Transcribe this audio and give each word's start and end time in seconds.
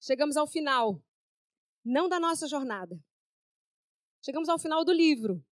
chegamos 0.00 0.36
ao 0.36 0.46
final, 0.46 1.00
não 1.84 2.08
da 2.08 2.18
nossa 2.18 2.48
jornada. 2.48 2.98
Chegamos 4.22 4.48
ao 4.48 4.58
final 4.58 4.84
do 4.84 4.92
livro. 4.92 5.44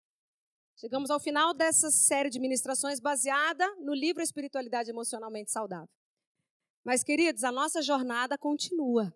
Chegamos 0.76 1.10
ao 1.10 1.18
final 1.18 1.52
dessa 1.52 1.90
série 1.90 2.30
de 2.30 2.38
ministrações 2.38 3.00
baseada 3.00 3.66
no 3.76 3.94
livro 3.94 4.22
Espiritualidade 4.22 4.90
Emocionalmente 4.90 5.50
Saudável. 5.50 5.88
Mas, 6.84 7.02
queridos, 7.02 7.44
a 7.44 7.52
nossa 7.52 7.82
jornada 7.82 8.38
continua. 8.38 9.12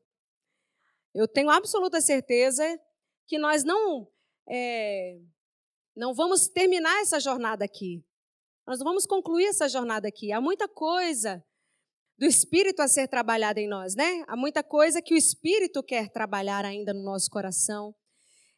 Eu 1.15 1.29
tenho 1.29 1.51
absoluta 1.51 2.01
certeza 2.01 2.65
que 3.27 3.39
nós 3.39 3.63
não, 3.63 4.09
é, 4.49 5.21
não 5.95 6.13
vamos 6.15 6.49
terminar 6.49 7.01
essa 7.01 7.21
jornada 7.21 7.65
aqui. 7.65 8.05
Nós 8.67 8.79
não 8.79 8.85
vamos 8.85 9.07
concluir 9.07 9.47
essa 9.47 9.69
jornada 9.69 10.09
aqui. 10.09 10.33
Há 10.33 10.41
muita 10.41 10.67
coisa 10.67 11.45
do 12.19 12.27
Espírito 12.27 12.81
a 12.81 12.89
ser 12.89 13.09
trabalhada 13.09 13.61
em 13.61 13.69
nós, 13.69 13.95
né? 13.95 14.25
Há 14.27 14.37
muita 14.37 14.63
coisa 14.63 15.03
que 15.03 15.15
o 15.15 15.17
Espírito 15.17 15.83
quer 15.83 16.09
trabalhar 16.11 16.65
ainda 16.65 16.93
no 16.93 17.03
nosso 17.03 17.31
coração. 17.31 17.95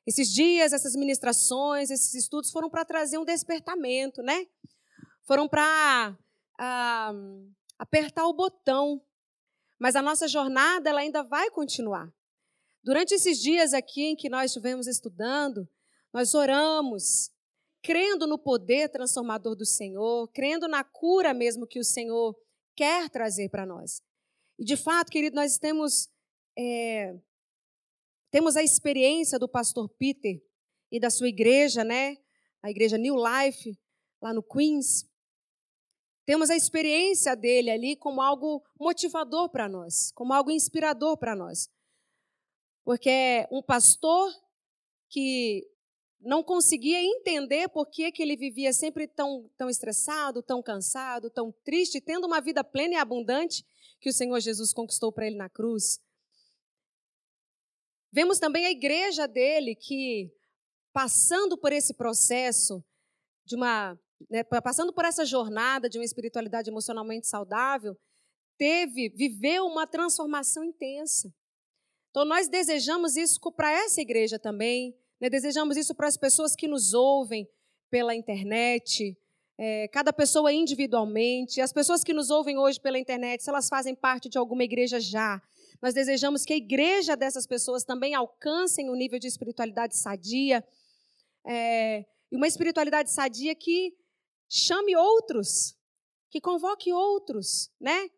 Esses 0.07 0.29
dias, 0.29 0.73
essas 0.73 0.95
ministrações, 0.95 1.91
esses 1.91 2.15
estudos 2.15 2.51
foram 2.51 2.69
para 2.69 2.85
trazer 2.85 3.17
um 3.17 3.25
despertamento, 3.25 4.23
né? 4.23 4.47
Foram 5.27 5.49
para 5.49 6.17
ah, 6.59 7.13
apertar 7.79 8.27
o 8.27 8.35
botão. 8.35 9.01
Mas 9.79 9.97
a 9.97 10.03
nossa 10.03 10.29
jornada 10.29 10.91
ela 10.91 11.01
ainda 11.01 11.23
vai 11.23 11.51
continuar. 11.51 12.13
Durante 12.83 13.15
esses 13.15 13.41
dias 13.41 13.73
aqui 13.73 14.03
em 14.03 14.17
que 14.17 14.29
nós 14.29 14.51
estivemos 14.51 14.87
estudando, 14.87 15.67
nós 16.13 16.35
oramos, 16.35 17.31
crendo 17.83 18.27
no 18.27 18.39
poder 18.39 18.91
transformador 18.91 19.57
do 19.57 19.65
Senhor, 19.65 20.29
crendo 20.33 20.69
na 20.69 20.85
cura 20.85 21.33
mesmo 21.33 21.67
que 21.67 21.79
o 21.79 21.85
Senhor 21.85 22.37
quer 22.77 23.09
trazer 23.11 23.49
para 23.49 23.67
nós. 23.67 24.03
E 24.59 24.65
de 24.65 24.77
fato, 24.77 25.11
querido, 25.11 25.37
nós 25.37 25.59
temos, 25.59 26.09
é, 26.57 27.15
temos 28.31 28.57
a 28.57 28.63
experiência 28.63 29.39
do 29.39 29.49
pastor 29.49 29.89
Peter 29.99 30.41
e 30.91 31.01
da 31.01 31.11
sua 31.11 31.29
igreja, 31.29 31.83
né? 31.83 32.17
A 32.63 32.71
igreja 32.71 32.97
New 32.97 33.17
Life, 33.17 33.79
lá 34.21 34.33
no 34.33 34.43
Queens. 34.43 35.09
Temos 36.25 36.49
a 36.49 36.57
experiência 36.57 37.37
dele 37.37 37.71
ali 37.71 37.97
como 37.97 38.23
algo 38.23 38.65
motivador 38.79 39.51
para 39.51 39.69
nós, 39.69 40.11
como 40.13 40.33
algo 40.33 40.51
inspirador 40.51 41.19
para 41.19 41.35
nós. 41.35 41.69
Porque 42.85 43.11
é 43.11 43.49
um 43.51 43.63
pastor 43.63 44.33
que 45.11 45.67
não 46.25 46.43
conseguia 46.43 47.03
entender 47.03 47.69
por 47.69 47.87
que, 47.87 48.11
que 48.11 48.23
ele 48.23 48.37
vivia 48.37 48.73
sempre 48.73 49.07
tão, 49.07 49.51
tão 49.57 49.69
estressado, 49.69 50.43
tão 50.43 50.63
cansado, 50.63 51.29
tão 51.31 51.53
triste, 51.65 52.01
tendo 52.01 52.27
uma 52.27 52.41
vida 52.41 52.65
plena 52.65 52.95
e 52.95 52.97
abundante 52.97 53.65
que 54.01 54.09
o 54.09 54.13
Senhor 54.13 54.41
Jesus 54.41 54.73
conquistou 54.73 55.13
para 55.13 55.27
ele 55.27 55.37
na 55.37 55.49
cruz. 55.49 56.01
Vemos 58.11 58.39
também 58.39 58.65
a 58.65 58.71
igreja 58.71 59.27
dele 59.27 59.75
que, 59.75 60.33
passando 60.93 61.59
por 61.59 61.73
esse 61.73 61.95
processo 61.95 62.83
de 63.45 63.57
uma, 63.57 63.99
né, 64.31 64.43
passando 64.45 64.93
por 64.93 65.05
essa 65.05 65.25
jornada 65.25 65.89
de 65.89 65.99
uma 65.99 66.05
espiritualidade 66.05 66.71
emocionalmente 66.71 67.27
saudável, 67.27 67.99
teve, 68.57 69.11
viveu 69.11 69.67
uma 69.67 69.87
transformação 69.87 70.65
intensa. 70.65 71.33
Então, 72.11 72.25
nós 72.25 72.49
desejamos 72.49 73.17
isso 73.17 73.41
para 73.53 73.73
essa 73.73 74.01
igreja 74.01 74.39
também? 74.39 74.97
Desejamos 75.21 75.77
isso 75.77 75.95
para 75.95 76.09
as 76.09 76.17
pessoas 76.17 76.55
que 76.55 76.69
nos 76.69 76.93
ouvem 76.93 77.49
pela 77.91 78.15
internet, 78.15 79.17
é, 79.57 79.89
cada 79.89 80.13
pessoa 80.13 80.53
individualmente, 80.53 81.61
as 81.61 81.73
pessoas 81.73 82.03
que 82.03 82.13
nos 82.13 82.31
ouvem 82.31 82.59
hoje 82.59 82.81
pela 82.81 82.99
internet, 82.99 83.43
se 83.43 83.49
elas 83.49 83.69
fazem 83.69 83.95
parte 83.95 84.29
de 84.29 84.37
alguma 84.37 84.65
igreja 84.65 84.99
já, 84.99 85.41
nós 85.81 85.95
desejamos 85.95 86.45
que 86.45 86.53
a 86.53 86.57
igreja 86.57 87.17
dessas 87.17 87.47
pessoas 87.47 87.85
também 87.85 88.15
alcancem 88.15 88.91
um 88.91 88.95
nível 88.95 89.19
de 89.19 89.27
espiritualidade 89.27 89.97
sadia, 89.97 90.65
é, 91.47 92.05
uma 92.33 92.49
espiritualidade 92.49 93.11
sadia 93.11 93.55
que 93.55 93.95
chame 94.49 94.97
outros, 94.97 95.77
que 96.31 96.41
convoque 96.41 96.93
outros, 96.93 97.71
né? 97.81 98.11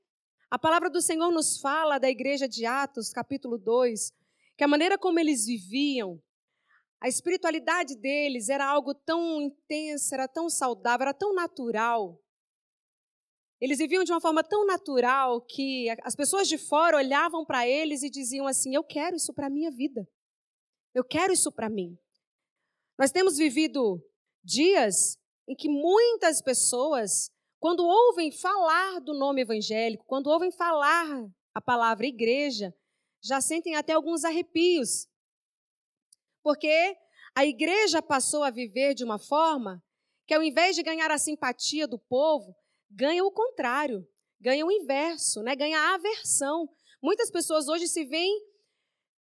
A 0.50 0.58
palavra 0.58 0.88
do 0.88 1.02
Senhor 1.02 1.30
nos 1.32 1.58
fala 1.58 1.98
da 1.98 2.08
igreja 2.08 2.48
de 2.48 2.64
Atos, 2.64 3.10
capítulo 3.10 3.58
2, 3.58 4.12
que 4.56 4.64
a 4.64 4.68
maneira 4.68 4.96
como 4.96 5.18
eles 5.18 5.46
viviam, 5.46 6.22
a 7.00 7.08
espiritualidade 7.08 7.96
deles 7.96 8.48
era 8.48 8.66
algo 8.66 8.94
tão 8.94 9.40
intensa, 9.40 10.14
era 10.14 10.28
tão 10.28 10.48
saudável, 10.48 11.04
era 11.04 11.14
tão 11.14 11.34
natural. 11.34 12.20
Eles 13.60 13.78
viviam 13.78 14.04
de 14.04 14.12
uma 14.12 14.20
forma 14.20 14.44
tão 14.44 14.66
natural 14.66 15.40
que 15.40 15.88
as 16.02 16.14
pessoas 16.14 16.46
de 16.48 16.58
fora 16.58 16.96
olhavam 16.96 17.44
para 17.44 17.66
eles 17.66 18.02
e 18.02 18.10
diziam 18.10 18.46
assim: 18.46 18.74
Eu 18.74 18.84
quero 18.84 19.16
isso 19.16 19.32
para 19.32 19.46
a 19.46 19.50
minha 19.50 19.70
vida. 19.70 20.06
Eu 20.94 21.04
quero 21.04 21.32
isso 21.32 21.50
para 21.50 21.68
mim. 21.68 21.98
Nós 22.98 23.10
temos 23.10 23.36
vivido 23.36 24.02
dias 24.42 25.18
em 25.48 25.54
que 25.54 25.68
muitas 25.68 26.42
pessoas 26.42 27.30
quando 27.58 27.84
ouvem 27.84 28.30
falar 28.30 29.00
do 29.00 29.14
nome 29.14 29.42
evangélico, 29.42 30.04
quando 30.06 30.28
ouvem 30.28 30.52
falar 30.52 31.28
a 31.54 31.60
palavra 31.60 32.06
igreja, 32.06 32.74
já 33.22 33.40
sentem 33.40 33.74
até 33.74 33.92
alguns 33.92 34.24
arrepios. 34.24 35.08
Porque 36.46 36.96
a 37.34 37.44
igreja 37.44 38.00
passou 38.00 38.44
a 38.44 38.50
viver 38.50 38.94
de 38.94 39.02
uma 39.02 39.18
forma 39.18 39.82
que, 40.24 40.32
ao 40.32 40.40
invés 40.40 40.76
de 40.76 40.82
ganhar 40.84 41.10
a 41.10 41.18
simpatia 41.18 41.88
do 41.88 41.98
povo, 41.98 42.54
ganha 42.88 43.24
o 43.24 43.32
contrário, 43.32 44.06
ganha 44.40 44.64
o 44.64 44.70
inverso, 44.70 45.42
né? 45.42 45.56
ganha 45.56 45.76
a 45.76 45.94
aversão. 45.96 46.68
Muitas 47.02 47.32
pessoas 47.32 47.66
hoje 47.66 47.88
se 47.88 48.04
veem 48.04 48.40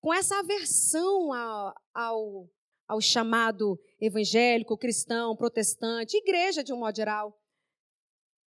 com 0.00 0.14
essa 0.14 0.38
aversão 0.38 1.32
ao, 1.32 1.74
ao, 1.92 2.50
ao 2.86 3.00
chamado 3.00 3.76
evangélico, 4.00 4.78
cristão, 4.78 5.34
protestante, 5.34 6.16
igreja 6.18 6.62
de 6.62 6.72
um 6.72 6.78
modo 6.78 6.94
geral 6.94 7.36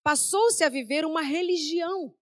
passou-se 0.03 0.63
a 0.63 0.69
viver 0.69 1.06
uma 1.06 1.22
religião. 1.22 2.16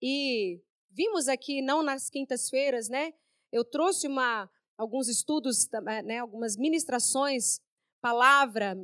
E 0.00 0.62
vimos 0.90 1.28
aqui, 1.28 1.60
não 1.60 1.82
nas 1.82 2.08
quintas-feiras, 2.08 2.88
né? 2.88 3.12
Eu 3.52 3.64
trouxe 3.64 4.06
uma, 4.06 4.50
alguns 4.76 5.08
estudos, 5.08 5.68
eh, 5.72 6.02
né, 6.02 6.18
algumas 6.18 6.56
ministrações, 6.56 7.60
palavra, 8.00 8.76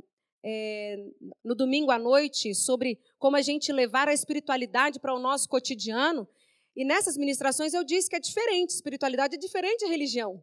é, 0.44 0.97
no 1.44 1.54
domingo 1.54 1.91
à 1.91 1.98
noite, 1.98 2.54
sobre 2.54 2.98
como 3.19 3.36
a 3.36 3.42
gente 3.42 3.72
levar 3.72 4.08
a 4.08 4.14
espiritualidade 4.14 4.98
para 4.98 5.14
o 5.14 5.20
nosso 5.20 5.48
cotidiano. 5.48 6.28
E 6.75 6.84
nessas 6.84 7.16
ministrações 7.16 7.75
eu 7.75 7.84
disse 7.84 8.08
que 8.08 8.16
é 8.16 8.20
diferente, 8.20 8.70
espiritualidade 8.70 9.36
é 9.36 9.38
diferente 9.38 9.84
da 9.84 9.91
religião. 9.91 10.42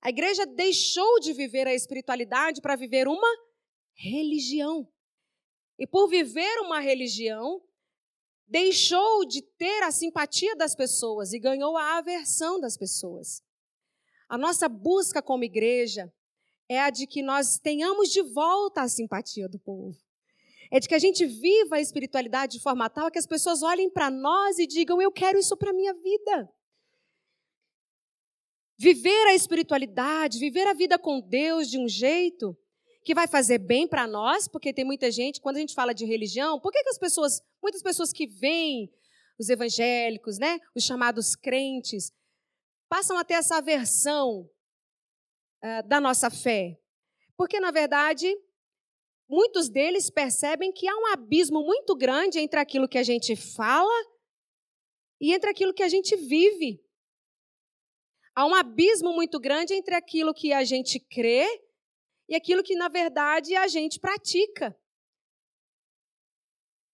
A 0.00 0.08
igreja 0.08 0.46
deixou 0.46 1.18
de 1.20 1.32
viver 1.32 1.66
a 1.66 1.74
espiritualidade 1.74 2.60
para 2.60 2.76
viver 2.76 3.08
uma 3.08 3.28
religião. 3.94 4.88
E 5.78 5.86
por 5.86 6.08
viver 6.08 6.60
uma 6.60 6.80
religião, 6.80 7.60
deixou 8.46 9.26
de 9.26 9.42
ter 9.42 9.82
a 9.82 9.90
simpatia 9.90 10.54
das 10.54 10.74
pessoas 10.74 11.32
e 11.32 11.38
ganhou 11.38 11.76
a 11.76 11.98
aversão 11.98 12.60
das 12.60 12.76
pessoas. 12.76 13.42
A 14.28 14.36
nossa 14.36 14.68
busca 14.68 15.22
como 15.22 15.44
igreja 15.44 16.12
é 16.68 16.80
a 16.80 16.90
de 16.90 17.06
que 17.06 17.22
nós 17.22 17.58
tenhamos 17.58 18.10
de 18.10 18.22
volta 18.22 18.82
a 18.82 18.88
simpatia 18.88 19.48
do 19.48 19.58
povo. 19.58 19.96
É 20.70 20.80
de 20.80 20.88
que 20.88 20.94
a 20.94 20.98
gente 20.98 21.24
viva 21.24 21.76
a 21.76 21.80
espiritualidade 21.80 22.58
de 22.58 22.62
forma 22.62 22.90
tal 22.90 23.10
que 23.10 23.18
as 23.18 23.26
pessoas 23.26 23.62
olhem 23.62 23.88
para 23.88 24.10
nós 24.10 24.58
e 24.58 24.66
digam: 24.66 25.00
Eu 25.00 25.12
quero 25.12 25.38
isso 25.38 25.56
para 25.56 25.70
a 25.70 25.74
minha 25.74 25.94
vida. 25.94 26.50
Viver 28.78 29.26
a 29.28 29.34
espiritualidade, 29.34 30.38
viver 30.38 30.66
a 30.66 30.74
vida 30.74 30.98
com 30.98 31.20
Deus 31.20 31.70
de 31.70 31.78
um 31.78 31.88
jeito 31.88 32.56
que 33.04 33.14
vai 33.14 33.28
fazer 33.28 33.58
bem 33.58 33.86
para 33.86 34.06
nós, 34.06 34.48
porque 34.48 34.72
tem 34.72 34.84
muita 34.84 35.10
gente, 35.12 35.40
quando 35.40 35.58
a 35.58 35.60
gente 35.60 35.74
fala 35.74 35.94
de 35.94 36.04
religião, 36.04 36.58
por 36.58 36.72
que, 36.72 36.82
que 36.82 36.90
as 36.90 36.98
pessoas, 36.98 37.40
muitas 37.62 37.80
pessoas 37.80 38.12
que 38.12 38.26
veem 38.26 38.92
os 39.38 39.48
evangélicos, 39.48 40.38
né, 40.38 40.58
os 40.74 40.82
chamados 40.82 41.36
crentes, 41.36 42.12
passam 42.88 43.18
a 43.18 43.24
ter 43.24 43.34
essa 43.34 43.56
aversão 43.56 44.48
uh, 45.62 45.88
da 45.88 46.00
nossa 46.00 46.30
fé? 46.30 46.78
Porque, 47.36 47.60
na 47.60 47.70
verdade, 47.70 48.34
muitos 49.28 49.68
deles 49.68 50.10
percebem 50.10 50.72
que 50.72 50.88
há 50.88 50.96
um 50.96 51.06
abismo 51.12 51.62
muito 51.62 51.94
grande 51.94 52.38
entre 52.38 52.58
aquilo 52.58 52.88
que 52.88 52.98
a 52.98 53.02
gente 53.02 53.36
fala 53.36 54.04
e 55.20 55.34
entre 55.34 55.50
aquilo 55.50 55.74
que 55.74 55.82
a 55.82 55.88
gente 55.88 56.16
vive. 56.16 56.82
Há 58.34 58.46
um 58.46 58.54
abismo 58.54 59.12
muito 59.12 59.40
grande 59.40 59.74
entre 59.74 59.94
aquilo 59.94 60.34
que 60.34 60.52
a 60.52 60.62
gente 60.64 61.00
crê 61.00 61.46
e 62.28 62.34
aquilo 62.34 62.62
que, 62.62 62.74
na 62.74 62.88
verdade, 62.88 63.54
a 63.56 63.66
gente 63.66 63.98
pratica. 63.98 64.78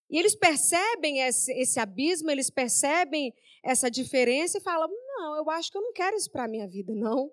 E 0.09 0.19
eles 0.19 0.37
percebem 0.37 1.21
esse, 1.21 1.51
esse 1.55 1.81
abismo, 1.81 2.31
eles 2.31 2.51
percebem 2.51 3.35
essa 3.65 3.91
diferença 3.91 4.59
e 4.59 4.61
falam: 4.61 4.91
não, 5.23 5.37
eu 5.37 5.49
acho 5.51 5.71
que 5.71 5.79
eu 5.79 5.83
não 5.83 5.93
quero 5.93 6.17
isso 6.17 6.31
para 6.31 6.45
a 6.45 6.49
minha 6.49 6.67
vida, 6.67 6.93
não. 6.95 7.33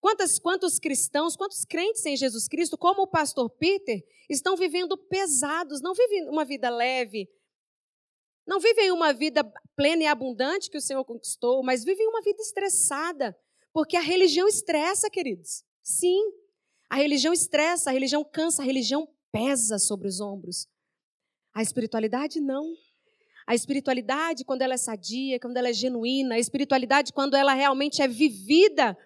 Quantos, 0.00 0.38
quantos 0.38 0.78
cristãos, 0.78 1.36
quantos 1.36 1.64
crentes 1.64 2.04
em 2.06 2.16
Jesus 2.16 2.48
Cristo, 2.48 2.76
como 2.78 3.02
o 3.02 3.06
pastor 3.06 3.48
Peter, 3.50 4.02
estão 4.28 4.56
vivendo 4.56 4.96
pesados, 4.96 5.80
não 5.80 5.94
vivem 5.94 6.28
uma 6.28 6.44
vida 6.44 6.68
leve, 6.70 7.28
não 8.46 8.60
vivem 8.60 8.90
uma 8.90 9.12
vida 9.12 9.42
plena 9.76 10.02
e 10.02 10.06
abundante 10.06 10.70
que 10.70 10.76
o 10.76 10.80
Senhor 10.80 11.04
conquistou, 11.04 11.62
mas 11.62 11.84
vivem 11.84 12.06
uma 12.08 12.20
vida 12.22 12.40
estressada, 12.42 13.38
porque 13.72 13.96
a 13.96 14.00
religião 14.00 14.46
estressa, 14.46 15.10
queridos. 15.10 15.64
Sim, 15.82 16.22
a 16.90 16.96
religião 16.96 17.32
estressa, 17.32 17.90
a 17.90 17.92
religião 17.92 18.24
cansa, 18.24 18.62
a 18.62 18.64
religião 18.64 19.08
pesa 19.32 19.78
sobre 19.78 20.08
os 20.08 20.20
ombros. 20.20 20.68
A 21.54 21.62
espiritualidade 21.62 22.40
não. 22.40 22.74
A 23.46 23.54
espiritualidade, 23.54 24.44
quando 24.44 24.62
ela 24.62 24.74
é 24.74 24.78
sadia, 24.78 25.38
quando 25.38 25.56
ela 25.56 25.68
é 25.68 25.72
genuína, 25.72 26.36
a 26.36 26.38
espiritualidade, 26.38 27.12
quando 27.12 27.34
ela 27.34 27.52
realmente 27.52 28.00
é 28.00 28.08
vivida 28.08 28.96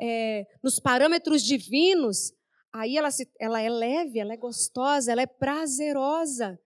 é, 0.00 0.46
nos 0.62 0.80
parâmetros 0.80 1.42
divinos, 1.42 2.32
aí 2.72 2.96
ela, 2.96 3.10
se, 3.10 3.30
ela 3.38 3.60
é 3.60 3.68
leve, 3.68 4.18
ela 4.18 4.32
é 4.32 4.36
gostosa, 4.36 5.12
ela 5.12 5.22
é 5.22 5.26
prazerosa. 5.26 6.58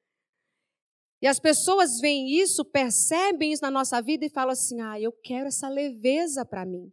E 1.20 1.26
as 1.26 1.40
pessoas 1.40 2.00
veem 2.00 2.38
isso, 2.38 2.64
percebem 2.64 3.52
isso 3.52 3.62
na 3.62 3.70
nossa 3.70 4.00
vida 4.00 4.24
e 4.24 4.30
falam 4.30 4.52
assim: 4.52 4.80
ah, 4.80 5.00
eu 5.00 5.12
quero 5.12 5.48
essa 5.48 5.68
leveza 5.68 6.44
para 6.44 6.64
mim. 6.64 6.92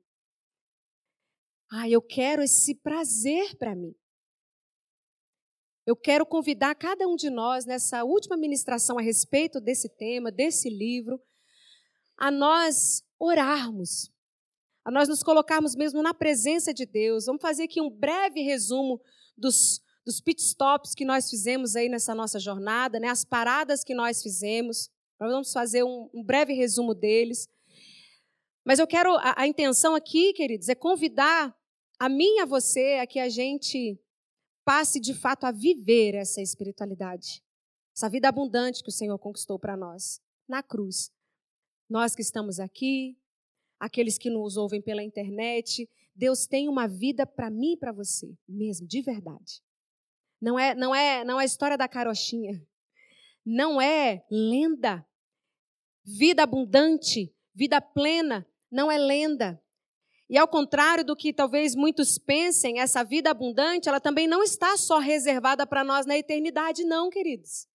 Ah, 1.69 1.89
eu 1.89 2.01
quero 2.01 2.41
esse 2.41 2.75
prazer 2.75 3.55
para 3.57 3.75
mim. 3.75 3.95
Eu 5.85 5.95
quero 5.95 6.25
convidar 6.27 6.75
cada 6.75 7.07
um 7.07 7.15
de 7.15 7.29
nós 7.29 7.65
nessa 7.65 8.03
última 8.03 8.37
ministração 8.37 8.99
a 8.99 9.01
respeito 9.01 9.59
desse 9.59 9.89
tema, 9.89 10.31
desse 10.31 10.69
livro, 10.69 11.19
a 12.15 12.29
nós 12.29 13.03
orarmos, 13.19 14.11
a 14.85 14.91
nós 14.91 15.09
nos 15.09 15.23
colocarmos 15.23 15.75
mesmo 15.75 16.03
na 16.03 16.13
presença 16.13 16.71
de 16.71 16.85
Deus. 16.85 17.25
Vamos 17.25 17.41
fazer 17.41 17.63
aqui 17.63 17.81
um 17.81 17.89
breve 17.89 18.41
resumo 18.41 19.01
dos, 19.35 19.81
dos 20.05 20.21
pit 20.21 20.39
stops 20.39 20.93
que 20.93 21.03
nós 21.03 21.31
fizemos 21.31 21.75
aí 21.75 21.89
nessa 21.89 22.13
nossa 22.13 22.39
jornada, 22.39 22.99
né? 22.99 23.07
as 23.07 23.25
paradas 23.25 23.83
que 23.83 23.95
nós 23.95 24.21
fizemos. 24.21 24.87
Nós 25.19 25.31
vamos 25.31 25.51
fazer 25.51 25.83
um, 25.83 26.07
um 26.13 26.23
breve 26.23 26.53
resumo 26.53 26.93
deles. 26.93 27.49
Mas 28.63 28.77
eu 28.77 28.85
quero, 28.85 29.15
a, 29.15 29.33
a 29.35 29.47
intenção 29.47 29.95
aqui, 29.95 30.31
queridos, 30.33 30.69
é 30.69 30.75
convidar 30.75 31.55
a 31.99 32.07
mim 32.07 32.35
e 32.37 32.39
a 32.41 32.45
você 32.45 32.99
a 33.01 33.07
que 33.07 33.19
a 33.19 33.29
gente 33.29 33.99
passe 34.63 34.99
de 34.99 35.13
fato 35.13 35.45
a 35.45 35.51
viver 35.51 36.15
essa 36.15 36.41
espiritualidade, 36.41 37.43
essa 37.95 38.09
vida 38.09 38.27
abundante 38.29 38.83
que 38.83 38.89
o 38.89 38.93
Senhor 38.93 39.17
conquistou 39.17 39.59
para 39.59 39.75
nós 39.75 40.21
na 40.47 40.61
cruz. 40.61 41.11
Nós 41.89 42.15
que 42.15 42.21
estamos 42.21 42.59
aqui, 42.59 43.17
aqueles 43.79 44.17
que 44.17 44.29
nos 44.29 44.57
ouvem 44.57 44.81
pela 44.81 45.03
internet, 45.03 45.89
Deus 46.15 46.45
tem 46.45 46.69
uma 46.69 46.87
vida 46.87 47.25
para 47.25 47.49
mim 47.49 47.73
e 47.73 47.77
para 47.77 47.91
você, 47.91 48.37
mesmo, 48.47 48.87
de 48.87 49.01
verdade. 49.01 49.61
Não 50.39 50.57
é, 50.57 50.73
não 50.73 50.93
é, 50.93 51.23
não 51.23 51.39
é 51.39 51.45
história 51.45 51.77
da 51.77 51.87
carochinha. 51.87 52.61
Não 53.45 53.81
é 53.81 54.25
lenda. 54.29 55.05
Vida 56.03 56.43
abundante, 56.43 57.33
vida 57.53 57.79
plena, 57.79 58.47
não 58.71 58.91
é 58.91 58.97
lenda. 58.97 59.61
E 60.31 60.37
ao 60.37 60.47
contrário 60.47 61.03
do 61.03 61.13
que 61.13 61.33
talvez 61.33 61.75
muitos 61.75 62.17
pensem, 62.17 62.79
essa 62.79 63.03
vida 63.03 63.29
abundante, 63.29 63.89
ela 63.89 63.99
também 63.99 64.27
não 64.27 64.41
está 64.41 64.77
só 64.77 64.97
reservada 64.97 65.67
para 65.67 65.83
nós 65.83 66.05
na 66.05 66.17
eternidade, 66.17 66.85
não, 66.85 67.09
queridos. 67.09 67.67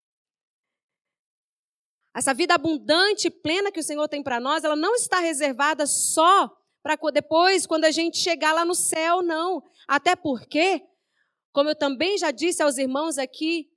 Essa 2.15 2.33
vida 2.33 2.55
abundante, 2.55 3.29
plena 3.29 3.71
que 3.71 3.81
o 3.81 3.83
Senhor 3.83 4.09
tem 4.09 4.23
para 4.23 4.41
nós, 4.41 4.65
ela 4.65 4.75
não 4.75 4.95
está 4.95 5.19
reservada 5.19 5.87
só 5.87 6.51
para 6.83 6.97
depois, 7.11 7.67
quando 7.67 7.85
a 7.85 7.91
gente 7.91 8.17
chegar 8.17 8.55
lá 8.55 8.65
no 8.65 8.75
céu, 8.75 9.21
não. 9.21 9.63
Até 9.87 10.17
porque, 10.17 10.83
como 11.53 11.69
eu 11.69 11.77
também 11.77 12.17
já 12.17 12.31
disse 12.31 12.63
aos 12.63 12.79
irmãos 12.79 13.19
aqui 13.19 13.69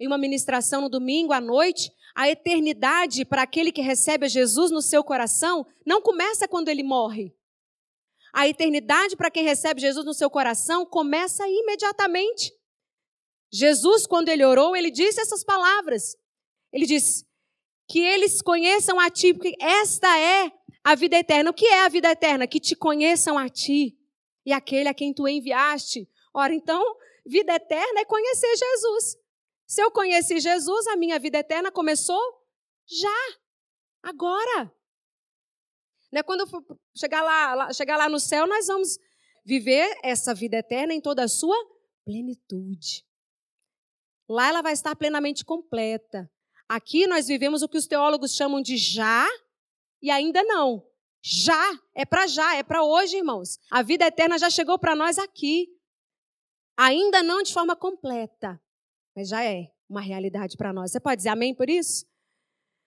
em 0.00 0.06
uma 0.08 0.18
ministração 0.18 0.80
no 0.80 0.88
domingo 0.88 1.32
à 1.32 1.40
noite, 1.40 1.92
a 2.12 2.28
eternidade 2.28 3.24
para 3.24 3.42
aquele 3.42 3.70
que 3.70 3.82
recebe 3.82 4.26
a 4.26 4.28
Jesus 4.28 4.72
no 4.72 4.82
seu 4.82 5.04
coração 5.04 5.64
não 5.86 6.02
começa 6.02 6.48
quando 6.48 6.68
ele 6.68 6.82
morre. 6.82 7.32
A 8.36 8.46
eternidade 8.46 9.16
para 9.16 9.30
quem 9.30 9.44
recebe 9.44 9.80
Jesus 9.80 10.04
no 10.04 10.12
seu 10.12 10.28
coração 10.28 10.84
começa 10.84 11.48
imediatamente. 11.48 12.52
Jesus, 13.50 14.06
quando 14.06 14.28
ele 14.28 14.44
orou, 14.44 14.76
ele 14.76 14.90
disse 14.90 15.18
essas 15.18 15.42
palavras. 15.42 16.18
Ele 16.70 16.84
disse: 16.84 17.24
Que 17.88 17.98
eles 17.98 18.42
conheçam 18.42 19.00
a 19.00 19.08
ti, 19.08 19.32
porque 19.32 19.56
esta 19.58 20.18
é 20.18 20.52
a 20.84 20.94
vida 20.94 21.16
eterna. 21.16 21.48
O 21.48 21.54
que 21.54 21.64
é 21.64 21.80
a 21.80 21.88
vida 21.88 22.10
eterna? 22.10 22.46
Que 22.46 22.60
te 22.60 22.76
conheçam 22.76 23.38
a 23.38 23.48
ti 23.48 23.96
e 24.44 24.52
aquele 24.52 24.90
a 24.90 24.94
quem 24.94 25.14
tu 25.14 25.26
enviaste. 25.26 26.06
Ora, 26.34 26.52
então, 26.52 26.84
vida 27.24 27.54
eterna 27.54 28.00
é 28.00 28.04
conhecer 28.04 28.54
Jesus. 28.54 29.16
Se 29.66 29.82
eu 29.82 29.90
conheci 29.90 30.40
Jesus, 30.40 30.86
a 30.88 30.96
minha 30.96 31.18
vida 31.18 31.38
eterna 31.38 31.72
começou 31.72 32.20
já, 32.86 33.38
agora. 34.02 34.75
Né? 36.12 36.22
Quando 36.22 36.40
eu 36.40 36.78
chegar 36.94 37.22
lá, 37.22 37.54
lá, 37.54 37.72
chegar 37.72 37.96
lá 37.96 38.08
no 38.08 38.20
céu, 38.20 38.46
nós 38.46 38.66
vamos 38.66 38.98
viver 39.44 39.98
essa 40.02 40.34
vida 40.34 40.56
eterna 40.56 40.92
em 40.92 41.00
toda 41.00 41.24
a 41.24 41.28
sua 41.28 41.56
plenitude. 42.04 43.04
Lá 44.28 44.48
ela 44.48 44.62
vai 44.62 44.72
estar 44.72 44.94
plenamente 44.96 45.44
completa. 45.44 46.30
Aqui 46.68 47.06
nós 47.06 47.28
vivemos 47.28 47.62
o 47.62 47.68
que 47.68 47.78
os 47.78 47.86
teólogos 47.86 48.34
chamam 48.34 48.60
de 48.60 48.76
já 48.76 49.26
e 50.02 50.10
ainda 50.10 50.42
não. 50.42 50.84
Já, 51.22 51.72
é 51.94 52.04
para 52.04 52.26
já, 52.26 52.56
é 52.56 52.62
para 52.62 52.84
hoje, 52.84 53.16
irmãos. 53.16 53.58
A 53.70 53.82
vida 53.82 54.06
eterna 54.06 54.38
já 54.38 54.50
chegou 54.50 54.78
para 54.78 54.94
nós 54.94 55.18
aqui. 55.18 55.68
Ainda 56.76 57.22
não 57.22 57.42
de 57.42 57.52
forma 57.52 57.74
completa, 57.74 58.60
mas 59.14 59.28
já 59.28 59.42
é 59.42 59.72
uma 59.88 60.00
realidade 60.00 60.56
para 60.56 60.72
nós. 60.72 60.92
Você 60.92 61.00
pode 61.00 61.16
dizer 61.16 61.30
amém 61.30 61.54
por 61.54 61.70
isso? 61.70 62.04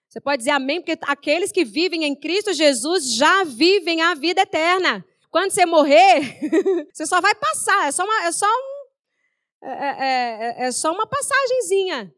Você 0.09 0.19
pode 0.19 0.39
dizer 0.39 0.51
amém, 0.51 0.81
porque 0.81 0.97
aqueles 1.03 1.51
que 1.51 1.63
vivem 1.63 2.03
em 2.03 2.15
Cristo 2.15 2.51
Jesus 2.51 3.13
já 3.13 3.43
vivem 3.43 4.01
a 4.01 4.15
vida 4.15 4.41
eterna. 4.41 5.05
Quando 5.29 5.51
você 5.51 5.67
morrer, 5.67 6.39
você 6.91 7.05
só 7.05 7.21
vai 7.21 7.35
passar, 7.35 7.87
é 7.87 7.91
só 7.91 8.03
uma, 8.03 8.23
é 8.25 8.31
só 8.31 8.47
um, 8.47 9.67
é, 9.67 9.69
é, 9.69 10.63
é, 10.63 10.67
é 10.67 10.71
só 10.71 10.91
uma 10.91 11.05
passagenzinha. 11.05 12.11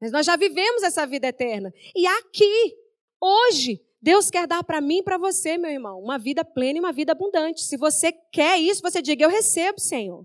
Mas 0.00 0.12
nós 0.12 0.24
já 0.24 0.36
vivemos 0.36 0.84
essa 0.84 1.04
vida 1.04 1.26
eterna. 1.26 1.74
E 1.94 2.06
aqui, 2.06 2.76
hoje, 3.20 3.84
Deus 4.00 4.30
quer 4.30 4.46
dar 4.46 4.62
para 4.62 4.80
mim 4.80 4.98
e 4.98 5.02
para 5.02 5.18
você, 5.18 5.58
meu 5.58 5.70
irmão, 5.70 6.00
uma 6.00 6.18
vida 6.18 6.44
plena 6.44 6.78
e 6.78 6.80
uma 6.80 6.92
vida 6.92 7.10
abundante. 7.10 7.62
Se 7.64 7.76
você 7.76 8.12
quer 8.12 8.58
isso, 8.58 8.80
você 8.80 9.02
diga: 9.02 9.24
Eu 9.24 9.28
recebo, 9.28 9.80
Senhor. 9.80 10.24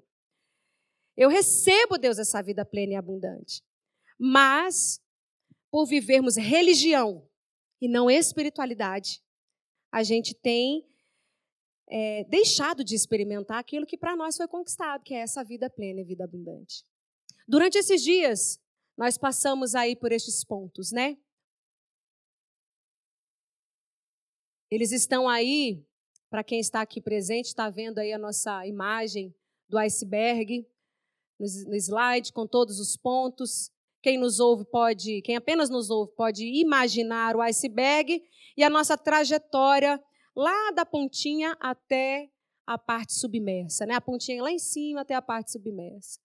Eu 1.18 1.28
recebo, 1.28 1.98
Deus, 1.98 2.20
essa 2.20 2.42
vida 2.44 2.64
plena 2.64 2.94
e 2.94 2.96
abundante. 2.96 3.64
Mas 4.18 5.02
por 5.76 5.86
vivermos 5.86 6.38
religião 6.38 7.30
e 7.82 7.90
não 7.90 8.10
espiritualidade, 8.10 9.22
a 9.92 10.04
gente 10.04 10.34
tem 10.34 10.88
é, 11.90 12.24
deixado 12.30 12.82
de 12.82 12.96
experimentar 12.96 13.60
aquilo 13.60 13.86
que 13.86 13.98
para 13.98 14.16
nós 14.16 14.38
foi 14.38 14.48
conquistado, 14.48 15.04
que 15.04 15.14
é 15.14 15.18
essa 15.18 15.44
vida 15.44 15.70
plena 15.70 16.00
e 16.00 16.06
vida 16.06 16.24
abundante. 16.24 16.86
Durante 17.46 17.78
esses 17.78 18.02
dias, 18.02 18.58
nós 18.96 19.18
passamos 19.18 19.76
aí 19.76 19.98
por 19.98 20.14
estes 20.14 20.46
pontos, 20.46 20.94
né? 20.94 21.18
Eles 24.72 24.94
estão 24.94 25.28
aí, 25.28 25.86
para 26.30 26.42
quem 26.42 26.62
está 26.62 26.80
aqui 26.80 27.02
presente, 27.02 27.48
está 27.48 27.70
vendo 27.70 28.00
aí 28.00 28.14
a 28.14 28.18
nossa 28.18 28.66
imagem 28.66 29.36
do 29.68 29.78
iceberg 29.78 30.66
no 31.38 31.76
slide 31.76 32.32
com 32.32 32.48
todos 32.48 32.80
os 32.80 32.96
pontos. 32.96 33.75
Quem 34.06 34.20
nos 34.20 34.40
ouve 34.40 34.64
pode, 34.66 35.24
quem 35.24 35.36
apenas 35.36 35.68
nos 35.68 35.90
ouve 35.90 36.14
pode 36.14 36.46
imaginar 36.46 37.36
o 37.36 37.42
iceberg 37.42 38.22
e 38.56 38.64
a 38.64 38.70
nossa 38.70 38.96
trajetória 38.96 40.00
lá 40.36 40.70
da 40.70 40.86
pontinha 40.86 41.58
até 41.60 42.30
a 42.68 42.78
parte 42.78 43.16
submersa, 43.16 43.84
né? 43.84 43.96
A 43.96 44.00
pontinha 44.00 44.44
lá 44.44 44.52
em 44.52 44.60
cima 44.60 45.02
até 45.02 45.16
a 45.16 45.24
parte 45.24 45.54
submersa. 45.54 46.20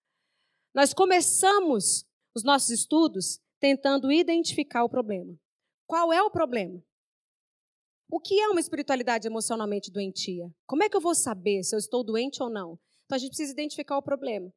Nós 0.74 0.92
começamos 0.92 2.04
os 2.34 2.44
nossos 2.44 2.68
estudos 2.68 3.40
tentando 3.58 4.12
identificar 4.12 4.84
o 4.84 4.88
problema. 4.90 5.34
Qual 5.86 6.12
é 6.12 6.22
o 6.22 6.30
problema? 6.30 6.84
O 8.10 8.20
que 8.20 8.38
é 8.38 8.48
uma 8.48 8.60
espiritualidade 8.60 9.26
emocionalmente 9.26 9.90
doentia? 9.90 10.54
Como 10.66 10.82
é 10.82 10.88
que 10.90 10.98
eu 10.98 11.00
vou 11.00 11.14
saber 11.14 11.64
se 11.64 11.74
eu 11.74 11.78
estou 11.78 12.04
doente 12.04 12.42
ou 12.42 12.50
não? 12.50 12.78
Então 13.06 13.16
a 13.16 13.18
gente 13.18 13.30
precisa 13.30 13.52
identificar 13.52 13.96
o 13.96 14.02
problema. 14.02 14.52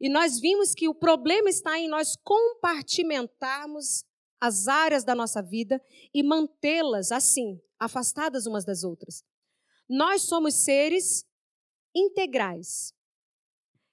E 0.00 0.08
nós 0.08 0.38
vimos 0.40 0.74
que 0.74 0.88
o 0.88 0.94
problema 0.94 1.48
está 1.48 1.78
em 1.78 1.88
nós 1.88 2.16
compartimentarmos 2.16 4.04
as 4.40 4.68
áreas 4.68 5.04
da 5.04 5.14
nossa 5.14 5.40
vida 5.40 5.80
e 6.12 6.22
mantê-las 6.22 7.10
assim, 7.10 7.60
afastadas 7.78 8.46
umas 8.46 8.64
das 8.64 8.84
outras. 8.84 9.24
Nós 9.88 10.22
somos 10.22 10.54
seres 10.54 11.24
integrais. 11.94 12.92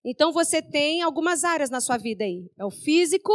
Então 0.03 0.31
você 0.31 0.61
tem 0.61 1.01
algumas 1.01 1.43
áreas 1.43 1.69
na 1.69 1.79
sua 1.79 1.97
vida 1.97 2.23
aí: 2.23 2.49
é 2.57 2.65
o 2.65 2.71
físico, 2.71 3.31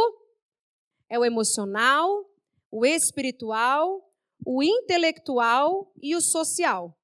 é 1.09 1.17
o 1.17 1.25
emocional, 1.25 2.29
o 2.69 2.85
espiritual, 2.85 4.07
o 4.45 4.61
intelectual 4.61 5.91
e 6.01 6.15
o 6.15 6.21
social. 6.21 6.97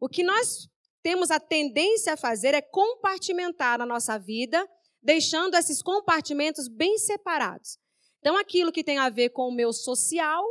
O 0.00 0.08
que 0.08 0.24
nós 0.24 0.68
temos 1.02 1.30
a 1.30 1.38
tendência 1.38 2.14
a 2.14 2.16
fazer 2.16 2.54
é 2.54 2.62
compartimentar 2.62 3.80
a 3.80 3.86
nossa 3.86 4.18
vida 4.18 4.66
deixando 5.04 5.54
esses 5.54 5.82
compartimentos 5.82 6.66
bem 6.66 6.96
separados. 6.96 7.78
Então, 8.20 8.38
aquilo 8.38 8.72
que 8.72 8.82
tem 8.82 8.96
a 8.96 9.10
ver 9.10 9.28
com 9.28 9.48
o 9.48 9.54
meu 9.54 9.70
social, 9.70 10.42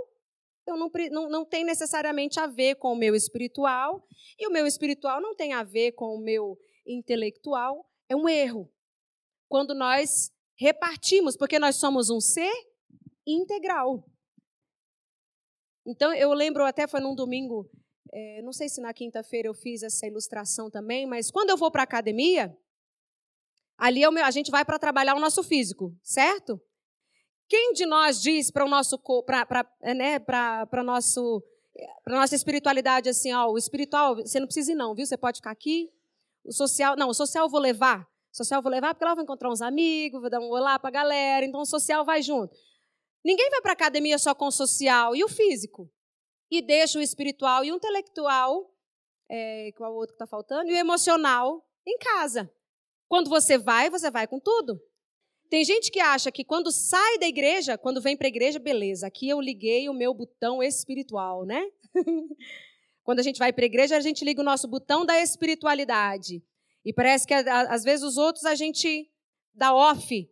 eu 0.67 0.77
não, 0.77 0.91
não, 1.11 1.29
não 1.29 1.45
tem 1.45 1.63
necessariamente 1.63 2.39
a 2.39 2.45
ver 2.45 2.75
com 2.75 2.93
o 2.93 2.95
meu 2.95 3.15
espiritual, 3.15 4.07
e 4.37 4.47
o 4.47 4.51
meu 4.51 4.67
espiritual 4.67 5.19
não 5.19 5.35
tem 5.35 5.53
a 5.53 5.63
ver 5.63 5.93
com 5.93 6.15
o 6.15 6.19
meu 6.19 6.55
intelectual. 6.85 7.89
É 8.07 8.15
um 8.15 8.29
erro. 8.29 8.71
Quando 9.49 9.73
nós 9.73 10.31
repartimos, 10.55 11.35
porque 11.35 11.57
nós 11.57 11.77
somos 11.77 12.11
um 12.11 12.21
ser 12.21 12.53
integral. 13.25 14.07
Então, 15.85 16.13
eu 16.13 16.31
lembro, 16.31 16.63
até 16.63 16.87
foi 16.87 16.99
num 16.99 17.15
domingo, 17.15 17.67
é, 18.11 18.41
não 18.43 18.53
sei 18.53 18.69
se 18.69 18.79
na 18.79 18.93
quinta-feira 18.93 19.47
eu 19.47 19.53
fiz 19.53 19.81
essa 19.81 20.05
ilustração 20.05 20.69
também, 20.69 21.07
mas 21.07 21.31
quando 21.31 21.49
eu 21.49 21.57
vou 21.57 21.71
para 21.71 21.81
a 21.81 21.83
academia, 21.83 22.55
ali 23.77 24.03
é 24.03 24.11
meu, 24.11 24.23
a 24.23 24.31
gente 24.31 24.51
vai 24.51 24.63
para 24.63 24.79
trabalhar 24.79 25.15
o 25.15 25.19
nosso 25.19 25.43
físico, 25.43 25.95
certo? 26.01 26.61
Quem 27.47 27.73
de 27.73 27.85
nós 27.85 28.21
diz 28.21 28.49
para 28.49 28.65
o 28.65 28.69
nosso 28.69 28.97
para 29.25 29.65
né, 29.81 30.19
para 30.19 30.83
nosso 30.83 31.43
para 32.03 32.19
nossa 32.19 32.35
espiritualidade 32.35 33.09
assim, 33.09 33.33
ó, 33.33 33.47
o 33.49 33.57
espiritual, 33.57 34.15
você 34.15 34.39
não 34.39 34.47
precisa 34.47 34.71
ir 34.71 34.75
não, 34.75 34.93
viu? 34.93 35.05
Você 35.05 35.17
pode 35.17 35.37
ficar 35.37 35.51
aqui. 35.51 35.89
O 36.45 36.51
social, 36.51 36.95
não, 36.95 37.09
o 37.09 37.13
social 37.13 37.45
eu 37.45 37.49
vou 37.49 37.59
levar. 37.59 38.01
O 38.31 38.35
social 38.35 38.59
eu 38.59 38.63
vou 38.63 38.71
levar 38.71 38.93
porque 38.93 39.05
lá 39.05 39.11
eu 39.11 39.15
vou 39.15 39.23
encontrar 39.23 39.49
uns 39.49 39.61
amigos, 39.61 40.21
vou 40.21 40.29
dar 40.29 40.39
um 40.39 40.49
olá 40.49 40.77
para 40.77 40.89
a 40.89 40.91
galera, 40.91 41.45
então 41.45 41.61
o 41.61 41.65
social 41.65 42.05
vai 42.05 42.21
junto. 42.21 42.55
Ninguém 43.23 43.49
vai 43.49 43.61
para 43.61 43.73
academia 43.73 44.17
só 44.17 44.35
com 44.35 44.47
o 44.47 44.51
social 44.51 45.15
e 45.15 45.23
o 45.23 45.29
físico. 45.29 45.89
E 46.51 46.61
deixa 46.61 46.99
o 46.99 47.01
espiritual 47.01 47.63
e 47.63 47.71
o 47.71 47.75
intelectual, 47.75 48.71
é, 49.29 49.71
qual 49.75 49.89
é 49.89 49.93
o 49.93 49.95
outro 49.95 50.15
que 50.15 50.23
está 50.23 50.27
faltando, 50.27 50.69
e 50.69 50.73
o 50.73 50.77
emocional 50.77 51.65
em 51.87 51.97
casa. 51.97 52.51
Quando 53.13 53.29
você 53.29 53.59
vai, 53.59 53.91
você 53.91 54.09
vai 54.09 54.25
com 54.25 54.39
tudo. 54.39 54.81
Tem 55.47 55.63
gente 55.63 55.91
que 55.91 55.99
acha 55.99 56.31
que 56.31 56.43
quando 56.43 56.71
sai 56.71 57.19
da 57.19 57.27
igreja, 57.27 57.77
quando 57.77 58.01
vem 58.01 58.17
para 58.17 58.25
a 58.25 58.27
igreja, 58.27 58.57
beleza, 58.57 59.05
aqui 59.05 59.29
eu 59.29 59.39
liguei 59.39 59.87
o 59.87 59.93
meu 59.93 60.15
botão 60.15 60.63
espiritual, 60.63 61.45
né? 61.45 61.63
quando 63.05 63.19
a 63.19 63.21
gente 63.21 63.37
vai 63.37 63.53
para 63.53 63.65
a 63.65 63.67
igreja, 63.67 63.95
a 63.95 63.99
gente 63.99 64.25
liga 64.25 64.41
o 64.41 64.43
nosso 64.43 64.67
botão 64.67 65.05
da 65.05 65.21
espiritualidade. 65.21 66.43
E 66.83 66.91
parece 66.91 67.27
que 67.27 67.35
às 67.35 67.83
vezes 67.83 68.03
os 68.03 68.17
outros 68.17 68.45
a 68.45 68.55
gente 68.55 69.07
dá 69.53 69.75
off. 69.75 70.27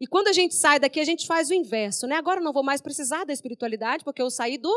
E 0.00 0.06
quando 0.06 0.28
a 0.28 0.32
gente 0.32 0.54
sai 0.54 0.80
daqui, 0.80 0.98
a 0.98 1.04
gente 1.04 1.26
faz 1.26 1.50
o 1.50 1.54
inverso, 1.54 2.06
né? 2.06 2.16
Agora 2.16 2.40
eu 2.40 2.44
não 2.44 2.54
vou 2.54 2.62
mais 2.62 2.80
precisar 2.80 3.24
da 3.24 3.34
espiritualidade, 3.34 4.02
porque 4.02 4.22
eu 4.22 4.30
saí 4.30 4.56
do 4.56 4.72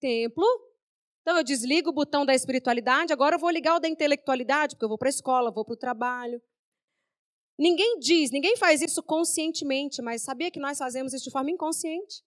templo. 0.00 0.46
Então 1.26 1.38
eu 1.38 1.42
desligo 1.42 1.90
o 1.90 1.92
botão 1.92 2.24
da 2.24 2.32
espiritualidade, 2.36 3.12
agora 3.12 3.34
eu 3.34 3.40
vou 3.40 3.50
ligar 3.50 3.74
o 3.74 3.80
da 3.80 3.88
intelectualidade, 3.88 4.76
porque 4.76 4.84
eu 4.84 4.88
vou 4.88 4.96
para 4.96 5.08
a 5.08 5.10
escola, 5.10 5.50
vou 5.50 5.64
para 5.64 5.74
o 5.74 5.76
trabalho. 5.76 6.40
Ninguém 7.58 7.98
diz, 7.98 8.30
ninguém 8.30 8.56
faz 8.56 8.80
isso 8.80 9.02
conscientemente, 9.02 10.00
mas 10.00 10.22
sabia 10.22 10.52
que 10.52 10.60
nós 10.60 10.78
fazemos 10.78 11.12
isso 11.12 11.24
de 11.24 11.32
forma 11.32 11.50
inconsciente? 11.50 12.22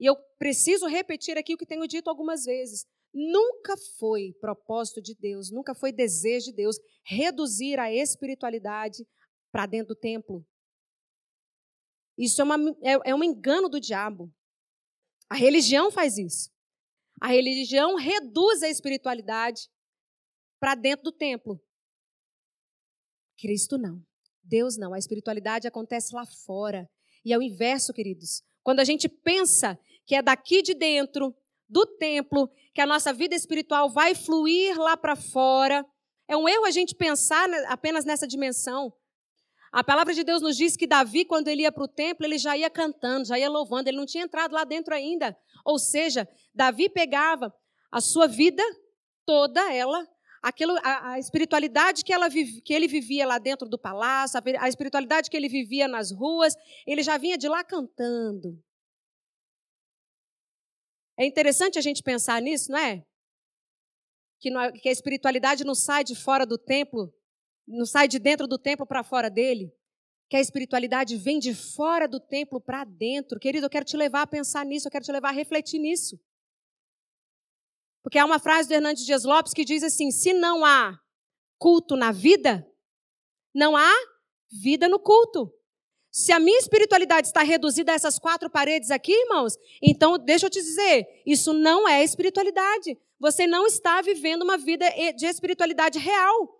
E 0.00 0.06
eu 0.06 0.16
preciso 0.36 0.88
repetir 0.88 1.38
aqui 1.38 1.54
o 1.54 1.56
que 1.56 1.64
tenho 1.64 1.86
dito 1.86 2.10
algumas 2.10 2.42
vezes. 2.44 2.84
Nunca 3.14 3.76
foi 4.00 4.32
propósito 4.40 5.00
de 5.00 5.14
Deus, 5.14 5.48
nunca 5.48 5.76
foi 5.76 5.92
desejo 5.92 6.46
de 6.46 6.54
Deus 6.54 6.76
reduzir 7.04 7.78
a 7.78 7.92
espiritualidade 7.92 9.06
para 9.52 9.64
dentro 9.64 9.94
do 9.94 10.00
templo. 10.00 10.44
Isso 12.18 12.40
é, 12.40 12.44
uma, 12.44 12.56
é, 12.82 13.10
é 13.10 13.14
um 13.14 13.22
engano 13.22 13.68
do 13.68 13.78
diabo. 13.78 14.28
A 15.30 15.36
religião 15.36 15.88
faz 15.92 16.18
isso. 16.18 16.57
A 17.20 17.28
religião 17.28 17.96
reduz 17.96 18.62
a 18.62 18.68
espiritualidade 18.68 19.68
para 20.60 20.74
dentro 20.74 21.04
do 21.04 21.12
templo. 21.12 21.60
Cristo 23.38 23.78
não. 23.78 24.02
Deus 24.42 24.76
não. 24.76 24.92
A 24.92 24.98
espiritualidade 24.98 25.66
acontece 25.66 26.14
lá 26.14 26.24
fora. 26.26 26.88
E 27.24 27.32
é 27.32 27.38
o 27.38 27.42
inverso, 27.42 27.92
queridos. 27.92 28.42
Quando 28.62 28.80
a 28.80 28.84
gente 28.84 29.08
pensa 29.08 29.78
que 30.06 30.14
é 30.14 30.22
daqui 30.22 30.62
de 30.62 30.74
dentro, 30.74 31.34
do 31.68 31.84
templo, 31.98 32.50
que 32.74 32.80
a 32.80 32.86
nossa 32.86 33.12
vida 33.12 33.34
espiritual 33.34 33.90
vai 33.90 34.14
fluir 34.14 34.78
lá 34.78 34.96
para 34.96 35.14
fora, 35.14 35.84
é 36.26 36.36
um 36.36 36.48
erro 36.48 36.64
a 36.64 36.70
gente 36.70 36.94
pensar 36.94 37.48
apenas 37.66 38.04
nessa 38.04 38.26
dimensão. 38.26 38.92
A 39.70 39.84
palavra 39.84 40.14
de 40.14 40.24
Deus 40.24 40.40
nos 40.40 40.56
diz 40.56 40.76
que 40.76 40.86
Davi, 40.86 41.26
quando 41.26 41.48
ele 41.48 41.62
ia 41.62 41.72
para 41.72 41.84
o 41.84 41.88
templo, 41.88 42.24
ele 42.24 42.38
já 42.38 42.56
ia 42.56 42.70
cantando, 42.70 43.26
já 43.26 43.38
ia 43.38 43.50
louvando, 43.50 43.88
ele 43.88 43.98
não 43.98 44.06
tinha 44.06 44.24
entrado 44.24 44.52
lá 44.52 44.64
dentro 44.64 44.94
ainda. 44.94 45.36
Ou 45.64 45.78
seja, 45.78 46.28
Davi 46.54 46.88
pegava 46.88 47.54
a 47.90 48.00
sua 48.00 48.26
vida 48.26 48.62
toda 49.24 49.72
ela, 49.72 50.06
aquilo, 50.42 50.76
a, 50.82 51.12
a 51.12 51.18
espiritualidade 51.18 52.04
que, 52.04 52.12
ela, 52.12 52.28
que 52.30 52.72
ele 52.72 52.88
vivia 52.88 53.26
lá 53.26 53.38
dentro 53.38 53.68
do 53.68 53.78
palácio, 53.78 54.38
a, 54.38 54.64
a 54.64 54.68
espiritualidade 54.68 55.30
que 55.30 55.36
ele 55.36 55.48
vivia 55.48 55.88
nas 55.88 56.10
ruas, 56.10 56.54
ele 56.86 57.02
já 57.02 57.16
vinha 57.18 57.36
de 57.36 57.48
lá 57.48 57.62
cantando. 57.64 58.62
É 61.18 61.26
interessante 61.26 61.78
a 61.78 61.82
gente 61.82 62.02
pensar 62.02 62.40
nisso, 62.40 62.70
não 62.70 62.78
é? 62.78 63.04
Que, 64.40 64.50
não, 64.50 64.72
que 64.72 64.88
a 64.88 64.92
espiritualidade 64.92 65.64
não 65.64 65.74
sai 65.74 66.04
de 66.04 66.14
fora 66.14 66.46
do 66.46 66.56
templo 66.56 67.12
não 67.68 67.84
sai 67.84 68.08
de 68.08 68.18
dentro 68.18 68.46
do 68.46 68.58
templo 68.58 68.86
para 68.86 69.04
fora 69.04 69.28
dele, 69.28 69.70
que 70.28 70.36
a 70.36 70.40
espiritualidade 70.40 71.16
vem 71.16 71.38
de 71.38 71.54
fora 71.54 72.06
do 72.06 72.20
templo 72.20 72.60
para 72.60 72.84
dentro. 72.84 73.40
Querido, 73.40 73.66
eu 73.66 73.70
quero 73.70 73.84
te 73.84 73.96
levar 73.96 74.22
a 74.22 74.26
pensar 74.26 74.64
nisso, 74.64 74.86
eu 74.86 74.92
quero 74.92 75.04
te 75.04 75.12
levar 75.12 75.30
a 75.30 75.32
refletir 75.32 75.78
nisso. 75.78 76.20
Porque 78.02 78.18
há 78.18 78.24
uma 78.24 78.38
frase 78.38 78.68
do 78.68 78.74
Hernandes 78.74 79.04
Dias 79.04 79.24
Lopes 79.24 79.52
que 79.52 79.64
diz 79.64 79.82
assim: 79.82 80.10
se 80.10 80.32
não 80.32 80.64
há 80.64 80.98
culto 81.58 81.96
na 81.96 82.12
vida, 82.12 82.66
não 83.54 83.76
há 83.76 83.92
vida 84.50 84.88
no 84.88 84.98
culto. 84.98 85.52
Se 86.10 86.32
a 86.32 86.40
minha 86.40 86.58
espiritualidade 86.58 87.26
está 87.26 87.42
reduzida 87.42 87.92
a 87.92 87.94
essas 87.94 88.18
quatro 88.18 88.50
paredes 88.50 88.90
aqui, 88.90 89.12
irmãos, 89.12 89.56
então 89.82 90.18
deixa 90.18 90.46
eu 90.46 90.50
te 90.50 90.60
dizer, 90.60 91.06
isso 91.26 91.52
não 91.52 91.88
é 91.88 92.02
espiritualidade. 92.02 92.98
Você 93.20 93.46
não 93.46 93.66
está 93.66 94.00
vivendo 94.00 94.42
uma 94.42 94.56
vida 94.56 94.86
de 95.16 95.26
espiritualidade 95.26 95.98
real. 95.98 96.57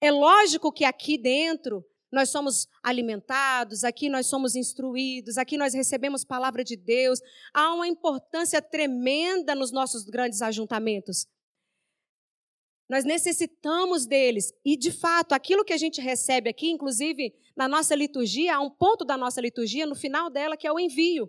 É 0.00 0.10
lógico 0.10 0.72
que 0.72 0.84
aqui 0.84 1.16
dentro 1.16 1.84
nós 2.12 2.30
somos 2.30 2.68
alimentados, 2.82 3.84
aqui 3.84 4.08
nós 4.08 4.26
somos 4.26 4.54
instruídos, 4.54 5.36
aqui 5.38 5.56
nós 5.56 5.74
recebemos 5.74 6.24
palavra 6.24 6.62
de 6.62 6.76
Deus. 6.76 7.20
Há 7.52 7.74
uma 7.74 7.86
importância 7.86 8.62
tremenda 8.62 9.54
nos 9.54 9.72
nossos 9.72 10.04
grandes 10.04 10.40
ajuntamentos. 10.40 11.26
Nós 12.88 13.04
necessitamos 13.04 14.06
deles. 14.06 14.52
E, 14.64 14.76
de 14.76 14.92
fato, 14.92 15.32
aquilo 15.32 15.64
que 15.64 15.72
a 15.72 15.76
gente 15.76 16.00
recebe 16.00 16.48
aqui, 16.48 16.70
inclusive 16.70 17.34
na 17.56 17.66
nossa 17.66 17.94
liturgia, 17.94 18.56
há 18.56 18.60
um 18.60 18.70
ponto 18.70 19.04
da 19.04 19.16
nossa 19.16 19.40
liturgia, 19.40 19.86
no 19.86 19.96
final 19.96 20.30
dela, 20.30 20.56
que 20.56 20.66
é 20.66 20.72
o 20.72 20.78
envio. 20.78 21.28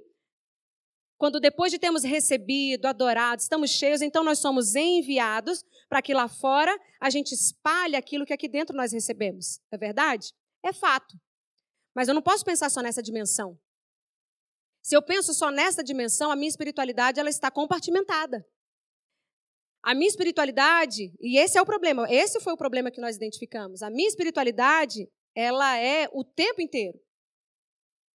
Quando 1.17 1.39
depois 1.39 1.71
de 1.71 1.79
termos 1.79 2.03
recebido, 2.03 2.86
adorado, 2.86 3.41
estamos 3.41 3.71
cheios, 3.71 4.01
então 4.01 4.24
nós 4.24 4.39
somos 4.39 4.75
enviados 4.75 5.63
para 5.89 6.01
que 6.01 6.13
lá 6.13 6.27
fora 6.27 6.77
a 7.01 7.09
gente 7.09 7.33
espalhe 7.33 7.95
aquilo 7.95 8.25
que 8.25 8.33
aqui 8.33 8.47
dentro 8.47 8.75
nós 8.75 8.91
recebemos. 8.91 9.59
É 9.71 9.77
verdade? 9.77 10.31
É 10.63 10.71
fato. 10.71 11.15
Mas 11.95 12.07
eu 12.07 12.13
não 12.13 12.21
posso 12.21 12.45
pensar 12.45 12.69
só 12.69 12.81
nessa 12.81 13.01
dimensão. 13.01 13.57
Se 14.83 14.95
eu 14.95 15.01
penso 15.01 15.33
só 15.33 15.50
nessa 15.50 15.83
dimensão, 15.83 16.31
a 16.31 16.36
minha 16.36 16.50
espiritualidade 16.50 17.19
ela 17.19 17.29
está 17.29 17.50
compartimentada. 17.50 18.45
A 19.81 19.95
minha 19.95 20.07
espiritualidade, 20.07 21.13
e 21.19 21.38
esse 21.38 21.57
é 21.57 21.62
o 21.62 21.65
problema, 21.65 22.05
esse 22.12 22.39
foi 22.39 22.53
o 22.53 22.57
problema 22.57 22.91
que 22.91 23.01
nós 23.01 23.15
identificamos. 23.15 23.81
A 23.81 23.89
minha 23.89 24.07
espiritualidade, 24.07 25.09
ela 25.33 25.77
é 25.77 26.07
o 26.13 26.24
tempo 26.24 26.62
inteiro. 26.62 27.00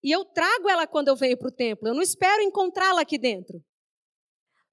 E 0.02 0.10
eu 0.10 0.24
trago 0.24 0.68
ela 0.68 0.86
quando 0.86 1.08
eu 1.08 1.16
venho 1.16 1.36
para 1.36 1.48
o 1.48 1.52
templo. 1.52 1.88
Eu 1.88 1.94
não 1.94 2.02
espero 2.02 2.42
encontrá-la 2.42 3.02
aqui 3.02 3.18
dentro. 3.18 3.62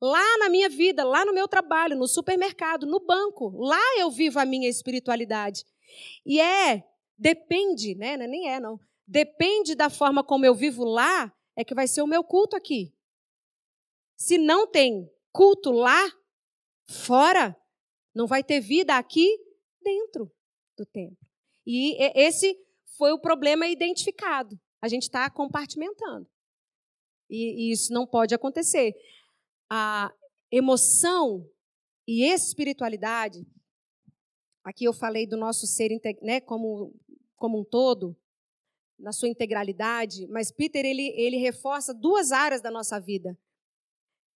Lá 0.02 0.38
na 0.38 0.50
minha 0.50 0.70
vida, 0.70 1.04
lá 1.04 1.26
no 1.26 1.34
meu 1.34 1.48
trabalho, 1.48 1.98
no 1.98 2.08
supermercado, 2.08 2.86
no 2.86 3.00
banco, 3.00 3.50
lá 3.58 3.82
eu 3.98 4.12
vivo 4.12 4.40
a 4.40 4.46
minha 4.46 4.70
espiritualidade. 4.70 5.66
E 6.26 6.40
é, 6.40 6.84
depende, 7.18 7.96
né? 7.96 8.14
É 8.14 8.28
nem 8.28 8.50
é, 8.50 8.60
não. 8.60 8.80
Depende 9.06 9.74
da 9.74 9.90
forma 9.90 10.24
como 10.24 10.46
eu 10.46 10.54
vivo 10.54 10.84
lá, 10.84 11.34
é 11.56 11.64
que 11.64 11.74
vai 11.74 11.88
ser 11.88 12.02
o 12.02 12.08
meu 12.08 12.24
culto 12.24 12.56
aqui. 12.56 12.94
Se 14.16 14.38
não 14.38 14.68
tem 14.68 15.10
culto 15.32 15.72
lá, 15.72 16.12
fora, 16.88 17.56
não 18.14 18.28
vai 18.28 18.44
ter 18.44 18.60
vida 18.60 18.98
aqui 18.98 19.28
dentro 19.82 20.32
do 20.78 20.86
templo. 20.86 21.18
E 21.66 21.96
esse 22.16 22.58
foi 22.98 23.12
o 23.12 23.20
problema 23.20 23.68
identificado. 23.68 24.60
A 24.88 24.90
gente 24.90 25.04
está 25.04 25.30
compartimentando. 25.30 26.26
E, 27.30 27.68
e 27.68 27.72
isso 27.74 27.92
não 27.92 28.08
pode 28.08 28.34
acontecer 28.34 28.96
a 29.70 30.14
emoção 30.50 31.46
e 32.08 32.24
espiritualidade, 32.24 33.46
aqui 34.64 34.86
eu 34.86 34.94
falei 34.94 35.28
do 35.28 35.36
nosso 35.36 35.68
ser 35.68 35.92
né, 36.22 36.40
como, 36.40 36.96
como 37.36 37.60
um 37.60 37.66
todo, 37.66 38.16
na 38.98 39.12
sua 39.12 39.28
integralidade, 39.28 40.26
mas 40.28 40.52
Peter 40.52 40.86
ele, 40.86 41.14
ele 41.18 41.36
reforça 41.36 41.94
duas 41.94 42.32
áreas 42.32 42.62
da 42.62 42.72
nossa 42.72 42.98
vida, 42.98 43.38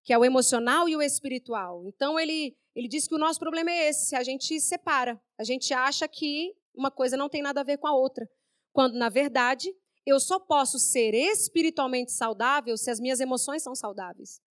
que 0.03 0.11
é 0.11 0.17
o 0.17 0.25
emocional 0.25 0.89
e 0.89 0.97
o 0.97 1.01
espiritual. 1.01 1.87
Então 1.87 2.19
ele, 2.19 2.57
ele 2.75 2.89
diz 2.89 3.07
que 3.07 3.15
o 3.15 3.17
nosso 3.17 3.39
problema 3.39 3.71
é 3.71 3.87
esse, 3.87 4.17
a 4.17 4.21
gente 4.21 4.59
separa, 4.59 5.17
a 5.39 5.45
gente 5.45 5.73
acha 5.73 6.09
que 6.09 6.53
uma 6.75 6.91
coisa 6.91 7.15
não 7.15 7.29
tem 7.29 7.41
nada 7.41 7.61
a 7.61 7.63
ver 7.63 7.77
com 7.77 7.87
a 7.87 7.95
outra, 7.95 8.29
quando 8.73 8.95
na 8.95 9.07
verdade 9.07 9.73
eu 10.05 10.19
só 10.19 10.39
posso 10.39 10.79
ser 10.79 11.13
espiritualmente 11.13 12.11
saudável 12.11 12.75
se 12.77 12.89
as 12.89 12.99
minhas 12.99 13.19
emoções 13.19 13.61
são 13.61 13.75
saudáveis. 13.75 14.41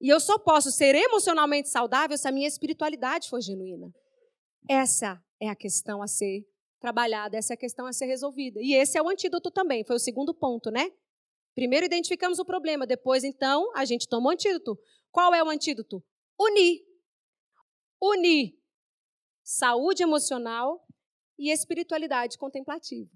E 0.00 0.08
eu 0.08 0.20
só 0.20 0.38
posso 0.38 0.70
ser 0.70 0.94
emocionalmente 0.94 1.68
saudável 1.68 2.16
se 2.18 2.28
a 2.28 2.32
minha 2.32 2.46
espiritualidade 2.46 3.28
for 3.30 3.40
genuína. 3.40 3.90
Essa 4.68 5.22
é 5.40 5.48
a 5.48 5.56
questão 5.56 6.02
a 6.02 6.06
ser 6.06 6.46
trabalhada, 6.78 7.36
essa 7.36 7.54
é 7.54 7.56
a 7.56 7.58
questão 7.58 7.86
a 7.86 7.92
ser 7.92 8.06
resolvida. 8.06 8.60
E 8.60 8.74
esse 8.74 8.98
é 8.98 9.02
o 9.02 9.08
antídoto 9.08 9.50
também, 9.50 9.84
foi 9.84 9.96
o 9.96 10.00
segundo 10.00 10.34
ponto, 10.34 10.70
né? 10.70 10.90
Primeiro 11.54 11.86
identificamos 11.86 12.38
o 12.38 12.44
problema, 12.44 12.86
depois 12.86 13.24
então 13.24 13.72
a 13.74 13.86
gente 13.86 14.06
toma 14.06 14.28
o 14.28 14.32
antídoto. 14.32 14.78
Qual 15.10 15.34
é 15.34 15.42
o 15.42 15.48
antídoto? 15.48 16.04
Unir. 16.38 16.82
Unir 17.98 18.56
saúde 19.46 20.02
emocional 20.02 20.84
e 21.38 21.50
espiritualidade 21.50 22.38
contemplativa. 22.38 23.10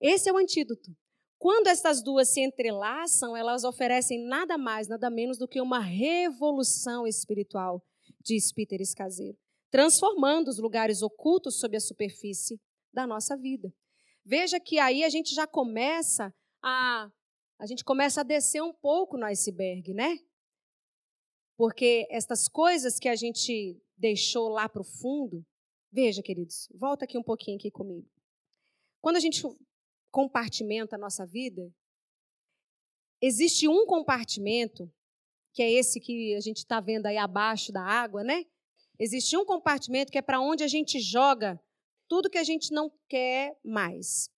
Esse 0.00 0.28
é 0.28 0.32
o 0.32 0.36
antídoto. 0.36 0.94
Quando 1.38 1.66
essas 1.66 2.02
duas 2.02 2.28
se 2.28 2.40
entrelaçam, 2.40 3.36
elas 3.36 3.64
oferecem 3.64 4.24
nada 4.24 4.56
mais, 4.56 4.86
nada 4.86 5.10
menos 5.10 5.38
do 5.38 5.48
que 5.48 5.60
uma 5.60 5.80
revolução 5.80 7.06
espiritual, 7.06 7.84
diz 8.20 8.52
Peter 8.52 8.80
Escaseiro, 8.80 9.36
transformando 9.70 10.48
os 10.48 10.58
lugares 10.58 11.02
ocultos 11.02 11.58
sob 11.58 11.76
a 11.76 11.80
superfície 11.80 12.60
da 12.92 13.06
nossa 13.06 13.36
vida. 13.36 13.72
Veja 14.24 14.60
que 14.60 14.78
aí 14.78 15.02
a 15.02 15.08
gente 15.08 15.34
já 15.34 15.46
começa 15.46 16.32
a 16.62 17.10
a 17.58 17.66
gente 17.66 17.84
começa 17.84 18.22
a 18.22 18.24
descer 18.24 18.60
um 18.60 18.72
pouco 18.72 19.16
no 19.16 19.24
iceberg, 19.26 19.94
né? 19.94 20.18
Porque 21.56 22.08
estas 22.10 22.48
coisas 22.48 22.98
que 22.98 23.08
a 23.08 23.14
gente 23.14 23.80
deixou 23.96 24.48
lá 24.48 24.68
para 24.68 24.82
o 24.82 24.84
fundo, 24.84 25.46
veja, 25.92 26.22
queridos, 26.22 26.68
volta 26.74 27.04
aqui 27.04 27.18
um 27.18 27.22
pouquinho 27.22 27.58
aqui 27.58 27.70
comigo. 27.70 28.08
Quando 29.00 29.16
a 29.16 29.20
gente 29.20 29.42
compartimenta 30.10 30.96
a 30.96 30.98
nossa 30.98 31.26
vida, 31.26 31.70
existe 33.20 33.68
um 33.68 33.86
compartimento, 33.86 34.90
que 35.52 35.62
é 35.62 35.70
esse 35.70 36.00
que 36.00 36.34
a 36.34 36.40
gente 36.40 36.58
está 36.58 36.80
vendo 36.80 37.06
aí 37.06 37.18
abaixo 37.18 37.70
da 37.70 37.82
água, 37.82 38.24
né? 38.24 38.46
Existe 38.98 39.36
um 39.36 39.44
compartimento 39.44 40.10
que 40.10 40.18
é 40.18 40.22
para 40.22 40.40
onde 40.40 40.64
a 40.64 40.68
gente 40.68 40.98
joga 40.98 41.60
tudo 42.08 42.30
que 42.30 42.38
a 42.38 42.44
gente 42.44 42.72
não 42.72 42.90
quer 43.08 43.58
mais. 43.64 44.30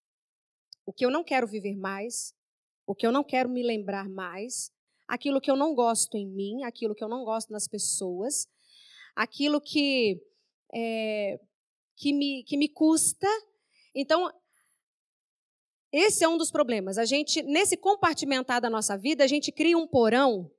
O 0.87 0.93
que 0.93 1.05
eu 1.05 1.11
não 1.11 1.25
quero 1.25 1.47
viver 1.47 1.77
mais, 1.77 2.35
o 2.87 2.95
que 2.95 3.07
eu 3.07 3.13
não 3.13 3.25
quero 3.25 3.49
me 3.49 3.63
lembrar 3.63 4.09
mais, 4.09 4.71
aquilo 5.07 5.41
que 5.41 5.51
eu 5.51 5.57
não 5.57 5.75
gosto 5.75 6.17
em 6.17 6.27
mim, 6.27 6.63
aquilo 6.63 6.95
que 6.95 7.03
eu 7.03 7.09
não 7.09 7.25
gosto 7.25 7.53
nas 7.53 7.69
pessoas, 7.69 8.47
aquilo 9.15 9.61
que, 9.61 10.21
é, 10.73 11.41
que, 11.97 12.13
me, 12.13 12.45
que 12.45 12.57
me 12.57 12.69
custa. 12.69 13.29
Então, 13.95 14.31
esse 15.93 16.25
é 16.25 16.29
um 16.29 16.37
dos 16.37 16.51
problemas. 16.51 16.99
A 16.99 17.05
gente, 17.05 17.43
nesse 17.43 17.77
compartimentar 17.77 18.61
da 18.61 18.69
nossa 18.69 18.97
vida, 18.97 19.23
a 19.23 19.29
gente 19.29 19.53
cria 19.53 19.79
um 19.79 19.87
porão. 19.87 20.51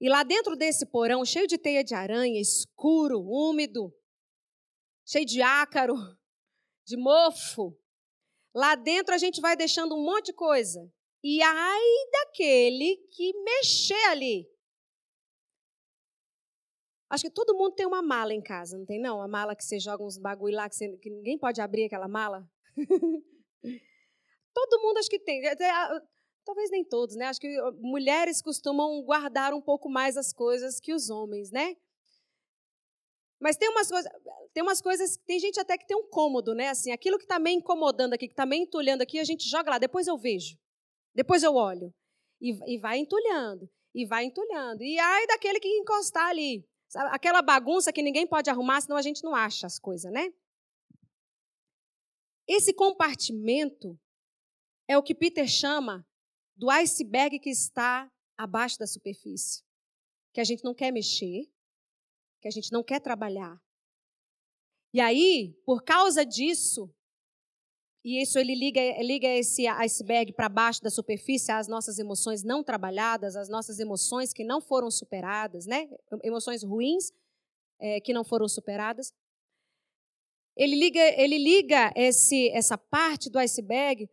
E 0.00 0.08
lá 0.08 0.22
dentro 0.22 0.56
desse 0.56 0.86
porão, 0.86 1.24
cheio 1.24 1.46
de 1.46 1.58
teia 1.58 1.82
de 1.82 1.94
aranha, 1.94 2.40
escuro, 2.40 3.20
úmido, 3.20 3.92
cheio 5.06 5.24
de 5.24 5.42
ácaro, 5.42 5.94
de 6.86 6.96
mofo, 6.96 7.76
lá 8.54 8.74
dentro 8.74 9.14
a 9.14 9.18
gente 9.18 9.40
vai 9.40 9.56
deixando 9.56 9.96
um 9.96 10.04
monte 10.04 10.26
de 10.26 10.34
coisa. 10.34 10.80
E 11.22 11.42
ai 11.42 12.10
daquele 12.12 12.96
que 13.10 13.32
mexer 13.42 14.04
ali. 14.10 14.46
Acho 17.14 17.22
que 17.22 17.30
todo 17.30 17.56
mundo 17.56 17.76
tem 17.76 17.86
uma 17.86 18.02
mala 18.02 18.34
em 18.34 18.42
casa, 18.42 18.76
não 18.76 18.84
tem 18.84 19.00
não? 19.00 19.22
A 19.22 19.28
mala 19.28 19.54
que 19.54 19.64
você 19.64 19.78
joga 19.78 20.02
uns 20.02 20.18
bagulho 20.18 20.56
lá 20.56 20.68
que, 20.68 20.74
você, 20.74 20.96
que 20.96 21.08
ninguém 21.08 21.38
pode 21.38 21.60
abrir 21.60 21.84
aquela 21.84 22.08
mala. 22.08 22.44
Todo 24.52 24.82
mundo 24.82 24.98
acho 24.98 25.08
que 25.08 25.20
tem. 25.20 25.40
Talvez 26.44 26.70
nem 26.72 26.84
todos, 26.84 27.14
né? 27.14 27.26
Acho 27.26 27.40
que 27.40 27.48
mulheres 27.78 28.42
costumam 28.42 29.00
guardar 29.02 29.54
um 29.54 29.60
pouco 29.60 29.88
mais 29.88 30.16
as 30.16 30.32
coisas 30.32 30.80
que 30.80 30.92
os 30.92 31.08
homens, 31.08 31.52
né? 31.52 31.76
Mas 33.40 33.56
tem 33.56 33.68
umas 33.68 33.88
coisas, 33.88 34.12
tem 34.52 34.62
umas 34.62 34.80
coisas, 34.80 35.16
tem 35.18 35.38
gente 35.38 35.60
até 35.60 35.78
que 35.78 35.86
tem 35.86 35.96
um 35.96 36.08
cômodo, 36.08 36.52
né? 36.52 36.68
Assim, 36.68 36.90
aquilo 36.90 37.16
que 37.16 37.24
está 37.24 37.38
meio 37.38 37.58
incomodando 37.58 38.14
aqui, 38.14 38.26
que 38.26 38.32
está 38.32 38.44
meio 38.44 38.62
entulhando 38.64 39.02
aqui, 39.02 39.20
a 39.20 39.24
gente 39.24 39.48
joga 39.48 39.70
lá, 39.70 39.78
depois 39.78 40.08
eu 40.08 40.18
vejo. 40.18 40.58
Depois 41.14 41.44
eu 41.44 41.54
olho. 41.54 41.94
E, 42.40 42.74
e 42.74 42.78
vai 42.78 42.98
entulhando, 42.98 43.70
e 43.94 44.04
vai 44.04 44.24
entulhando. 44.24 44.82
E 44.82 44.98
ai 44.98 45.26
daquele 45.28 45.60
que 45.60 45.68
encostar 45.68 46.28
ali. 46.28 46.66
Sabe? 46.94 47.10
Aquela 47.12 47.42
bagunça 47.42 47.92
que 47.92 48.00
ninguém 48.00 48.24
pode 48.24 48.48
arrumar, 48.48 48.80
senão 48.80 48.96
a 48.96 49.02
gente 49.02 49.24
não 49.24 49.34
acha 49.34 49.66
as 49.66 49.80
coisas, 49.80 50.12
né? 50.12 50.32
Esse 52.46 52.72
compartimento 52.72 53.98
é 54.86 54.96
o 54.96 55.02
que 55.02 55.12
Peter 55.12 55.48
chama 55.48 56.06
do 56.54 56.70
iceberg 56.70 57.40
que 57.40 57.50
está 57.50 58.08
abaixo 58.38 58.78
da 58.78 58.86
superfície, 58.86 59.64
que 60.32 60.40
a 60.40 60.44
gente 60.44 60.62
não 60.62 60.72
quer 60.72 60.92
mexer, 60.92 61.50
que 62.40 62.46
a 62.46 62.50
gente 62.52 62.70
não 62.70 62.84
quer 62.84 63.00
trabalhar. 63.00 63.60
E 64.92 65.00
aí, 65.00 65.60
por 65.66 65.82
causa 65.82 66.24
disso, 66.24 66.93
e 68.04 68.20
isso 68.20 68.38
ele 68.38 68.54
liga, 68.54 68.80
liga 69.02 69.26
esse 69.26 69.66
iceberg 69.66 70.34
para 70.34 70.46
baixo 70.46 70.82
da 70.82 70.90
superfície, 70.90 71.50
as 71.50 71.66
nossas 71.66 71.98
emoções 71.98 72.42
não 72.42 72.62
trabalhadas, 72.62 73.34
as 73.34 73.48
nossas 73.48 73.78
emoções 73.78 74.30
que 74.30 74.44
não 74.44 74.60
foram 74.60 74.90
superadas, 74.90 75.64
né? 75.64 75.88
Emoções 76.22 76.62
ruins 76.62 77.10
é, 77.80 78.00
que 78.02 78.12
não 78.12 78.22
foram 78.22 78.46
superadas. 78.46 79.10
Ele 80.54 80.76
liga, 80.76 81.00
ele 81.00 81.38
liga 81.38 81.94
esse, 81.96 82.50
essa 82.50 82.76
parte 82.76 83.30
do 83.30 83.38
iceberg 83.38 84.06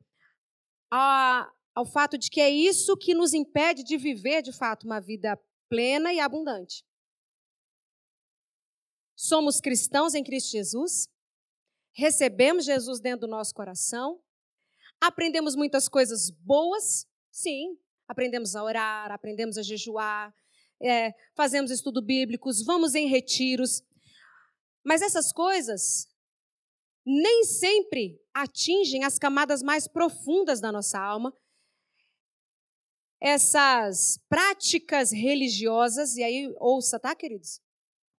a, 0.89 1.51
ao 1.75 1.86
fato 1.86 2.17
de 2.17 2.30
que 2.30 2.39
é 2.39 2.49
isso 2.49 2.95
que 2.95 3.13
nos 3.13 3.34
impede 3.34 3.84
de 3.84 3.97
viver, 3.97 4.41
de 4.41 4.54
fato, 4.54 4.86
uma 4.86 5.01
vida 5.01 5.38
plena 5.69 6.13
e 6.13 6.19
abundante. 6.21 6.86
Somos 9.17 9.60
cristãos 9.60 10.15
em 10.15 10.23
Cristo 10.23 10.51
Jesus, 10.51 11.10
recebemos 11.93 12.65
Jesus 12.65 12.99
dentro 12.99 13.21
do 13.21 13.32
nosso 13.32 13.54
coração, 13.54 14.21
aprendemos 14.99 15.56
muitas 15.56 15.89
coisas 15.89 16.30
boas, 16.30 17.08
sim, 17.32 17.77
aprendemos 18.08 18.56
a 18.56 18.63
orar, 18.63 19.12
aprendemos 19.12 19.58
a 19.58 19.63
jejuar, 19.63 20.34
é, 20.82 21.13
fazemos 21.36 21.71
estudo 21.71 22.01
bíblicos, 22.01 22.63
vamos 22.63 22.95
em 22.95 23.08
retiros, 23.08 23.84
mas 24.84 25.01
essas 25.01 25.32
coisas 25.32 26.08
nem 27.06 27.43
sempre 27.43 28.19
atingem 28.34 29.04
as 29.04 29.17
camadas 29.17 29.62
mais 29.62 29.88
profundas 29.88 30.60
da 30.60 30.71
nossa 30.71 30.99
alma. 30.99 31.36
Essas 33.19 34.19
práticas 34.27 35.12
religiosas, 35.12 36.15
e 36.15 36.23
aí 36.23 36.54
ouça, 36.60 36.99
tá, 36.99 37.15
queridos? 37.15 37.62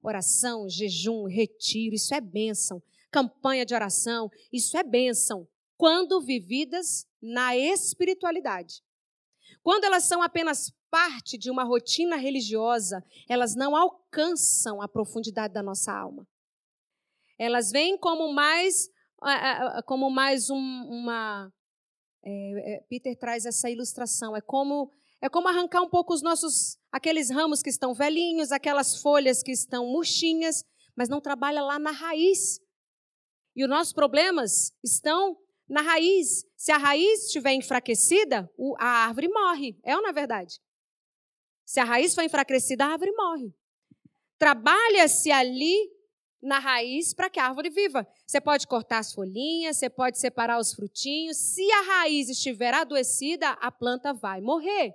Oração, 0.01 0.69
jejum, 0.69 1.27
retiro, 1.27 1.95
isso 1.95 2.15
é 2.15 2.21
bênção. 2.21 2.83
Campanha 3.13 3.65
de 3.65 3.75
oração, 3.75 4.29
isso 4.53 4.77
é 4.77 4.83
bênção. 4.83 5.47
Quando 5.77 6.21
vividas 6.21 7.07
na 7.23 7.57
espiritualidade. 7.57 8.83
Quando 9.63 9.85
elas 9.85 10.05
são 10.05 10.21
apenas 10.23 10.73
parte 10.91 11.39
de 11.39 11.51
uma 11.51 11.63
rotina 11.63 12.17
religiosa, 12.17 13.05
elas 13.29 13.55
não 13.55 13.77
alcançam 13.77 14.83
a 14.83 14.89
profundidade 14.89 15.55
da 15.55 15.63
nossa 15.63 15.93
alma. 15.93 16.27
Elas 17.39 17.71
vêm 17.71 17.97
como 17.97 18.33
mais, 18.33 18.89
como 19.87 20.11
mais 20.11 20.51
um, 20.51 20.57
uma. 20.57 21.53
É, 22.25 22.75
é, 22.75 22.81
Peter 22.89 23.17
traz 23.17 23.47
essa 23.47 23.71
ilustração. 23.71 24.37
É 24.37 24.41
como 24.41 24.91
é 25.21 25.29
como 25.29 25.49
arrancar 25.49 25.83
um 25.83 25.89
pouco 25.89 26.13
os 26.13 26.23
nossos 26.23 26.77
aqueles 26.91 27.31
ramos 27.31 27.63
que 27.63 27.71
estão 27.71 27.95
velhinhos, 27.95 28.51
aquelas 28.51 29.01
folhas 29.01 29.43
que 29.43 29.53
estão 29.53 29.87
murchinhas, 29.87 30.65
mas 30.97 31.09
não 31.09 31.21
trabalha 31.21 31.63
lá 31.63 31.79
na 31.79 31.93
raiz. 31.93 32.61
E 33.55 33.65
os 33.65 33.71
nossos 33.71 33.93
problemas 33.93 34.73
estão 34.83 35.37
na 35.69 35.81
raiz. 35.81 36.45
Se 36.57 36.73
a 36.73 36.77
raiz 36.77 37.27
estiver 37.27 37.53
enfraquecida, 37.53 38.51
a 38.79 39.07
árvore 39.07 39.29
morre. 39.29 39.79
É 39.83 39.97
ou 39.97 40.03
não 40.03 40.11
é 40.11 40.13
verdade? 40.13 40.61
Se 41.65 41.81
a 41.81 41.85
raiz 41.85 42.15
for 42.15 42.23
enfraquecida, 42.23 42.85
a 42.85 42.89
árvore 42.89 43.13
morre. 43.13 43.55
Trabalha-se 44.39 45.31
ali 45.31 45.91
na 46.43 46.59
raiz 46.59 47.15
para 47.15 47.31
que 47.31 47.39
a 47.39 47.47
árvore 47.47 47.71
viva. 47.71 48.07
Você 48.27 48.41
pode 48.41 48.67
cortar 48.67 48.99
as 48.99 49.13
folhinhas, 49.13 49.77
você 49.77 49.89
pode 49.89 50.19
separar 50.19 50.59
os 50.59 50.75
frutinhos. 50.75 51.37
Se 51.37 51.71
a 51.71 51.83
raiz 51.83 52.29
estiver 52.29 52.75
adoecida, 52.75 53.51
a 53.51 53.71
planta 53.71 54.13
vai 54.13 54.41
morrer. 54.41 54.95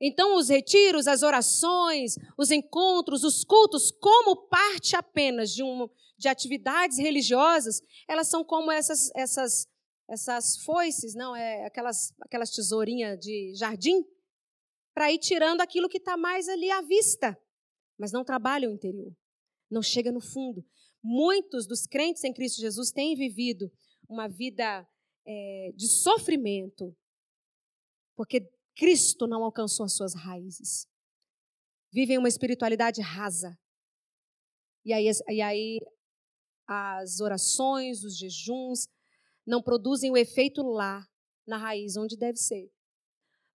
Então, 0.00 0.36
os 0.36 0.48
retiros, 0.48 1.06
as 1.06 1.22
orações, 1.22 2.16
os 2.36 2.50
encontros, 2.50 3.24
os 3.24 3.44
cultos, 3.44 3.90
como 3.90 4.36
parte 4.36 4.94
apenas 4.94 5.52
de, 5.52 5.62
um, 5.62 5.88
de 6.18 6.28
atividades 6.28 6.98
religiosas, 6.98 7.80
elas 8.08 8.28
são 8.28 8.44
como 8.44 8.70
essas, 8.70 9.10
essas, 9.14 9.66
essas 10.08 10.58
foices, 10.64 11.14
não 11.14 11.34
é 11.34 11.66
aquelas, 11.66 12.12
aquelas 12.20 12.50
tesourinhas 12.50 13.18
de 13.18 13.54
jardim, 13.54 14.04
para 14.94 15.12
ir 15.12 15.18
tirando 15.18 15.60
aquilo 15.60 15.88
que 15.88 15.98
está 15.98 16.16
mais 16.16 16.48
ali 16.48 16.70
à 16.70 16.80
vista, 16.80 17.36
mas 17.98 18.12
não 18.12 18.24
trabalha 18.24 18.68
o 18.68 18.72
interior 18.72 19.12
não 19.74 19.82
chega 19.82 20.12
no 20.12 20.20
fundo. 20.20 20.64
muitos 21.02 21.66
dos 21.66 21.86
crentes 21.86 22.24
em 22.24 22.32
Cristo 22.32 22.60
Jesus 22.60 22.90
têm 22.90 23.14
vivido 23.14 23.70
uma 24.08 24.26
vida 24.26 24.88
é, 25.26 25.72
de 25.76 25.86
sofrimento, 25.86 26.96
porque 28.16 28.48
Cristo 28.74 29.26
não 29.26 29.44
alcançou 29.44 29.84
as 29.84 29.94
suas 29.94 30.14
raízes. 30.14 30.88
Vivem 31.92 32.16
uma 32.16 32.28
espiritualidade 32.28 33.02
rasa. 33.02 33.58
E 34.82 34.94
aí, 34.94 35.10
e 35.28 35.42
aí 35.42 35.78
as 36.66 37.20
orações, 37.20 38.02
os 38.04 38.16
jejuns, 38.16 38.88
não 39.46 39.62
produzem 39.62 40.10
o 40.10 40.16
efeito 40.16 40.62
lá, 40.62 41.06
na 41.46 41.56
raiz, 41.56 41.96
onde 41.96 42.16
deve 42.16 42.38
ser. 42.38 42.70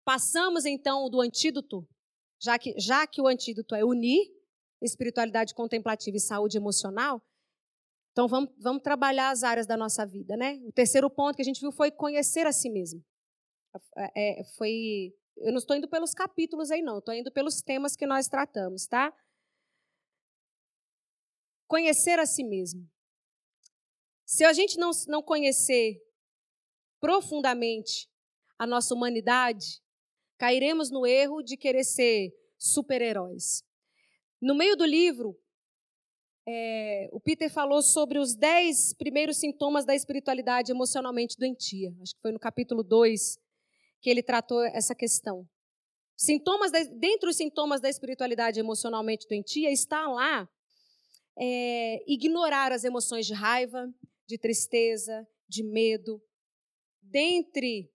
Passamos 0.06 0.66
então 0.66 1.10
do 1.10 1.22
antídoto, 1.22 1.88
já 2.42 2.58
que, 2.58 2.74
já 2.80 3.06
que 3.08 3.22
o 3.22 3.28
antídoto 3.28 3.76
é 3.76 3.84
unir 3.84 4.28
espiritualidade 4.82 5.54
contemplativa 5.54 6.16
e 6.16 6.22
saúde 6.22 6.58
emocional, 6.58 7.22
então 8.12 8.28
vamos, 8.28 8.50
vamos 8.58 8.82
trabalhar 8.82 9.30
as 9.30 9.44
áreas 9.44 9.68
da 9.68 9.78
nossa 9.78 10.06
vida, 10.06 10.36
né? 10.36 10.56
O 10.66 10.72
terceiro 10.72 11.10
ponto 11.10 11.36
que 11.36 11.42
a 11.42 11.46
gente 11.46 11.62
viu 11.62 11.72
foi 11.72 11.92
conhecer 11.92 12.46
a 12.46 12.52
si 12.52 12.70
mesmo. 12.70 13.04
É, 13.98 14.42
é 14.42 14.44
foi, 14.58 15.14
eu 15.38 15.52
não 15.52 15.60
estou 15.60 15.76
indo 15.76 15.88
pelos 15.88 16.14
capítulos 16.14 16.72
aí 16.72 16.82
não, 16.82 17.00
estou 17.00 17.14
indo 17.14 17.32
pelos 17.32 17.62
temas 17.62 17.96
que 17.96 18.08
nós 18.08 18.28
tratamos, 18.28 18.88
tá? 18.88 19.14
Conhecer 21.68 22.20
a 22.20 22.26
si 22.26 22.44
mesmo. 22.44 22.90
Se 24.30 24.46
a 24.46 24.54
gente 24.54 24.78
não, 24.78 24.92
não 25.08 25.24
conhecer 25.24 26.00
profundamente 27.02 28.08
a 28.60 28.68
nossa 28.68 28.94
humanidade, 28.94 29.82
cairemos 30.38 30.92
no 30.92 31.04
erro 31.04 31.42
de 31.42 31.58
querer 31.58 31.84
ser 31.84 32.32
super-heróis. 32.56 33.64
No 34.40 34.54
meio 34.54 34.78
do 34.78 34.86
livro, 34.86 35.36
é, 36.48 37.10
o 37.12 37.20
Peter 37.20 37.52
falou 37.52 37.82
sobre 37.82 38.20
os 38.20 38.36
dez 38.36 38.94
primeiros 38.94 39.38
sintomas 39.38 39.84
da 39.84 39.96
espiritualidade 39.96 40.72
emocionalmente 40.72 41.36
doentia. 41.36 41.92
Acho 42.00 42.14
que 42.14 42.22
foi 42.22 42.32
no 42.32 42.40
capítulo 42.40 42.84
2 42.84 43.40
que 44.00 44.12
ele 44.12 44.22
tratou 44.22 44.62
essa 44.62 44.94
questão. 44.94 45.50
Sintomas 46.16 46.72
da, 46.72 46.84
dentre 46.84 47.32
os 47.32 47.36
sintomas 47.36 47.82
da 47.82 47.90
espiritualidade 47.90 48.60
emocionalmente 48.60 49.28
doentia 49.28 49.72
está 49.72 50.08
lá 50.08 50.48
é, 51.36 52.04
ignorar 52.06 52.72
as 52.72 52.84
emoções 52.84 53.26
de 53.26 53.34
raiva, 53.34 53.92
de 54.30 54.38
tristeza, 54.38 55.28
de 55.48 55.64
medo. 55.64 56.22
Dentre 57.02 57.92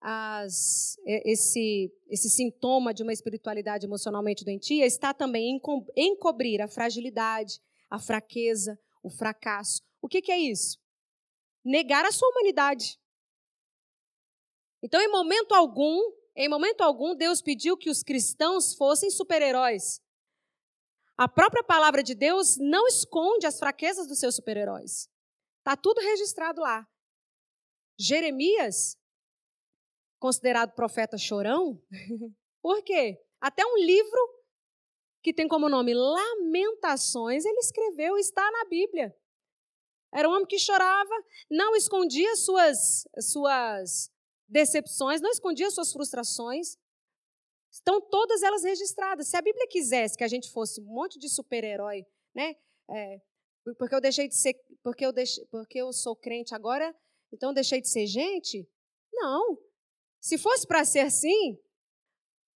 as, 0.00 0.96
esse, 1.04 1.92
esse 2.08 2.30
sintoma 2.30 2.94
de 2.94 3.02
uma 3.02 3.12
espiritualidade 3.12 3.84
emocionalmente 3.84 4.42
doentia 4.42 4.86
está 4.86 5.12
também 5.12 5.60
encobrir 5.94 6.62
a 6.62 6.66
fragilidade, 6.66 7.60
a 7.90 7.98
fraqueza, 7.98 8.80
o 9.02 9.10
fracasso. 9.10 9.82
O 10.00 10.08
que, 10.08 10.22
que 10.22 10.32
é 10.32 10.38
isso? 10.38 10.80
Negar 11.62 12.06
a 12.06 12.10
sua 12.10 12.30
humanidade. 12.30 12.98
Então, 14.82 14.98
em 14.98 15.10
momento 15.10 15.52
algum, 15.52 16.00
em 16.34 16.48
momento 16.48 16.80
algum, 16.80 17.14
Deus 17.14 17.42
pediu 17.42 17.76
que 17.76 17.90
os 17.90 18.02
cristãos 18.02 18.74
fossem 18.74 19.10
super-heróis. 19.10 20.00
A 21.16 21.28
própria 21.28 21.62
palavra 21.62 22.02
de 22.02 22.14
Deus 22.14 22.56
não 22.58 22.86
esconde 22.86 23.46
as 23.46 23.58
fraquezas 23.58 24.06
dos 24.06 24.18
seus 24.18 24.34
super-heróis. 24.34 25.08
Está 25.58 25.76
tudo 25.76 26.00
registrado 26.00 26.60
lá. 26.60 26.86
Jeremias, 27.98 28.96
considerado 30.18 30.74
profeta 30.74 31.18
chorão, 31.18 31.80
por 32.62 32.82
quê? 32.82 33.20
Até 33.40 33.64
um 33.64 33.76
livro 33.76 34.42
que 35.22 35.32
tem 35.32 35.46
como 35.46 35.68
nome 35.68 35.94
Lamentações, 35.94 37.44
ele 37.44 37.58
escreveu, 37.58 38.18
está 38.18 38.50
na 38.50 38.64
Bíblia. 38.64 39.16
Era 40.12 40.28
um 40.28 40.32
homem 40.32 40.46
que 40.46 40.58
chorava, 40.58 41.14
não 41.50 41.76
escondia 41.76 42.34
suas, 42.36 43.06
suas 43.20 44.10
decepções, 44.48 45.20
não 45.20 45.30
escondia 45.30 45.70
suas 45.70 45.92
frustrações, 45.92 46.76
Estão 47.72 48.00
todas 48.02 48.42
elas 48.42 48.62
registradas. 48.62 49.28
Se 49.28 49.36
a 49.36 49.40
Bíblia 49.40 49.66
quisesse 49.66 50.16
que 50.16 50.24
a 50.24 50.28
gente 50.28 50.50
fosse 50.50 50.80
um 50.80 50.84
monte 50.84 51.18
de 51.18 51.28
super-herói, 51.28 52.04
né? 52.34 52.54
É, 52.90 53.20
porque 53.78 53.94
eu 53.94 54.00
deixei 54.00 54.28
de 54.28 54.34
ser, 54.36 54.54
porque 54.82 55.06
eu 55.06 55.12
porque 55.50 55.78
eu 55.78 55.90
sou 55.92 56.14
crente 56.14 56.54
agora, 56.54 56.94
então 57.32 57.54
deixei 57.54 57.80
de 57.80 57.88
ser 57.88 58.06
gente? 58.06 58.68
Não. 59.12 59.58
Se 60.20 60.36
fosse 60.36 60.66
para 60.66 60.84
ser 60.84 61.00
assim, 61.00 61.58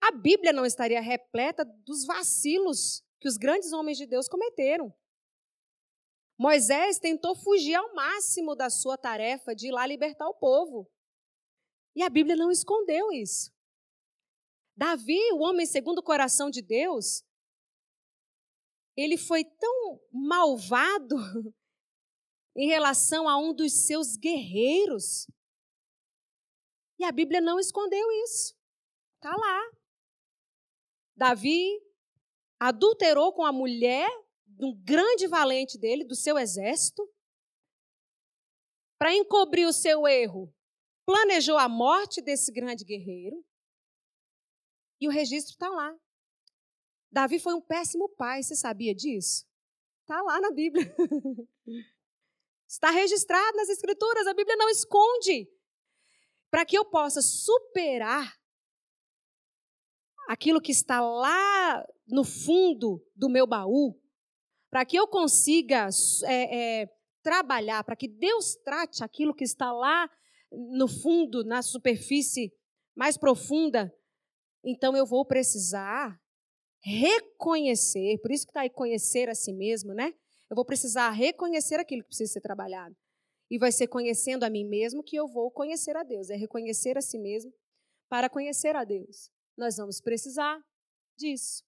a 0.01 0.12
Bíblia 0.12 0.51
não 0.51 0.65
estaria 0.65 0.99
repleta 0.99 1.63
dos 1.63 2.06
vacilos 2.06 3.01
que 3.19 3.28
os 3.28 3.38
grandes 3.38 3.71
homens 3.71 3.97
de 3.97 4.06
Deus 4.06 4.28
cometeram. 4.28 4.93
Moisés 6.38 6.99
tentou 6.99 7.34
fugir 7.36 7.75
ao 7.75 7.95
máximo 7.95 8.54
da 8.54 8.69
sua 8.69 8.97
tarefa 8.97 9.56
de 9.56 9.67
ir 9.69 9.71
lá 9.71 9.88
libertar 9.88 10.28
o 10.28 10.34
povo. 10.34 10.91
E 11.95 12.04
a 12.04 12.10
Bíblia 12.10 12.36
não 12.36 12.51
escondeu 12.51 13.12
isso. 13.13 13.54
Davi, 14.75 15.19
o 15.31 15.39
homem 15.39 15.65
segundo 15.65 15.99
o 15.99 16.03
coração 16.03 16.49
de 16.49 16.61
Deus, 16.61 17.23
ele 18.97 19.17
foi 19.17 19.43
tão 19.43 20.01
malvado 20.11 21.15
em 22.55 22.67
relação 22.67 23.27
a 23.27 23.38
um 23.38 23.53
dos 23.53 23.85
seus 23.85 24.15
guerreiros. 24.17 25.27
E 26.99 27.03
a 27.03 27.11
Bíblia 27.11 27.41
não 27.41 27.59
escondeu 27.59 28.09
isso. 28.23 28.55
Está 29.15 29.35
lá. 29.35 29.61
Davi 31.15 31.81
adulterou 32.59 33.33
com 33.33 33.43
a 33.43 33.51
mulher 33.51 34.09
de 34.45 34.65
um 34.65 34.73
grande 34.83 35.27
valente 35.27 35.77
dele, 35.77 36.05
do 36.05 36.15
seu 36.15 36.38
exército, 36.38 37.07
para 38.97 39.13
encobrir 39.13 39.65
o 39.67 39.73
seu 39.73 40.07
erro. 40.07 40.53
Planejou 41.05 41.57
a 41.57 41.67
morte 41.67 42.21
desse 42.21 42.51
grande 42.51 42.83
guerreiro. 42.83 43.45
E 44.99 45.08
o 45.08 45.12
registro 45.12 45.53
está 45.53 45.69
lá. 45.69 45.95
Davi 47.12 47.39
foi 47.39 47.53
um 47.53 47.62
péssimo 47.62 48.10
pai, 48.10 48.43
você 48.43 48.55
sabia 48.55 48.93
disso? 48.93 49.45
Está 50.01 50.21
lá 50.21 50.39
na 50.39 50.51
Bíblia. 50.51 50.93
Está 52.67 52.89
registrado 52.89 53.55
nas 53.58 53.69
Escrituras, 53.69 54.27
a 54.27 54.34
Bíblia 54.34 54.58
não 54.58 54.69
esconde. 54.69 55.47
Para 56.49 56.65
que 56.65 56.77
eu 56.77 56.86
possa 56.86 57.21
superar 57.21 58.36
aquilo 60.27 60.62
que 60.62 60.71
está 60.71 60.99
lá 60.99 61.86
no 62.08 62.23
fundo 62.23 63.03
do 63.15 63.29
meu 63.29 63.45
baú, 63.45 63.99
para 64.69 64.86
que 64.86 64.97
eu 64.97 65.08
consiga 65.08 65.88
é, 66.25 66.81
é, 66.81 66.89
trabalhar, 67.21 67.84
para 67.84 67.95
que 67.95 68.08
Deus 68.08 68.55
trate 68.55 69.03
aquilo 69.03 69.34
que 69.34 69.43
está 69.43 69.71
lá 69.71 70.10
no 70.51 70.88
fundo, 70.88 71.43
na 71.43 71.62
superfície 71.62 72.51
mais 72.95 73.17
profunda 73.17 73.93
então 74.65 74.97
eu 74.97 75.06
vou 75.06 75.23
precisar 75.23 76.19
reconhecer, 76.84 78.19
por 78.21 78.32
isso 78.32 78.45
que 78.45 78.51
está 78.51 78.62
aí 78.62 78.69
conhecer 78.69 79.30
a 79.30 79.36
si 79.36 79.54
mesmo, 79.54 79.93
né? 79.93 80.13
Eu 80.49 80.56
vou 80.56 80.65
precisar 80.65 81.10
reconhecer 81.12 81.80
aquilo 81.80 82.01
que 82.01 82.10
precisa 82.10 82.34
ser 82.34 82.41
trabalhado. 82.41 82.95
E 83.49 83.58
vai 83.58 83.71
ser 83.71 83.88
conhecendo 83.88 84.43
a 84.43 84.49
mim 84.49 84.63
mesmo 84.63 85.04
que 85.04 85.15
eu 85.15 85.28
vou 85.28 85.51
conhecer 85.51 85.95
a 85.95 86.04
Deus. 86.04 86.30
É 86.30 86.36
reconhecer 86.36 86.97
a 86.97 87.01
si 87.01 87.17
mesmo 87.19 87.54
para 88.10 88.30
conhecer 88.30 88.75
a 88.75 88.84
Deus. 88.84 89.32
Nós 89.58 89.78
vamos 89.78 90.01
precisar 90.01 90.60
disso. 91.17 91.63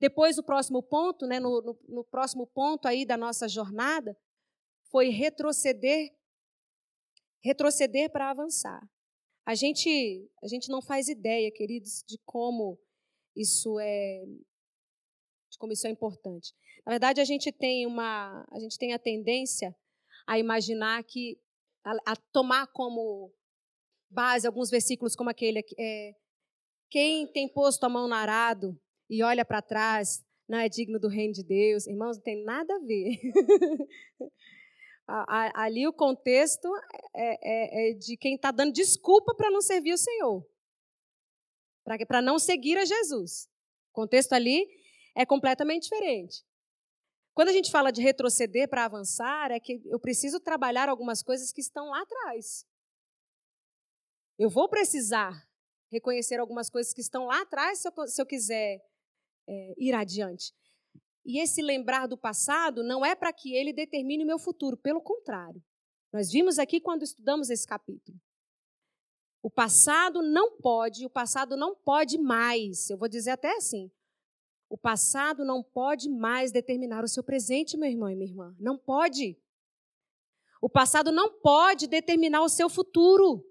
Depois, 0.00 0.36
o 0.36 0.42
próximo 0.42 0.82
ponto, 0.82 1.26
né, 1.26 1.38
no, 1.38 1.62
no, 1.62 1.78
no 1.88 2.04
próximo 2.04 2.46
ponto 2.46 2.88
aí 2.88 3.06
da 3.06 3.16
nossa 3.16 3.48
jornada, 3.48 4.16
foi 4.90 5.10
retroceder, 5.10 6.12
retroceder 7.42 8.10
para 8.10 8.30
avançar. 8.30 8.82
A 9.44 9.54
gente, 9.54 10.30
a 10.42 10.46
gente 10.46 10.68
não 10.68 10.80
faz 10.80 11.08
ideia, 11.08 11.50
queridos, 11.50 12.04
de 12.06 12.18
como 12.24 12.78
isso 13.36 13.78
é 13.80 14.24
de 15.50 15.58
como 15.58 15.72
isso 15.72 15.86
é 15.86 15.90
importante. 15.90 16.54
Na 16.86 16.92
verdade, 16.92 17.20
a 17.20 17.24
gente 17.24 17.52
tem 17.52 17.86
uma, 17.86 18.46
a 18.50 18.58
gente 18.58 18.78
tem 18.78 18.92
a 18.92 18.98
tendência 18.98 19.76
a 20.26 20.38
imaginar 20.38 21.02
que 21.04 21.38
a, 21.84 22.12
a 22.12 22.16
tomar 22.32 22.66
como 22.68 23.32
base 24.10 24.46
alguns 24.46 24.70
versículos 24.70 25.14
como 25.14 25.30
aquele 25.30 25.60
é, 25.78 26.14
quem 26.90 27.26
tem 27.26 27.48
posto 27.48 27.84
a 27.84 27.88
mão 27.88 28.08
no 28.08 28.14
arado 28.14 28.78
e 29.08 29.22
olha 29.22 29.44
para 29.44 29.62
trás 29.62 30.24
não 30.48 30.58
é 30.58 30.68
digno 30.68 30.98
do 30.98 31.08
reino 31.08 31.32
de 31.32 31.42
Deus. 31.42 31.86
Irmãos, 31.86 32.16
não 32.16 32.22
tem 32.22 32.44
nada 32.44 32.74
a 32.74 32.78
ver. 32.78 33.18
ali 35.06 35.86
o 35.86 35.92
contexto 35.92 36.68
é, 37.14 37.38
é, 37.42 37.90
é 37.90 37.94
de 37.94 38.16
quem 38.16 38.36
está 38.36 38.50
dando 38.50 38.72
desculpa 38.72 39.34
para 39.34 39.50
não 39.50 39.60
servir 39.60 39.92
o 39.92 39.98
Senhor, 39.98 40.46
para 41.84 42.22
não 42.22 42.38
seguir 42.38 42.78
a 42.78 42.84
Jesus. 42.84 43.48
O 43.90 43.94
contexto 43.94 44.32
ali 44.32 44.66
é 45.14 45.26
completamente 45.26 45.84
diferente. 45.84 46.44
Quando 47.34 47.48
a 47.48 47.52
gente 47.52 47.70
fala 47.70 47.90
de 47.90 48.02
retroceder 48.02 48.68
para 48.68 48.84
avançar, 48.84 49.50
é 49.50 49.58
que 49.58 49.82
eu 49.86 49.98
preciso 49.98 50.38
trabalhar 50.38 50.88
algumas 50.88 51.22
coisas 51.22 51.50
que 51.50 51.60
estão 51.60 51.88
lá 51.88 52.02
atrás. 52.02 52.66
Eu 54.38 54.50
vou 54.50 54.68
precisar 54.68 55.46
reconhecer 55.90 56.40
algumas 56.40 56.68
coisas 56.70 56.92
que 56.92 57.00
estão 57.00 57.26
lá 57.26 57.42
atrás 57.42 57.78
se 57.78 57.88
eu, 57.88 58.08
se 58.08 58.20
eu 58.20 58.26
quiser 58.26 58.82
é, 59.46 59.74
ir 59.78 59.94
adiante. 59.94 60.54
E 61.24 61.40
esse 61.40 61.62
lembrar 61.62 62.06
do 62.06 62.16
passado 62.16 62.82
não 62.82 63.04
é 63.04 63.14
para 63.14 63.32
que 63.32 63.54
ele 63.54 63.72
determine 63.72 64.24
o 64.24 64.26
meu 64.26 64.38
futuro, 64.38 64.76
pelo 64.76 65.00
contrário. 65.00 65.62
Nós 66.12 66.30
vimos 66.30 66.58
aqui 66.58 66.80
quando 66.80 67.02
estudamos 67.02 67.48
esse 67.48 67.66
capítulo. 67.66 68.18
O 69.42 69.50
passado 69.50 70.22
não 70.22 70.56
pode, 70.58 71.06
o 71.06 71.10
passado 71.10 71.56
não 71.56 71.74
pode 71.74 72.18
mais. 72.18 72.90
Eu 72.90 72.98
vou 72.98 73.08
dizer 73.08 73.30
até 73.30 73.56
assim. 73.56 73.90
O 74.68 74.76
passado 74.76 75.44
não 75.44 75.62
pode 75.62 76.08
mais 76.08 76.52
determinar 76.52 77.02
o 77.02 77.08
seu 77.08 77.22
presente, 77.22 77.76
meu 77.76 77.90
irmão 77.90 78.10
e 78.10 78.14
minha 78.14 78.30
irmã. 78.30 78.54
Não 78.58 78.78
pode. 78.78 79.36
O 80.60 80.68
passado 80.68 81.10
não 81.10 81.40
pode 81.40 81.86
determinar 81.86 82.42
o 82.42 82.48
seu 82.48 82.68
futuro. 82.68 83.44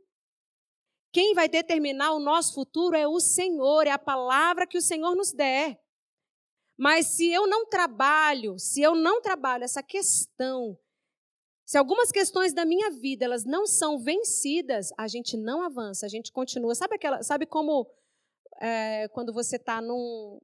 Quem 1.12 1.34
vai 1.34 1.50
determinar 1.50 2.14
o 2.14 2.20
nosso 2.20 2.54
futuro 2.54 2.96
é 2.96 3.06
o 3.06 3.20
Senhor, 3.20 3.86
é 3.86 3.92
a 3.92 4.00
palavra 4.00 4.66
que 4.66 4.78
o 4.78 4.82
Senhor 4.82 5.14
nos 5.16 5.34
der. 5.34 5.81
Mas 6.78 7.08
se 7.08 7.32
eu 7.32 7.48
não 7.48 7.66
trabalho, 7.68 8.58
se 8.58 8.82
eu 8.82 8.96
não 8.96 9.22
trabalho 9.22 9.64
essa 9.64 9.84
questão, 9.84 10.78
se 11.66 11.78
algumas 11.78 12.12
questões 12.12 12.54
da 12.54 12.66
minha 12.66 12.92
vida 12.92 13.24
elas 13.24 13.46
não 13.46 13.66
são 13.66 13.98
vencidas, 13.98 14.92
a 14.98 15.08
gente 15.08 15.38
não 15.38 15.62
avança, 15.62 16.06
a 16.06 16.10
gente 16.10 16.32
continua. 16.32 16.76
Sabe 16.76 16.96
aquela, 16.96 17.24
sabe 17.24 17.46
como 17.46 17.90
é, 18.60 19.08
quando 19.10 19.32
você 19.32 19.56
está 19.56 19.82
num, 19.82 20.40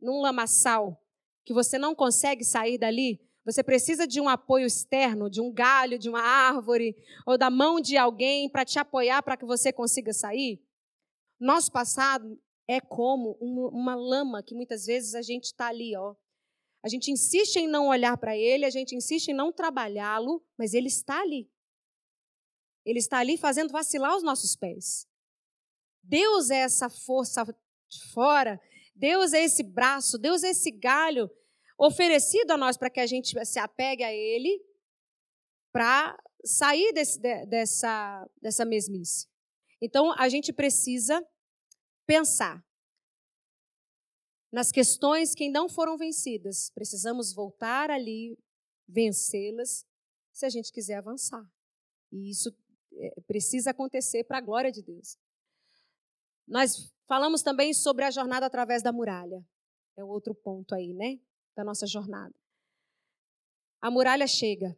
num 0.00 0.20
lamaçal 0.20 1.00
que 1.44 1.52
você 1.52 1.78
não 1.78 1.94
consegue 1.94 2.44
sair 2.44 2.78
dali? 2.78 3.20
Você 3.44 3.64
precisa 3.64 4.06
de 4.06 4.20
um 4.20 4.28
apoio 4.28 4.66
externo, 4.66 5.30
de 5.30 5.40
um 5.40 5.52
galho, 5.52 5.98
de 5.98 6.08
uma 6.08 6.20
árvore, 6.20 6.94
ou 7.26 7.38
da 7.38 7.50
mão 7.50 7.80
de 7.80 7.96
alguém 7.96 8.48
para 8.48 8.64
te 8.64 8.78
apoiar 8.78 9.22
para 9.22 9.36
que 9.36 9.44
você 9.44 9.72
consiga 9.72 10.12
sair? 10.12 10.62
Nosso 11.40 11.72
passado 11.72 12.38
é 12.70 12.80
como 12.80 13.32
uma 13.40 13.96
lama 13.96 14.44
que 14.44 14.54
muitas 14.54 14.86
vezes 14.86 15.16
a 15.16 15.22
gente 15.22 15.46
está 15.46 15.66
ali, 15.66 15.96
ó. 15.96 16.14
A 16.84 16.88
gente 16.88 17.10
insiste 17.10 17.56
em 17.56 17.66
não 17.66 17.88
olhar 17.88 18.16
para 18.16 18.36
ele, 18.36 18.64
a 18.64 18.70
gente 18.70 18.94
insiste 18.94 19.26
em 19.28 19.34
não 19.34 19.52
trabalhá-lo, 19.52 20.40
mas 20.56 20.72
ele 20.72 20.86
está 20.86 21.20
ali. 21.20 21.50
Ele 22.86 23.00
está 23.00 23.18
ali 23.18 23.36
fazendo 23.36 23.72
vacilar 23.72 24.16
os 24.16 24.22
nossos 24.22 24.54
pés. 24.54 25.04
Deus 26.00 26.48
é 26.48 26.58
essa 26.58 26.88
força 26.88 27.44
de 27.44 28.12
fora, 28.12 28.60
Deus 28.94 29.32
é 29.32 29.42
esse 29.42 29.64
braço, 29.64 30.16
Deus 30.16 30.44
é 30.44 30.50
esse 30.50 30.70
galho 30.70 31.28
oferecido 31.76 32.52
a 32.52 32.56
nós 32.56 32.76
para 32.76 32.88
que 32.88 33.00
a 33.00 33.06
gente 33.06 33.34
se 33.44 33.58
apegue 33.58 34.04
a 34.04 34.12
Ele 34.12 34.64
para 35.72 36.16
sair 36.44 36.92
desse, 36.92 37.18
dessa, 37.18 38.30
dessa 38.40 38.64
mesmice. 38.64 39.26
Então, 39.82 40.12
a 40.16 40.28
gente 40.28 40.52
precisa 40.52 41.20
pensar 42.10 42.60
nas 44.52 44.72
questões 44.72 45.32
que 45.32 45.48
não 45.48 45.68
foram 45.68 45.96
vencidas. 45.96 46.68
Precisamos 46.70 47.32
voltar 47.32 47.88
ali, 47.88 48.36
vencê-las, 48.88 49.86
se 50.32 50.44
a 50.44 50.48
gente 50.48 50.72
quiser 50.72 50.96
avançar. 50.96 51.48
E 52.10 52.28
isso 52.28 52.52
é, 52.94 53.20
precisa 53.28 53.70
acontecer 53.70 54.24
para 54.24 54.38
a 54.38 54.40
glória 54.40 54.72
de 54.72 54.82
Deus. 54.82 55.16
Nós 56.48 56.92
falamos 57.06 57.42
também 57.42 57.72
sobre 57.72 58.04
a 58.04 58.10
jornada 58.10 58.44
através 58.44 58.82
da 58.82 58.92
muralha. 58.92 59.46
É 59.96 60.02
outro 60.02 60.34
ponto 60.34 60.74
aí, 60.74 60.92
né? 60.92 61.20
da 61.54 61.62
nossa 61.62 61.86
jornada. 61.86 62.34
A 63.80 63.88
muralha 63.88 64.26
chega, 64.26 64.76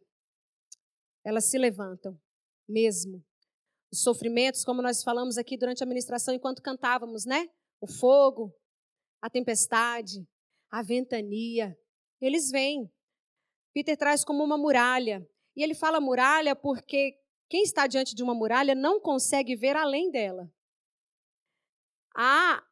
elas 1.23 1.45
se 1.45 1.57
levantam, 1.57 2.19
mesmo. 2.67 3.25
Os 3.93 4.01
sofrimentos, 4.01 4.65
como 4.65 4.81
nós 4.81 5.03
falamos 5.03 5.37
aqui 5.37 5.55
durante 5.55 5.83
a 5.83 5.85
ministração, 5.85 6.33
enquanto 6.33 6.63
cantávamos, 6.63 7.25
né? 7.25 7.47
O 7.79 7.85
fogo, 7.85 8.51
a 9.21 9.29
tempestade, 9.29 10.27
a 10.71 10.81
ventania, 10.81 11.77
eles 12.19 12.49
vêm. 12.49 12.91
Peter 13.71 13.95
traz 13.95 14.23
como 14.25 14.43
uma 14.43 14.57
muralha. 14.57 15.23
E 15.55 15.61
ele 15.61 15.75
fala 15.75 16.01
muralha 16.01 16.55
porque 16.55 17.19
quem 17.47 17.61
está 17.61 17.85
diante 17.85 18.15
de 18.15 18.23
uma 18.23 18.33
muralha 18.33 18.73
não 18.73 18.99
consegue 18.99 19.55
ver 19.55 19.75
além 19.75 20.09
dela. 20.09 20.51
Há 22.15 22.63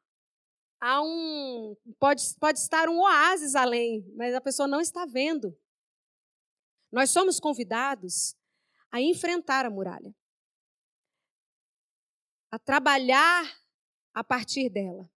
há 0.80 1.04
um 1.04 1.78
pode, 2.00 2.24
pode 2.40 2.58
estar 2.58 2.90
um 2.90 3.00
oásis 3.00 3.54
além, 3.54 4.12
mas 4.16 4.34
a 4.34 4.42
pessoa 4.42 4.68
não 4.68 4.82
está 4.82 5.06
vendo. 5.06 5.56
Nós 6.92 7.12
somos 7.12 7.40
convidados 7.40 8.36
a 8.92 9.00
enfrentar 9.00 9.68
a 9.68 9.70
muralha, 9.70 10.16
a 12.52 12.60
trabalhar 12.60 13.44
a 14.14 14.24
partir 14.24 14.70
dela, 14.70 15.10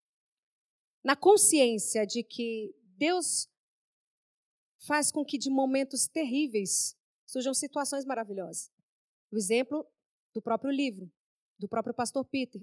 na 1.03 1.15
consciência 1.15 2.07
de 2.07 2.23
que 2.23 2.73
Deus 2.97 3.47
faz 4.87 5.11
com 5.11 5.23
que 5.25 5.37
de 5.37 5.49
momentos 5.49 6.07
terríveis 6.07 6.97
surjam 7.25 7.53
situações 7.53 8.05
maravilhosas. 8.05 8.71
O 9.31 9.37
exemplo 9.37 9.85
do 10.33 10.41
próprio 10.41 10.71
livro, 10.71 11.11
do 11.59 11.67
próprio 11.67 11.93
pastor 11.93 12.23
Peter 12.25 12.61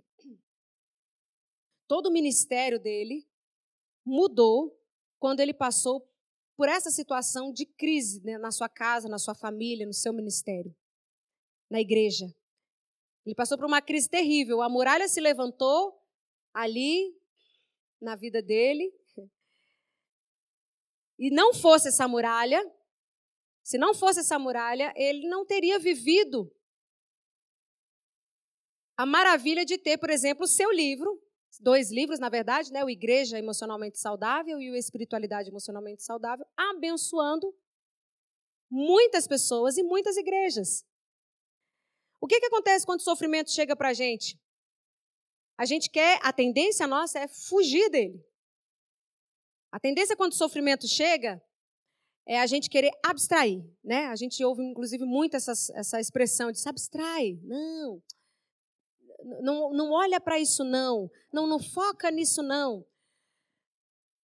todo 1.92 2.06
o 2.06 2.10
ministério 2.10 2.80
dele 2.80 3.28
mudou 4.02 4.74
quando 5.18 5.40
ele 5.40 5.52
passou 5.52 6.10
por 6.56 6.66
essa 6.66 6.90
situação 6.90 7.52
de 7.52 7.66
crise 7.66 8.24
né, 8.24 8.38
na 8.38 8.50
sua 8.50 8.66
casa, 8.66 9.10
na 9.10 9.18
sua 9.18 9.34
família, 9.34 9.84
no 9.84 9.92
seu 9.92 10.10
ministério, 10.10 10.74
na 11.70 11.82
igreja. 11.82 12.34
Ele 13.24 13.34
passou 13.34 13.56
por 13.56 13.66
uma 13.66 13.80
crise 13.80 14.08
terrível. 14.08 14.62
A 14.62 14.68
muralha 14.68 15.08
se 15.08 15.20
levantou 15.20 16.00
ali 16.52 17.16
na 18.00 18.16
vida 18.16 18.42
dele. 18.42 18.92
E 21.18 21.30
não 21.30 21.54
fosse 21.54 21.88
essa 21.88 22.08
muralha, 22.08 22.60
se 23.62 23.78
não 23.78 23.94
fosse 23.94 24.20
essa 24.20 24.38
muralha, 24.38 24.92
ele 24.96 25.28
não 25.28 25.46
teria 25.46 25.78
vivido 25.78 26.52
a 28.96 29.06
maravilha 29.06 29.64
de 29.64 29.78
ter, 29.78 29.98
por 29.98 30.10
exemplo, 30.10 30.44
o 30.44 30.48
seu 30.48 30.70
livro 30.72 31.22
dois 31.60 31.90
livros, 31.90 32.18
na 32.18 32.28
verdade, 32.28 32.72
né? 32.72 32.84
o 32.84 32.90
Igreja 32.90 33.38
Emocionalmente 33.38 33.98
Saudável 33.98 34.60
e 34.60 34.70
o 34.70 34.76
Espiritualidade 34.76 35.48
Emocionalmente 35.48 36.02
Saudável, 36.02 36.46
abençoando 36.56 37.54
muitas 38.70 39.26
pessoas 39.26 39.76
e 39.76 39.82
muitas 39.82 40.16
igrejas. 40.16 40.84
O 42.22 42.28
que, 42.28 42.38
que 42.38 42.46
acontece 42.46 42.86
quando 42.86 43.00
o 43.00 43.02
sofrimento 43.02 43.50
chega 43.50 43.74
para 43.74 43.88
a 43.88 43.92
gente? 43.92 44.40
A 45.58 45.64
gente 45.64 45.90
quer, 45.90 46.20
a 46.22 46.32
tendência 46.32 46.86
nossa 46.86 47.18
é 47.18 47.26
fugir 47.26 47.90
dele. 47.90 48.24
A 49.72 49.80
tendência 49.80 50.16
quando 50.16 50.30
o 50.30 50.36
sofrimento 50.36 50.86
chega 50.86 51.42
é 52.24 52.38
a 52.38 52.46
gente 52.46 52.70
querer 52.70 52.92
abstrair, 53.04 53.60
né? 53.82 54.06
A 54.06 54.14
gente 54.14 54.42
ouve, 54.44 54.62
inclusive, 54.62 55.04
muito 55.04 55.34
essa, 55.34 55.52
essa 55.74 55.98
expressão 55.98 56.52
de 56.52 56.60
se 56.60 56.68
abstrai. 56.68 57.40
Não, 57.42 58.00
não, 59.40 59.72
não 59.72 59.90
olha 59.90 60.20
para 60.20 60.38
isso 60.38 60.62
não, 60.62 61.10
não, 61.32 61.48
não 61.48 61.58
foca 61.58 62.08
nisso 62.08 62.40
não. 62.40 62.86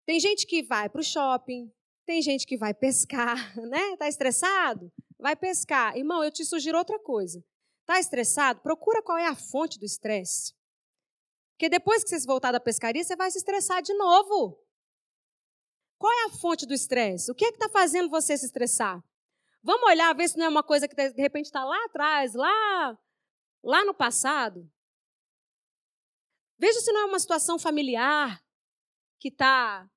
Tem 0.06 0.20
gente 0.20 0.46
que 0.46 0.62
vai 0.62 0.88
para 0.88 1.00
o 1.00 1.04
shopping, 1.04 1.68
tem 2.06 2.22
gente 2.22 2.46
que 2.46 2.56
vai 2.56 2.72
pescar, 2.72 3.58
né? 3.66 3.96
Tá 3.96 4.06
estressado? 4.06 4.92
Vai 5.18 5.34
pescar. 5.34 5.96
Irmão, 5.96 6.22
eu 6.22 6.30
te 6.30 6.44
sugiro 6.44 6.78
outra 6.78 7.00
coisa. 7.00 7.44
Tá 7.88 7.98
estressado? 7.98 8.60
Procura 8.60 9.02
qual 9.02 9.16
é 9.16 9.26
a 9.26 9.34
fonte 9.34 9.78
do 9.78 9.86
estresse. 9.86 10.52
Porque 11.52 11.70
depois 11.70 12.04
que 12.04 12.10
você 12.10 12.26
voltar 12.26 12.52
da 12.52 12.60
pescaria, 12.60 13.02
você 13.02 13.16
vai 13.16 13.30
se 13.30 13.38
estressar 13.38 13.80
de 13.80 13.94
novo. 13.94 14.62
Qual 15.98 16.12
é 16.12 16.24
a 16.26 16.36
fonte 16.36 16.66
do 16.66 16.74
estresse? 16.74 17.32
O 17.32 17.34
que 17.34 17.46
é 17.46 17.48
que 17.48 17.56
está 17.56 17.70
fazendo 17.70 18.10
você 18.10 18.36
se 18.36 18.44
estressar? 18.44 19.02
Vamos 19.62 19.88
olhar, 19.88 20.14
ver 20.14 20.28
se 20.28 20.36
não 20.36 20.44
é 20.44 20.48
uma 20.50 20.62
coisa 20.62 20.86
que 20.86 20.94
de 20.94 21.22
repente 21.22 21.46
está 21.46 21.64
lá 21.64 21.82
atrás, 21.86 22.34
lá, 22.34 22.98
lá 23.64 23.82
no 23.86 23.94
passado. 23.94 24.70
Veja 26.58 26.80
se 26.80 26.92
não 26.92 27.00
é 27.00 27.04
uma 27.06 27.18
situação 27.18 27.58
familiar 27.58 28.38
que 29.18 29.28
está 29.28 29.88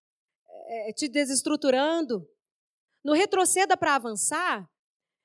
é, 0.48 0.90
eh, 0.90 0.94
te 0.94 1.10
desestruturando. 1.10 2.26
No 3.04 3.12
retroceda 3.12 3.76
para 3.76 3.96
avançar, 3.96 4.72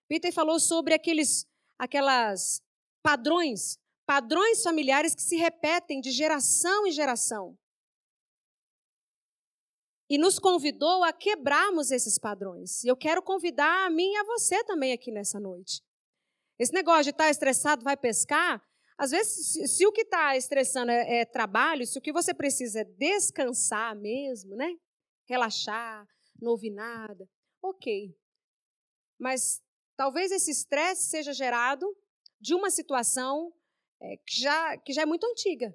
Peter 0.08 0.32
falou 0.32 0.58
sobre 0.58 0.94
aqueles, 0.94 1.46
aquelas 1.78 2.62
padrões, 3.02 3.78
padrões 4.06 4.62
familiares 4.62 5.14
que 5.14 5.22
se 5.22 5.36
repetem 5.36 6.00
de 6.00 6.10
geração 6.10 6.86
em 6.86 6.92
geração. 6.92 7.56
E 10.08 10.18
nos 10.18 10.38
convidou 10.38 11.02
a 11.02 11.12
quebrarmos 11.12 11.90
esses 11.90 12.18
padrões. 12.18 12.84
E 12.84 12.88
eu 12.88 12.96
quero 12.96 13.20
convidar 13.20 13.86
a 13.86 13.90
mim 13.90 14.12
e 14.12 14.16
a 14.16 14.24
você 14.24 14.62
também 14.64 14.92
aqui 14.92 15.10
nessa 15.10 15.40
noite. 15.40 15.82
Esse 16.58 16.72
negócio 16.72 17.04
de 17.04 17.10
estar 17.10 17.24
tá 17.24 17.30
estressado, 17.30 17.82
vai 17.82 17.96
pescar, 17.96 18.62
às 18.98 19.10
vezes, 19.10 19.70
se, 19.76 19.86
o 19.86 19.92
que 19.92 20.02
está 20.02 20.36
estressando 20.36 20.90
é, 20.90 21.20
é, 21.20 21.24
trabalho, 21.26 21.86
se 21.86 21.98
o 21.98 22.00
que 22.00 22.12
você 22.12 22.32
precisa 22.32 22.80
é 22.80 22.84
descansar 22.84 23.94
mesmo, 23.94 24.56
né? 24.56 24.74
Relaxar, 25.28 26.06
não 26.40 26.52
ouvir 26.52 26.70
nada, 26.70 27.28
ok. 27.62 28.16
Mas 29.18 29.62
talvez 29.96 30.30
esse 30.30 30.50
estresse 30.50 31.08
seja 31.08 31.32
gerado 31.32 31.86
de 32.40 32.54
uma 32.54 32.70
situação 32.70 33.52
é, 34.00 34.16
que, 34.18 34.40
já, 34.40 34.76
que 34.78 34.92
já 34.92 35.02
é 35.02 35.06
muito 35.06 35.26
antiga. 35.26 35.74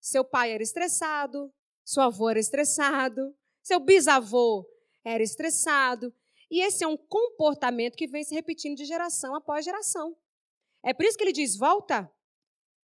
Seu 0.00 0.24
pai 0.24 0.52
era 0.52 0.62
estressado, 0.62 1.52
seu 1.84 2.02
avô 2.02 2.28
era 2.28 2.38
estressado, 2.38 3.34
seu 3.62 3.80
bisavô 3.80 4.66
era 5.04 5.22
estressado. 5.22 6.12
E 6.50 6.60
esse 6.60 6.84
é 6.84 6.88
um 6.88 6.96
comportamento 6.96 7.96
que 7.96 8.06
vem 8.06 8.22
se 8.24 8.34
repetindo 8.34 8.76
de 8.76 8.84
geração 8.84 9.34
após 9.34 9.64
geração. 9.64 10.16
É 10.84 10.92
por 10.92 11.04
isso 11.04 11.16
que 11.16 11.24
ele 11.24 11.32
diz: 11.32 11.56
volta, 11.56 12.10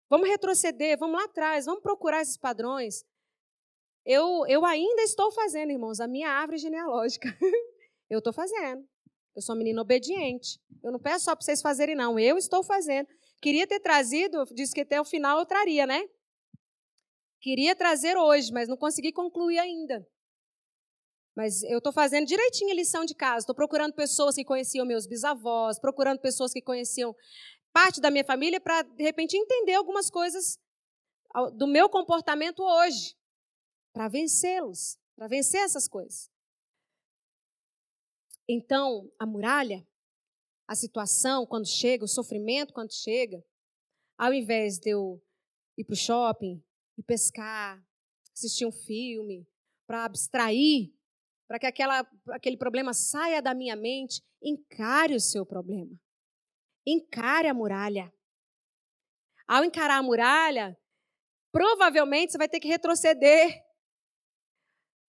vamos 0.08 0.28
retroceder, 0.28 0.98
vamos 0.98 1.18
lá 1.18 1.26
atrás, 1.26 1.66
vamos 1.66 1.82
procurar 1.82 2.22
esses 2.22 2.36
padrões. 2.36 3.04
Eu, 4.04 4.46
eu 4.48 4.64
ainda 4.64 5.02
estou 5.02 5.30
fazendo, 5.30 5.70
irmãos, 5.70 6.00
a 6.00 6.08
minha 6.08 6.30
árvore 6.30 6.58
genealógica. 6.58 7.28
eu 8.08 8.18
estou 8.18 8.32
fazendo. 8.32 8.88
Eu 9.34 9.42
sou 9.42 9.54
menina 9.56 9.80
obediente. 9.80 10.60
Eu 10.82 10.92
não 10.92 10.98
peço 10.98 11.26
só 11.26 11.36
para 11.36 11.44
vocês 11.44 11.62
fazerem, 11.62 11.94
não. 11.94 12.18
Eu 12.18 12.36
estou 12.36 12.62
fazendo. 12.62 13.08
Queria 13.40 13.66
ter 13.66 13.80
trazido, 13.80 14.44
disse 14.52 14.74
que 14.74 14.80
até 14.82 15.00
o 15.00 15.04
final 15.04 15.38
eu 15.38 15.46
traria, 15.46 15.86
né? 15.86 16.02
Queria 17.40 17.74
trazer 17.74 18.16
hoje, 18.16 18.52
mas 18.52 18.68
não 18.68 18.76
consegui 18.76 19.12
concluir 19.12 19.58
ainda. 19.58 20.06
Mas 21.34 21.62
eu 21.62 21.78
estou 21.78 21.92
fazendo 21.92 22.26
direitinho 22.26 22.70
a 22.70 22.74
lição 22.74 23.04
de 23.04 23.14
casa. 23.14 23.38
Estou 23.38 23.54
procurando 23.54 23.94
pessoas 23.94 24.34
que 24.34 24.44
conheciam 24.44 24.84
meus 24.84 25.06
bisavós, 25.06 25.78
procurando 25.78 26.20
pessoas 26.20 26.52
que 26.52 26.60
conheciam 26.60 27.14
parte 27.72 28.00
da 28.00 28.10
minha 28.10 28.24
família 28.24 28.60
para, 28.60 28.82
de 28.82 29.02
repente, 29.02 29.36
entender 29.36 29.74
algumas 29.74 30.10
coisas 30.10 30.58
do 31.54 31.66
meu 31.66 31.88
comportamento 31.88 32.60
hoje, 32.60 33.16
para 33.92 34.08
vencê-los, 34.08 34.98
para 35.16 35.28
vencer 35.28 35.60
essas 35.60 35.88
coisas. 35.88 36.29
Então, 38.52 39.08
a 39.16 39.24
muralha, 39.24 39.86
a 40.66 40.74
situação 40.74 41.46
quando 41.46 41.68
chega, 41.68 42.04
o 42.04 42.08
sofrimento 42.08 42.74
quando 42.74 42.92
chega, 42.92 43.40
ao 44.18 44.34
invés 44.34 44.76
de 44.76 44.90
eu 44.90 45.22
ir 45.78 45.84
para 45.84 45.92
o 45.92 45.96
shopping, 45.96 46.60
ir 46.98 47.02
pescar, 47.04 47.80
assistir 48.36 48.66
um 48.66 48.72
filme, 48.72 49.46
para 49.86 50.04
abstrair, 50.04 50.92
para 51.46 51.60
que 51.60 51.66
aquela, 51.66 52.04
aquele 52.30 52.56
problema 52.56 52.92
saia 52.92 53.40
da 53.40 53.54
minha 53.54 53.76
mente, 53.76 54.20
encare 54.42 55.14
o 55.14 55.20
seu 55.20 55.46
problema. 55.46 55.96
Encare 56.84 57.46
a 57.46 57.54
muralha. 57.54 58.12
Ao 59.46 59.62
encarar 59.62 59.98
a 59.98 60.02
muralha, 60.02 60.76
provavelmente 61.52 62.32
você 62.32 62.38
vai 62.38 62.48
ter 62.48 62.58
que 62.58 62.66
retroceder, 62.66 63.64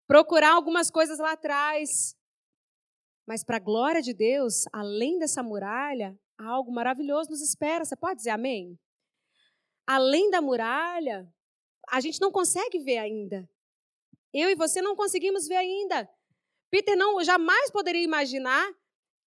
procurar 0.05 0.53
algumas 0.53 0.91
coisas 0.91 1.17
lá 1.17 1.31
atrás, 1.31 2.15
mas 3.25 3.43
para 3.43 3.57
a 3.57 3.59
glória 3.59 4.01
de 4.01 4.13
Deus, 4.13 4.65
além 4.73 5.19
dessa 5.19 5.43
muralha, 5.43 6.17
algo 6.37 6.71
maravilhoso 6.71 7.29
nos 7.29 7.41
espera. 7.41 7.85
Você 7.85 7.95
pode 7.95 8.17
dizer 8.17 8.31
amém? 8.31 8.79
Além 9.85 10.29
da 10.29 10.41
muralha, 10.41 11.31
a 11.89 11.99
gente 11.99 12.19
não 12.19 12.31
consegue 12.31 12.79
ver 12.79 12.97
ainda. 12.97 13.49
Eu 14.33 14.49
e 14.49 14.55
você 14.55 14.81
não 14.81 14.95
conseguimos 14.95 15.47
ver 15.47 15.57
ainda. 15.57 16.09
Peter 16.69 16.95
não 16.95 17.23
jamais 17.23 17.69
poderia 17.69 18.03
imaginar 18.03 18.73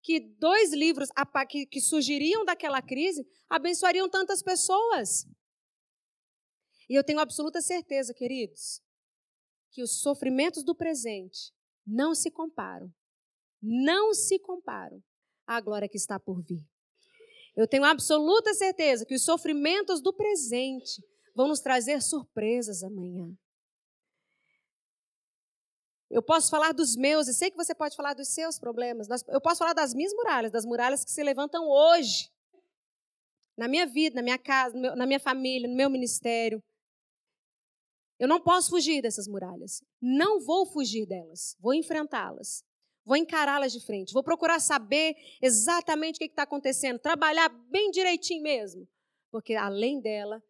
que 0.03 0.21
dois 0.21 0.73
livros 0.73 1.09
que, 1.49 1.67
que 1.67 1.81
surgiriam 1.81 2.45
daquela 2.45 2.83
crise 2.83 3.27
abençoariam 3.49 4.09
tantas 4.09 4.43
pessoas. 4.43 5.27
E 6.89 6.95
eu 6.95 7.05
tenho 7.05 7.21
absoluta 7.21 7.61
certeza, 7.61 8.13
queridos, 8.13 8.83
que 9.71 9.83
os 9.83 10.01
sofrimentos 10.01 10.63
do 10.63 10.75
presente 10.75 11.53
não 11.87 12.15
se 12.15 12.31
comparam 12.31 12.93
não 13.65 14.13
se 14.13 14.39
comparam 14.39 15.03
à 15.47 15.61
glória 15.61 15.89
que 15.89 15.97
está 15.97 16.21
por 16.21 16.43
vir. 16.43 16.63
Eu 17.57 17.67
tenho 17.67 17.85
absoluta 17.85 18.53
certeza 18.53 19.07
que 19.07 19.15
os 19.15 19.25
sofrimentos 19.25 20.03
do 20.03 20.13
presente 20.13 21.03
vão 21.35 21.49
nos 21.49 21.61
trazer 21.61 22.03
surpresas 22.03 22.83
amanhã. 22.83 23.33
Eu 26.11 26.23
posso 26.23 26.51
falar 26.51 26.73
dos 26.73 26.95
meus, 26.95 27.27
e 27.27 27.35
sei 27.35 27.51
que 27.51 27.57
você 27.57 27.75
pode 27.75 27.97
falar 27.97 28.15
dos 28.15 28.29
seus 28.29 28.59
problemas. 28.59 29.09
Eu 29.29 29.41
posso 29.41 29.59
falar 29.59 29.73
das 29.73 29.95
minhas 29.95 30.13
muralhas, 30.13 30.53
das 30.53 30.65
muralhas 30.65 31.05
que 31.05 31.11
se 31.11 31.23
levantam 31.23 31.67
hoje, 31.67 32.31
na 33.57 33.67
minha 33.67 33.87
vida, 33.87 34.17
na 34.17 34.23
minha 34.23 34.39
casa, 34.39 34.77
na 34.77 35.07
minha 35.07 35.21
família, 35.21 35.69
no 35.69 35.75
meu 35.75 35.89
ministério. 35.89 36.63
Eu 38.19 38.29
não 38.29 38.41
posso 38.41 38.71
fugir 38.71 39.03
dessas 39.03 39.27
muralhas. 39.27 39.83
Não 40.01 40.41
vou 40.41 40.67
fugir 40.67 41.07
delas. 41.07 41.57
Vou 41.59 41.75
enfrentá-las. 41.75 42.65
Vou 43.05 43.17
encará-las 43.17 43.73
de 43.73 43.85
frente. 43.85 44.15
Vou 44.15 44.23
procurar 44.23 44.59
saber 44.61 45.15
exatamente 45.43 46.17
o 46.17 46.19
que 46.19 46.25
está 46.25 46.45
acontecendo. 46.45 46.99
Trabalhar 46.99 47.49
bem 47.71 47.91
direitinho 47.91 48.43
mesmo. 48.43 48.89
Porque 49.31 49.55
além 49.55 50.01
dela, 50.01 50.43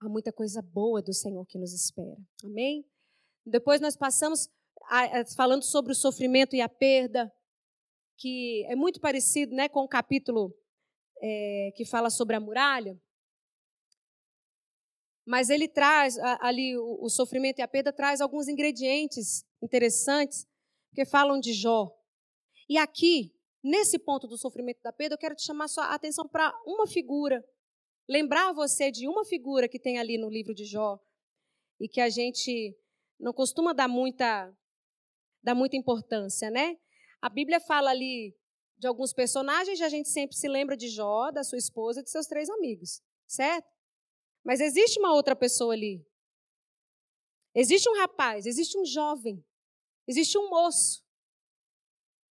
há 0.00 0.08
muita 0.08 0.32
coisa 0.32 0.60
boa 0.60 1.00
do 1.00 1.14
Senhor 1.14 1.46
que 1.46 1.58
nos 1.58 1.72
espera. 1.72 2.16
Amém? 2.44 2.84
Depois 3.44 3.80
nós 3.80 3.96
passamos 3.96 4.50
falando 5.34 5.62
sobre 5.62 5.92
o 5.92 5.94
sofrimento 5.94 6.54
e 6.54 6.60
a 6.60 6.68
perda, 6.68 7.32
que 8.18 8.64
é 8.66 8.76
muito 8.76 9.00
parecido 9.00 9.54
né, 9.54 9.68
com 9.68 9.80
o 9.80 9.88
capítulo 9.88 10.54
é, 11.22 11.72
que 11.74 11.84
fala 11.84 12.10
sobre 12.10 12.36
a 12.36 12.40
muralha. 12.40 13.00
Mas 15.24 15.48
ele 15.48 15.68
traz 15.68 16.18
ali 16.40 16.76
o, 16.76 17.04
o 17.04 17.08
sofrimento 17.08 17.58
e 17.58 17.62
a 17.62 17.68
perda 17.68 17.92
traz 17.92 18.20
alguns 18.20 18.46
ingredientes 18.46 19.44
interessantes 19.62 20.46
porque 20.96 21.04
falam 21.04 21.38
de 21.38 21.52
Jó. 21.52 21.94
E 22.66 22.78
aqui, 22.78 23.30
nesse 23.62 23.98
ponto 23.98 24.26
do 24.26 24.38
sofrimento 24.38 24.80
da 24.82 24.90
perda, 24.90 25.14
eu 25.14 25.18
quero 25.18 25.34
te 25.34 25.44
chamar 25.44 25.68
sua 25.68 25.92
atenção 25.92 26.26
para 26.26 26.50
uma 26.64 26.86
figura. 26.86 27.44
Lembrar 28.08 28.54
você 28.54 28.90
de 28.90 29.06
uma 29.06 29.22
figura 29.22 29.68
que 29.68 29.78
tem 29.78 29.98
ali 29.98 30.16
no 30.16 30.30
livro 30.30 30.54
de 30.54 30.64
Jó 30.64 30.98
e 31.78 31.86
que 31.86 32.00
a 32.00 32.08
gente 32.08 32.74
não 33.20 33.34
costuma 33.34 33.74
dar 33.74 33.88
muita, 33.88 34.50
dar 35.42 35.54
muita 35.54 35.76
importância, 35.76 36.50
né? 36.50 36.78
A 37.20 37.28
Bíblia 37.28 37.60
fala 37.60 37.90
ali 37.90 38.34
de 38.78 38.86
alguns 38.86 39.12
personagens 39.12 39.78
e 39.78 39.84
a 39.84 39.90
gente 39.90 40.08
sempre 40.08 40.34
se 40.34 40.48
lembra 40.48 40.78
de 40.78 40.88
Jó, 40.88 41.30
da 41.30 41.44
sua 41.44 41.58
esposa 41.58 42.00
e 42.00 42.04
de 42.04 42.10
seus 42.10 42.26
três 42.26 42.48
amigos, 42.48 43.02
certo? 43.26 43.68
Mas 44.42 44.60
existe 44.60 44.98
uma 44.98 45.12
outra 45.12 45.36
pessoa 45.36 45.74
ali. 45.74 46.02
Existe 47.54 47.86
um 47.86 47.98
rapaz, 47.98 48.46
existe 48.46 48.78
um 48.78 48.84
jovem 48.86 49.44
Existe 50.06 50.38
um 50.38 50.48
moço. 50.48 51.04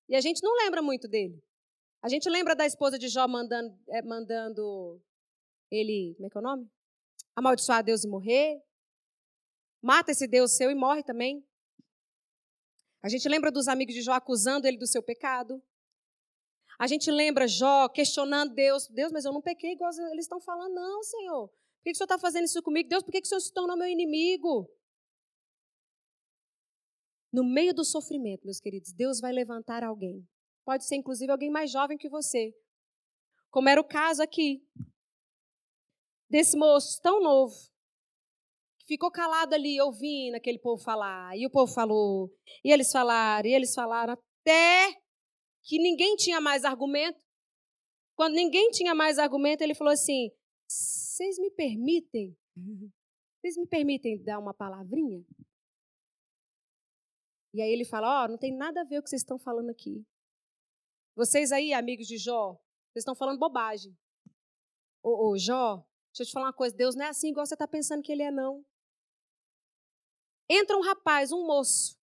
E 0.08 0.14
a 0.14 0.20
gente 0.20 0.42
não 0.42 0.54
lembra 0.56 0.82
muito 0.82 1.08
dele. 1.08 1.42
A 2.02 2.08
gente 2.08 2.28
lembra 2.28 2.54
da 2.54 2.66
esposa 2.66 2.98
de 2.98 3.08
Jó 3.08 3.26
mandando, 3.26 3.76
é, 3.88 4.02
mandando 4.02 5.02
ele, 5.70 6.14
como 6.16 6.26
é 6.26 6.30
que 6.30 6.36
é 6.36 6.40
o 6.40 6.44
nome? 6.44 6.70
Amaldiçoar 7.34 7.82
Deus 7.82 8.04
e 8.04 8.08
morrer. 8.08 8.62
Mata 9.82 10.12
esse 10.12 10.26
Deus 10.26 10.52
seu 10.52 10.70
e 10.70 10.74
morre 10.74 11.02
também. 11.02 11.44
A 13.02 13.08
gente 13.08 13.28
lembra 13.28 13.50
dos 13.50 13.68
amigos 13.68 13.94
de 13.94 14.02
Jó 14.02 14.12
acusando 14.12 14.66
ele 14.66 14.78
do 14.78 14.86
seu 14.86 15.02
pecado. 15.02 15.62
A 16.78 16.86
gente 16.86 17.10
lembra 17.10 17.48
Jó 17.48 17.88
questionando 17.88 18.54
Deus. 18.54 18.86
Deus, 18.88 19.12
mas 19.12 19.24
eu 19.24 19.32
não 19.32 19.42
pequei 19.42 19.72
igual 19.72 19.90
eles 20.12 20.24
estão 20.24 20.40
falando. 20.40 20.74
Não, 20.74 21.02
Senhor. 21.02 21.48
Por 21.48 21.84
que, 21.84 21.90
que 21.90 21.92
o 21.92 21.96
Senhor 21.96 22.06
está 22.06 22.18
fazendo 22.18 22.44
isso 22.44 22.62
comigo? 22.62 22.88
Deus, 22.88 23.02
por 23.02 23.12
que, 23.12 23.20
que 23.20 23.26
o 23.26 23.28
Senhor 23.28 23.40
se 23.40 23.52
tornou 23.52 23.76
meu 23.76 23.88
inimigo? 23.88 24.70
No 27.34 27.42
meio 27.42 27.74
do 27.74 27.84
sofrimento, 27.84 28.44
meus 28.44 28.60
queridos, 28.60 28.92
Deus 28.92 29.18
vai 29.18 29.32
levantar 29.32 29.82
alguém. 29.82 30.24
Pode 30.64 30.86
ser, 30.86 30.94
inclusive, 30.94 31.32
alguém 31.32 31.50
mais 31.50 31.68
jovem 31.68 31.98
que 31.98 32.08
você. 32.08 32.54
Como 33.50 33.68
era 33.68 33.80
o 33.80 33.88
caso 33.88 34.22
aqui. 34.22 34.64
Desse 36.30 36.56
moço 36.56 37.02
tão 37.02 37.20
novo. 37.20 37.52
Que 38.78 38.86
ficou 38.86 39.10
calado 39.10 39.52
ali, 39.52 39.80
ouvindo 39.80 40.36
aquele 40.36 40.60
povo 40.60 40.80
falar. 40.80 41.36
E 41.36 41.44
o 41.44 41.50
povo 41.50 41.74
falou. 41.74 42.30
E 42.64 42.70
eles 42.70 42.92
falaram, 42.92 43.48
e 43.48 43.52
eles 43.52 43.74
falaram, 43.74 44.12
até 44.12 44.92
que 45.64 45.80
ninguém 45.80 46.14
tinha 46.14 46.40
mais 46.40 46.64
argumento. 46.64 47.18
Quando 48.14 48.34
ninguém 48.34 48.70
tinha 48.70 48.94
mais 48.94 49.18
argumento, 49.18 49.60
ele 49.62 49.74
falou 49.74 49.92
assim: 49.92 50.30
Vocês 50.68 51.36
me 51.40 51.50
permitem? 51.50 52.38
Vocês 53.40 53.56
me 53.56 53.66
permitem 53.66 54.22
dar 54.22 54.38
uma 54.38 54.54
palavrinha? 54.54 55.20
E 57.54 57.62
aí 57.62 57.70
ele 57.70 57.84
fala: 57.84 58.22
Ó, 58.22 58.24
oh, 58.24 58.28
não 58.28 58.36
tem 58.36 58.52
nada 58.52 58.80
a 58.80 58.84
ver 58.84 58.98
o 58.98 59.02
que 59.02 59.08
vocês 59.08 59.22
estão 59.22 59.38
falando 59.38 59.70
aqui. 59.70 60.04
Vocês 61.14 61.52
aí, 61.52 61.72
amigos 61.72 62.08
de 62.08 62.18
Jó, 62.18 62.54
vocês 62.90 63.02
estão 63.02 63.14
falando 63.14 63.38
bobagem. 63.38 63.96
Ô, 65.00 65.28
ô, 65.28 65.38
Jó, 65.38 65.76
deixa 66.10 66.22
eu 66.22 66.26
te 66.26 66.32
falar 66.32 66.46
uma 66.46 66.52
coisa: 66.52 66.76
Deus 66.76 66.96
não 66.96 67.04
é 67.04 67.08
assim 67.10 67.28
igual 67.28 67.46
você 67.46 67.54
está 67.54 67.68
pensando 67.68 68.02
que 68.02 68.10
ele 68.10 68.24
é, 68.24 68.32
não. 68.32 68.66
Entra 70.50 70.76
um 70.76 70.82
rapaz, 70.82 71.30
um 71.30 71.46
moço, 71.46 71.96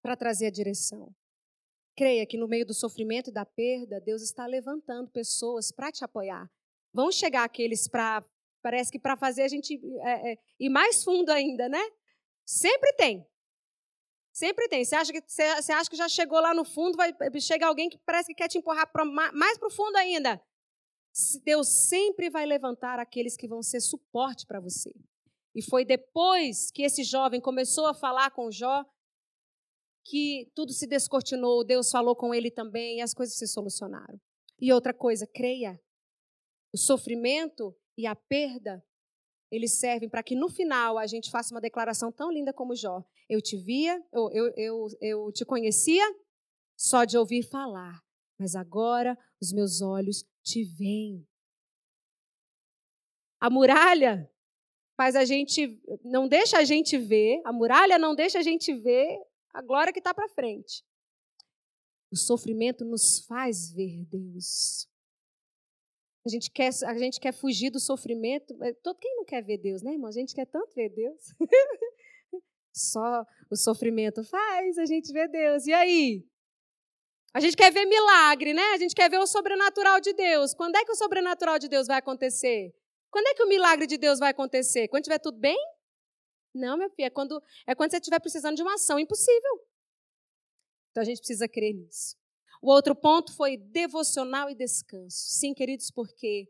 para 0.00 0.16
trazer 0.16 0.46
a 0.46 0.50
direção. 0.50 1.12
Creia 1.96 2.24
que 2.26 2.38
no 2.38 2.46
meio 2.46 2.64
do 2.64 2.74
sofrimento 2.74 3.30
e 3.30 3.32
da 3.32 3.44
perda, 3.44 4.00
Deus 4.00 4.22
está 4.22 4.46
levantando 4.46 5.10
pessoas 5.10 5.72
para 5.72 5.90
te 5.90 6.04
apoiar. 6.04 6.48
Vão 6.92 7.10
chegar 7.10 7.42
aqueles 7.42 7.88
para, 7.88 8.24
parece 8.62 8.92
que 8.92 9.00
para 9.00 9.16
fazer 9.16 9.42
a 9.42 9.48
gente 9.48 9.80
é, 10.02 10.32
é, 10.32 10.38
ir 10.60 10.68
mais 10.68 11.02
fundo 11.02 11.30
ainda, 11.30 11.68
né? 11.68 11.82
Sempre 12.44 12.92
tem. 12.92 13.26
Sempre 14.36 14.68
tem. 14.68 14.84
Você 14.84 14.94
acha 14.94 15.10
que, 15.10 15.22
você 15.26 15.72
acha 15.72 15.88
que 15.88 15.96
já 15.96 16.10
chegou 16.10 16.38
lá 16.38 16.52
no 16.52 16.62
fundo, 16.62 16.94
vai 16.94 17.10
chegar 17.40 17.68
alguém 17.68 17.88
que 17.88 17.96
parece 18.04 18.28
que 18.28 18.34
quer 18.34 18.48
te 18.48 18.58
empurrar 18.58 18.86
pra, 18.92 19.02
mais 19.32 19.56
para 19.56 19.68
o 19.68 19.70
fundo 19.70 19.96
ainda. 19.96 20.38
Deus 21.42 21.88
sempre 21.88 22.28
vai 22.28 22.44
levantar 22.44 22.98
aqueles 22.98 23.34
que 23.34 23.48
vão 23.48 23.62
ser 23.62 23.80
suporte 23.80 24.46
para 24.46 24.60
você. 24.60 24.94
E 25.54 25.62
foi 25.62 25.86
depois 25.86 26.70
que 26.70 26.82
esse 26.82 27.02
jovem 27.02 27.40
começou 27.40 27.86
a 27.86 27.94
falar 27.94 28.30
com 28.30 28.50
Jó 28.50 28.84
que 30.04 30.52
tudo 30.54 30.70
se 30.70 30.86
descortinou, 30.86 31.64
Deus 31.64 31.90
falou 31.90 32.14
com 32.14 32.34
ele 32.34 32.50
também 32.50 32.98
e 32.98 33.00
as 33.00 33.14
coisas 33.14 33.38
se 33.38 33.46
solucionaram. 33.46 34.20
E 34.60 34.70
outra 34.70 34.92
coisa, 34.92 35.26
creia. 35.26 35.80
O 36.74 36.76
sofrimento 36.76 37.74
e 37.96 38.06
a 38.06 38.14
perda, 38.14 38.84
eles 39.50 39.78
servem 39.78 40.10
para 40.10 40.22
que 40.22 40.36
no 40.36 40.50
final 40.50 40.98
a 40.98 41.06
gente 41.06 41.30
faça 41.30 41.54
uma 41.54 41.60
declaração 41.60 42.12
tão 42.12 42.30
linda 42.30 42.52
como 42.52 42.76
Jó. 42.76 43.02
Eu 43.28 43.40
te 43.40 43.56
via, 43.56 44.02
eu, 44.12 44.30
eu, 44.30 44.52
eu, 44.56 44.86
eu 45.00 45.32
te 45.32 45.44
conhecia 45.44 46.04
só 46.76 47.04
de 47.04 47.18
ouvir 47.18 47.42
falar, 47.42 48.02
mas 48.38 48.54
agora 48.54 49.18
os 49.40 49.52
meus 49.52 49.80
olhos 49.80 50.24
te 50.42 50.62
veem. 50.62 51.26
A 53.40 53.50
muralha 53.50 54.30
faz 54.96 55.16
a 55.16 55.24
gente, 55.24 55.80
não 56.04 56.28
deixa 56.28 56.58
a 56.58 56.64
gente 56.64 56.96
ver, 56.96 57.40
a 57.44 57.52
muralha 57.52 57.98
não 57.98 58.14
deixa 58.14 58.38
a 58.38 58.42
gente 58.42 58.72
ver 58.74 59.18
a 59.52 59.60
glória 59.60 59.92
que 59.92 59.98
está 59.98 60.14
para 60.14 60.28
frente. 60.28 60.84
O 62.10 62.16
sofrimento 62.16 62.84
nos 62.84 63.20
faz 63.20 63.72
ver 63.72 64.04
Deus. 64.04 64.88
A 66.24 66.28
gente 66.28 66.50
quer, 66.50 66.70
a 66.84 66.98
gente 66.98 67.20
quer 67.20 67.32
fugir 67.32 67.70
do 67.70 67.78
sofrimento. 67.78 68.56
Todo 68.82 68.98
quem 68.98 69.16
não 69.16 69.24
quer 69.24 69.42
ver 69.42 69.58
Deus, 69.58 69.82
né, 69.82 69.92
irmão? 69.92 70.08
A 70.08 70.12
gente 70.12 70.34
quer 70.34 70.46
tanto 70.46 70.74
ver 70.74 70.88
Deus. 70.88 71.34
Só 72.76 73.24
o 73.50 73.56
sofrimento 73.56 74.22
faz 74.22 74.76
a 74.76 74.84
gente 74.84 75.10
ver 75.10 75.28
Deus. 75.28 75.66
E 75.66 75.72
aí? 75.72 76.28
A 77.32 77.40
gente 77.40 77.56
quer 77.56 77.72
ver 77.72 77.86
milagre, 77.86 78.52
né? 78.52 78.62
A 78.74 78.76
gente 78.76 78.94
quer 78.94 79.08
ver 79.08 79.18
o 79.18 79.26
sobrenatural 79.26 79.98
de 79.98 80.12
Deus. 80.12 80.52
Quando 80.52 80.76
é 80.76 80.84
que 80.84 80.92
o 80.92 80.94
sobrenatural 80.94 81.58
de 81.58 81.68
Deus 81.68 81.86
vai 81.86 81.96
acontecer? 81.96 82.74
Quando 83.10 83.28
é 83.28 83.34
que 83.34 83.42
o 83.42 83.48
milagre 83.48 83.86
de 83.86 83.96
Deus 83.96 84.18
vai 84.18 84.30
acontecer? 84.30 84.88
Quando 84.88 85.04
estiver 85.04 85.18
tudo 85.18 85.38
bem? 85.38 85.56
Não, 86.54 86.76
meu 86.76 86.90
filho, 86.90 87.06
é 87.06 87.10
quando, 87.10 87.42
é 87.66 87.74
quando 87.74 87.92
você 87.92 87.96
estiver 87.96 88.20
precisando 88.20 88.56
de 88.56 88.62
uma 88.62 88.74
ação 88.74 88.98
impossível. 88.98 89.66
Então 90.90 91.02
a 91.02 91.04
gente 91.06 91.18
precisa 91.18 91.48
crer 91.48 91.74
nisso. 91.74 92.14
O 92.60 92.70
outro 92.70 92.94
ponto 92.94 93.34
foi 93.34 93.56
devocional 93.56 94.50
e 94.50 94.54
descanso. 94.54 95.16
Sim, 95.16 95.54
queridos, 95.54 95.90
porque 95.90 96.46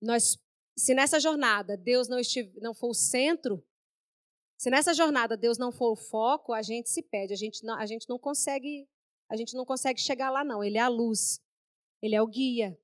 nós, 0.00 0.38
se 0.76 0.94
nessa 0.94 1.18
jornada 1.18 1.76
Deus 1.76 2.06
não, 2.06 2.18
estive, 2.20 2.60
não 2.60 2.74
for 2.74 2.90
o 2.90 2.94
centro, 2.94 3.64
se 4.62 4.70
nessa 4.70 4.94
jornada 4.94 5.36
Deus 5.36 5.58
não 5.58 5.72
for 5.72 5.90
o 5.90 5.96
foco, 5.96 6.52
a 6.52 6.62
gente 6.62 6.88
se 6.88 7.02
perde, 7.02 7.32
a 7.32 7.36
gente 7.36 7.64
não, 7.64 7.76
a 7.76 7.84
gente 7.84 8.08
não 8.08 8.16
consegue, 8.16 8.88
a 9.28 9.34
gente 9.34 9.56
não 9.56 9.64
consegue 9.64 10.00
chegar 10.00 10.30
lá 10.30 10.44
não. 10.44 10.62
Ele 10.62 10.78
é 10.78 10.80
a 10.80 10.86
luz, 10.86 11.40
ele 12.00 12.14
é 12.14 12.22
o 12.22 12.28
guia. 12.28 12.78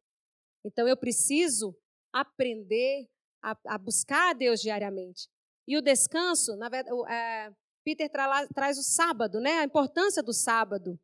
Então 0.65 0.89
eu 0.89 0.97
preciso 0.97 1.79
aprender 2.13 3.09
a, 3.41 3.57
a 3.65 3.79
buscar 3.79 4.31
a 4.31 4.33
Deus 4.33 4.61
diariamente. 4.61 5.29
E 5.69 5.77
o 5.77 5.81
descanso, 5.81 6.57
na 6.57 6.69
verdade, 6.69 6.97
é, 7.13 7.55
Peter 7.85 8.11
tra, 8.11 8.49
traz 8.49 8.77
o 8.77 8.83
sábado, 8.83 9.39
né? 9.39 9.61
A 9.61 9.65
importância 9.65 10.21
do 10.21 10.33
sábado, 10.33 10.99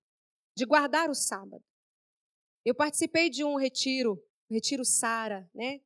de 0.56 0.66
guardar 0.66 1.08
o 1.08 1.14
sábado. 1.14 1.62
Eu 2.64 2.74
participei 2.74 3.30
de 3.30 3.44
um 3.44 3.54
retiro, 3.54 4.20
retiro 4.50 4.84
Sara, 4.84 5.48
né? 5.54 5.80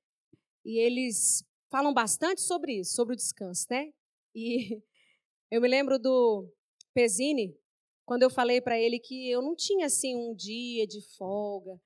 E 0.64 0.78
eles 0.78 1.45
falam 1.70 1.93
bastante 1.93 2.41
sobre 2.41 2.78
isso, 2.80 2.95
sobre 2.95 3.12
o 3.12 3.16
descanso, 3.16 3.66
né? 3.68 3.93
E 4.35 4.83
eu 5.51 5.61
me 5.61 5.68
lembro 5.68 5.99
do 5.99 6.49
Pesini, 6.95 7.57
quando 8.05 8.22
eu 8.22 8.31
falei 8.31 8.61
para 8.61 8.79
ele 8.79 8.99
que 8.99 9.31
eu 9.31 9.43
não 9.43 9.55
tinha 9.55 9.87
assim 9.87 10.16
um 10.16 10.35
dia 10.35 10.87
de 10.87 11.01
folga, 11.16 11.79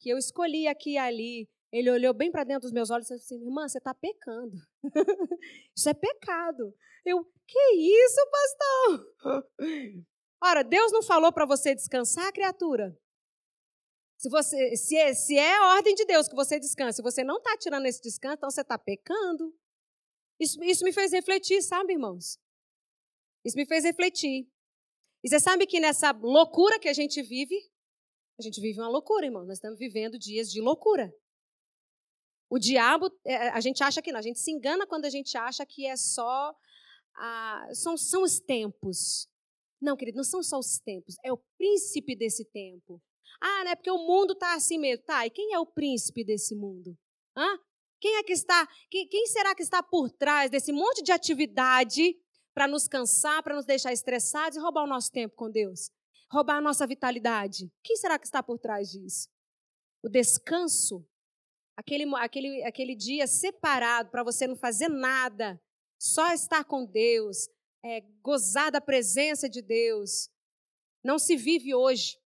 que 0.00 0.08
eu 0.10 0.18
escolhi 0.18 0.66
aqui 0.66 0.92
e 0.92 0.98
ali. 0.98 1.48
Ele 1.70 1.90
olhou 1.90 2.14
bem 2.14 2.30
para 2.30 2.44
dentro 2.44 2.62
dos 2.62 2.72
meus 2.72 2.88
olhos 2.90 3.10
e 3.10 3.14
disse 3.14 3.34
assim: 3.34 3.44
Irmã, 3.44 3.68
você 3.68 3.76
está 3.76 3.92
pecando. 3.92 4.56
isso 5.76 5.88
é 5.88 5.94
pecado. 5.94 6.74
Eu, 7.04 7.24
que 7.46 7.74
isso, 7.74 8.30
pastor? 8.30 9.14
Ora, 10.42 10.62
Deus 10.62 10.92
não 10.92 11.02
falou 11.02 11.32
para 11.32 11.44
você 11.44 11.74
descansar, 11.74 12.32
criatura? 12.32 12.96
Se, 14.18 14.28
você, 14.28 14.76
se, 14.76 14.96
é, 14.96 15.14
se 15.14 15.38
é 15.38 15.60
ordem 15.74 15.94
de 15.94 16.04
Deus 16.04 16.28
que 16.28 16.34
você 16.34 16.58
descanse, 16.58 16.96
se 16.96 17.02
você 17.02 17.22
não 17.22 17.36
está 17.38 17.56
tirando 17.56 17.86
esse 17.86 18.00
descanso, 18.00 18.36
então 18.36 18.50
você 18.50 18.62
está 18.62 18.78
pecando. 18.78 19.54
Isso, 20.38 20.62
isso 20.62 20.84
me 20.84 20.92
fez 20.92 21.12
refletir, 21.12 21.62
sabe, 21.62 21.94
irmãos? 21.94 22.38
Isso 23.44 23.56
me 23.56 23.66
fez 23.66 23.84
refletir. 23.84 24.48
E 25.22 25.28
você 25.28 25.40
sabe 25.40 25.66
que 25.66 25.80
nessa 25.80 26.12
loucura 26.12 26.78
que 26.78 26.88
a 26.88 26.92
gente 26.92 27.20
vive, 27.22 27.56
a 28.38 28.42
gente 28.42 28.60
vive 28.60 28.78
uma 28.78 28.88
loucura, 28.88 29.26
irmão. 29.26 29.44
Nós 29.44 29.58
estamos 29.58 29.78
vivendo 29.78 30.18
dias 30.18 30.50
de 30.50 30.60
loucura. 30.60 31.12
O 32.48 32.58
diabo, 32.58 33.10
é, 33.24 33.48
a 33.48 33.60
gente 33.60 33.82
acha 33.82 34.00
que 34.00 34.12
não, 34.12 34.18
a 34.18 34.22
gente 34.22 34.38
se 34.38 34.50
engana 34.50 34.86
quando 34.86 35.04
a 35.04 35.10
gente 35.10 35.36
acha 35.36 35.66
que 35.66 35.86
é 35.86 35.96
só. 35.96 36.54
São, 37.74 37.96
são 37.96 38.22
os 38.22 38.38
tempos. 38.38 39.28
Não, 39.80 39.96
querido, 39.96 40.16
não 40.16 40.24
são 40.24 40.42
só 40.42 40.58
os 40.58 40.78
tempos, 40.78 41.16
é 41.24 41.32
o 41.32 41.38
príncipe 41.56 42.16
desse 42.16 42.44
tempo. 42.44 43.02
Ah, 43.40 43.64
não 43.64 43.70
é 43.72 43.76
porque 43.76 43.90
o 43.90 43.98
mundo 43.98 44.32
está 44.32 44.54
assim 44.54 44.78
mesmo. 44.78 45.04
Tá, 45.04 45.26
e 45.26 45.30
quem 45.30 45.52
é 45.52 45.58
o 45.58 45.66
príncipe 45.66 46.24
desse 46.24 46.54
mundo? 46.54 46.96
Hã? 47.36 47.58
Quem 48.00 48.16
é 48.16 48.22
que 48.22 48.32
está, 48.32 48.66
quem, 48.90 49.08
quem 49.08 49.26
será 49.26 49.54
que 49.54 49.62
está 49.62 49.82
por 49.82 50.10
trás 50.10 50.50
desse 50.50 50.72
monte 50.72 51.02
de 51.02 51.12
atividade 51.12 52.16
para 52.54 52.68
nos 52.68 52.86
cansar, 52.86 53.42
para 53.42 53.54
nos 53.54 53.64
deixar 53.64 53.92
estressados 53.92 54.56
e 54.56 54.60
roubar 54.60 54.84
o 54.84 54.88
nosso 54.88 55.10
tempo 55.10 55.34
com 55.34 55.50
Deus? 55.50 55.90
Roubar 56.30 56.56
a 56.56 56.60
nossa 56.60 56.86
vitalidade? 56.86 57.70
Quem 57.82 57.96
será 57.96 58.18
que 58.18 58.26
está 58.26 58.42
por 58.42 58.58
trás 58.58 58.90
disso? 58.90 59.28
O 60.02 60.08
descanso 60.08 61.04
aquele, 61.78 62.04
aquele, 62.16 62.64
aquele 62.64 62.96
dia 62.96 63.28
separado 63.28 64.10
para 64.10 64.24
você 64.24 64.48
não 64.48 64.56
fazer 64.56 64.88
nada, 64.88 65.62
só 65.96 66.32
estar 66.32 66.64
com 66.64 66.84
Deus, 66.84 67.48
é, 67.84 68.00
gozar 68.20 68.72
da 68.72 68.80
presença 68.80 69.48
de 69.48 69.62
Deus, 69.62 70.28
não 71.04 71.20
se 71.20 71.36
vive 71.36 71.72
hoje. 71.76 72.18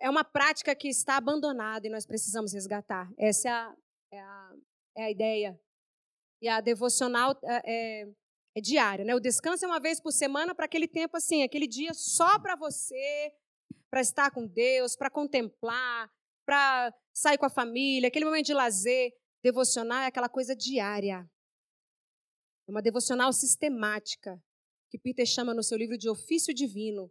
É 0.00 0.08
uma 0.08 0.24
prática 0.24 0.74
que 0.74 0.88
está 0.88 1.16
abandonada 1.16 1.86
e 1.86 1.90
nós 1.90 2.06
precisamos 2.06 2.54
resgatar. 2.54 3.12
Essa 3.18 3.48
é 3.48 3.52
a, 3.52 3.76
é 4.12 4.20
a, 4.20 4.52
é 4.96 5.04
a 5.04 5.10
ideia. 5.10 5.60
E 6.40 6.48
a 6.48 6.60
devocional 6.60 7.38
é, 7.44 8.02
é, 8.02 8.08
é 8.56 8.60
diária. 8.60 9.04
Né? 9.04 9.14
O 9.14 9.20
descanso 9.20 9.64
é 9.64 9.68
uma 9.68 9.78
vez 9.78 10.00
por 10.00 10.10
semana 10.10 10.54
para 10.54 10.64
aquele 10.64 10.88
tempo 10.88 11.18
assim, 11.18 11.42
aquele 11.42 11.66
dia 11.66 11.92
só 11.92 12.38
para 12.38 12.56
você, 12.56 13.32
para 13.90 14.00
estar 14.00 14.30
com 14.30 14.46
Deus, 14.46 14.96
para 14.96 15.10
contemplar, 15.10 16.10
para 16.46 16.94
sair 17.12 17.36
com 17.36 17.46
a 17.46 17.50
família, 17.50 18.08
aquele 18.08 18.24
momento 18.24 18.46
de 18.46 18.54
lazer. 18.54 19.12
Devocional 19.42 20.00
é 20.00 20.06
aquela 20.06 20.28
coisa 20.28 20.56
diária. 20.56 21.28
É 22.66 22.70
uma 22.70 22.80
devocional 22.80 23.32
sistemática, 23.32 24.42
que 24.90 24.98
Peter 24.98 25.26
chama 25.26 25.52
no 25.52 25.62
seu 25.62 25.76
livro 25.76 25.98
de 25.98 26.08
ofício 26.08 26.54
divino. 26.54 27.10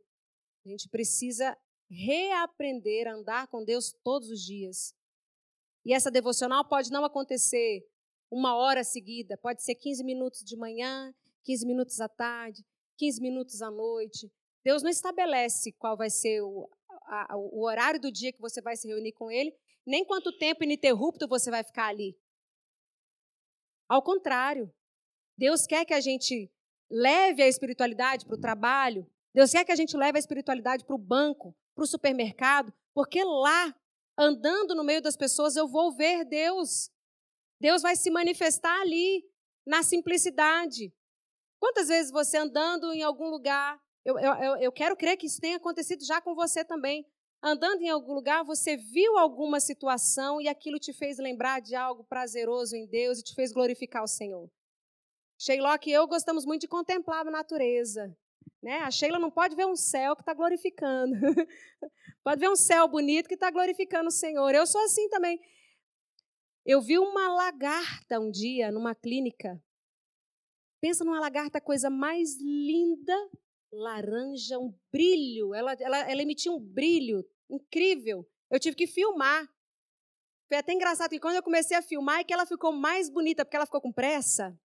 A 0.66 0.70
gente 0.70 0.90
precisa 0.90 1.56
reaprender 1.90 3.08
a 3.08 3.14
andar 3.14 3.48
com 3.48 3.64
Deus 3.64 3.92
todos 4.04 4.30
os 4.30 4.42
dias. 4.42 4.96
E 5.86 5.94
essa 5.94 6.12
devocional 6.12 6.64
pode 6.66 6.92
não 6.92 7.04
acontecer 7.04 7.88
uma 8.30 8.56
hora 8.56 8.84
seguida, 8.84 9.38
pode 9.38 9.64
ser 9.64 9.76
15 9.76 10.04
minutos 10.04 10.44
de 10.44 10.56
manhã, 10.56 11.14
15 11.44 11.66
minutos 11.66 12.00
à 12.00 12.08
tarde, 12.08 12.64
15 12.98 13.22
minutos 13.22 13.62
à 13.62 13.72
noite. 13.72 14.32
Deus 14.64 14.84
não 14.84 14.90
estabelece 14.90 15.72
qual 15.72 15.98
vai 15.98 16.10
ser 16.10 16.42
o, 16.42 16.70
a, 17.06 17.36
o 17.36 17.64
horário 17.64 18.00
do 18.00 18.12
dia 18.12 18.32
que 18.32 18.42
você 18.42 18.62
vai 18.62 18.76
se 18.76 18.88
reunir 18.88 19.14
com 19.14 19.32
Ele, 19.32 19.56
nem 19.86 20.06
quanto 20.06 20.38
tempo 20.38 20.64
ininterrupto 20.64 21.28
você 21.28 21.50
vai 21.50 21.64
ficar 21.64 21.88
ali. 21.88 22.16
Ao 23.88 24.04
contrário, 24.04 24.72
Deus 25.36 25.66
quer 25.66 25.86
que 25.86 25.94
a 25.94 26.02
gente 26.02 26.52
leve 26.90 27.42
a 27.42 27.48
espiritualidade 27.48 28.26
para 28.26 28.36
o 28.36 28.40
trabalho, 28.40 29.10
Deus 29.34 29.52
quer 29.52 29.64
que 29.64 29.72
a 29.72 29.76
gente 29.76 29.96
leve 29.96 30.18
a 30.18 30.20
espiritualidade 30.20 30.86
para 30.86 30.96
o 30.96 31.00
banco, 31.00 31.56
para 31.80 31.86
o 31.86 31.88
supermercado, 31.88 32.74
porque 32.94 33.24
lá, 33.24 33.74
andando 34.18 34.76
no 34.76 34.84
meio 34.84 35.02
das 35.02 35.16
pessoas, 35.16 35.56
eu 35.56 35.66
vou 35.66 35.94
ver 35.96 36.26
Deus. 36.26 36.92
Deus 37.58 37.82
vai 37.82 37.96
se 37.96 38.12
manifestar 38.12 38.82
ali, 38.82 39.24
na 39.66 39.82
simplicidade. 39.82 40.94
Quantas 41.58 41.88
vezes 41.88 42.12
você 42.12 42.36
andando 42.36 42.92
em 42.92 43.02
algum 43.02 43.30
lugar, 43.30 43.82
eu, 44.04 44.20
eu, 44.20 44.58
eu 44.58 44.72
quero 44.74 44.98
crer 44.98 45.16
que 45.16 45.28
isso 45.28 45.40
tenha 45.40 45.56
acontecido 45.56 46.04
já 46.04 46.20
com 46.20 46.36
você 46.36 46.66
também. 46.66 47.06
Andando 47.42 47.82
em 47.82 47.90
algum 47.90 48.14
lugar, 48.14 48.44
você 48.44 48.76
viu 48.76 49.18
alguma 49.18 49.62
situação 49.62 50.42
e 50.42 50.50
aquilo 50.50 50.80
te 50.80 50.92
fez 50.92 51.18
lembrar 51.18 51.62
de 51.62 51.76
algo 51.76 52.04
prazeroso 52.04 52.76
em 52.76 52.86
Deus 52.88 53.20
e 53.20 53.24
te 53.24 53.34
fez 53.34 53.54
glorificar 53.54 54.04
o 54.04 54.08
Senhor. 54.08 54.52
Sheila 55.38 55.80
e 55.86 55.92
eu 55.92 56.06
gostamos 56.08 56.46
muito 56.46 56.62
de 56.62 56.68
contemplar 56.68 57.26
a 57.26 57.32
natureza. 57.32 58.14
Né? 58.62 58.80
A 58.80 58.92
Sheila 58.92 59.18
não 59.18 59.32
pode 59.32 59.56
ver 59.56 59.66
um 59.66 59.76
céu 59.76 60.16
que 60.16 60.22
está 60.22 60.34
glorificando. 60.34 61.16
pode 62.24 62.40
ver 62.40 62.50
um 62.50 62.56
céu 62.56 62.88
bonito 62.88 63.28
que 63.28 63.36
está 63.36 63.50
glorificando 63.50 64.10
o 64.10 64.12
Senhor. 64.12 64.54
Eu 64.54 64.68
sou 64.68 64.82
assim 64.84 65.08
também. 65.10 65.40
Eu 66.66 66.82
vi 66.82 67.00
uma 67.00 67.30
lagarta 67.30 68.20
um 68.20 68.30
dia 68.30 68.72
numa 68.72 68.94
clínica. 68.94 69.62
Pensa 70.82 71.04
numa 71.04 71.20
lagarta, 71.20 71.60
coisa 71.60 71.90
mais 71.90 72.38
linda 72.40 73.16
laranja, 73.72 74.58
um 74.58 74.74
brilho. 74.92 75.54
Ela, 75.54 75.74
ela, 75.80 75.98
ela 76.00 76.22
emitia 76.22 76.52
um 76.52 76.60
brilho 76.60 77.26
incrível. 77.50 78.28
Eu 78.52 78.60
tive 78.60 78.76
que 78.76 78.88
filmar. 78.88 79.48
Foi 80.48 80.58
até 80.58 80.74
engraçado 80.74 81.12
que 81.12 81.20
quando 81.20 81.36
eu 81.36 81.44
comecei 81.44 81.78
a 81.78 81.82
filmar, 81.82 82.20
é 82.20 82.24
que 82.24 82.34
ela 82.34 82.46
ficou 82.46 82.72
mais 82.72 83.10
bonita, 83.10 83.46
porque 83.46 83.56
ela 83.56 83.66
ficou 83.66 83.82
com 83.82 83.94
pressa. 83.94 84.58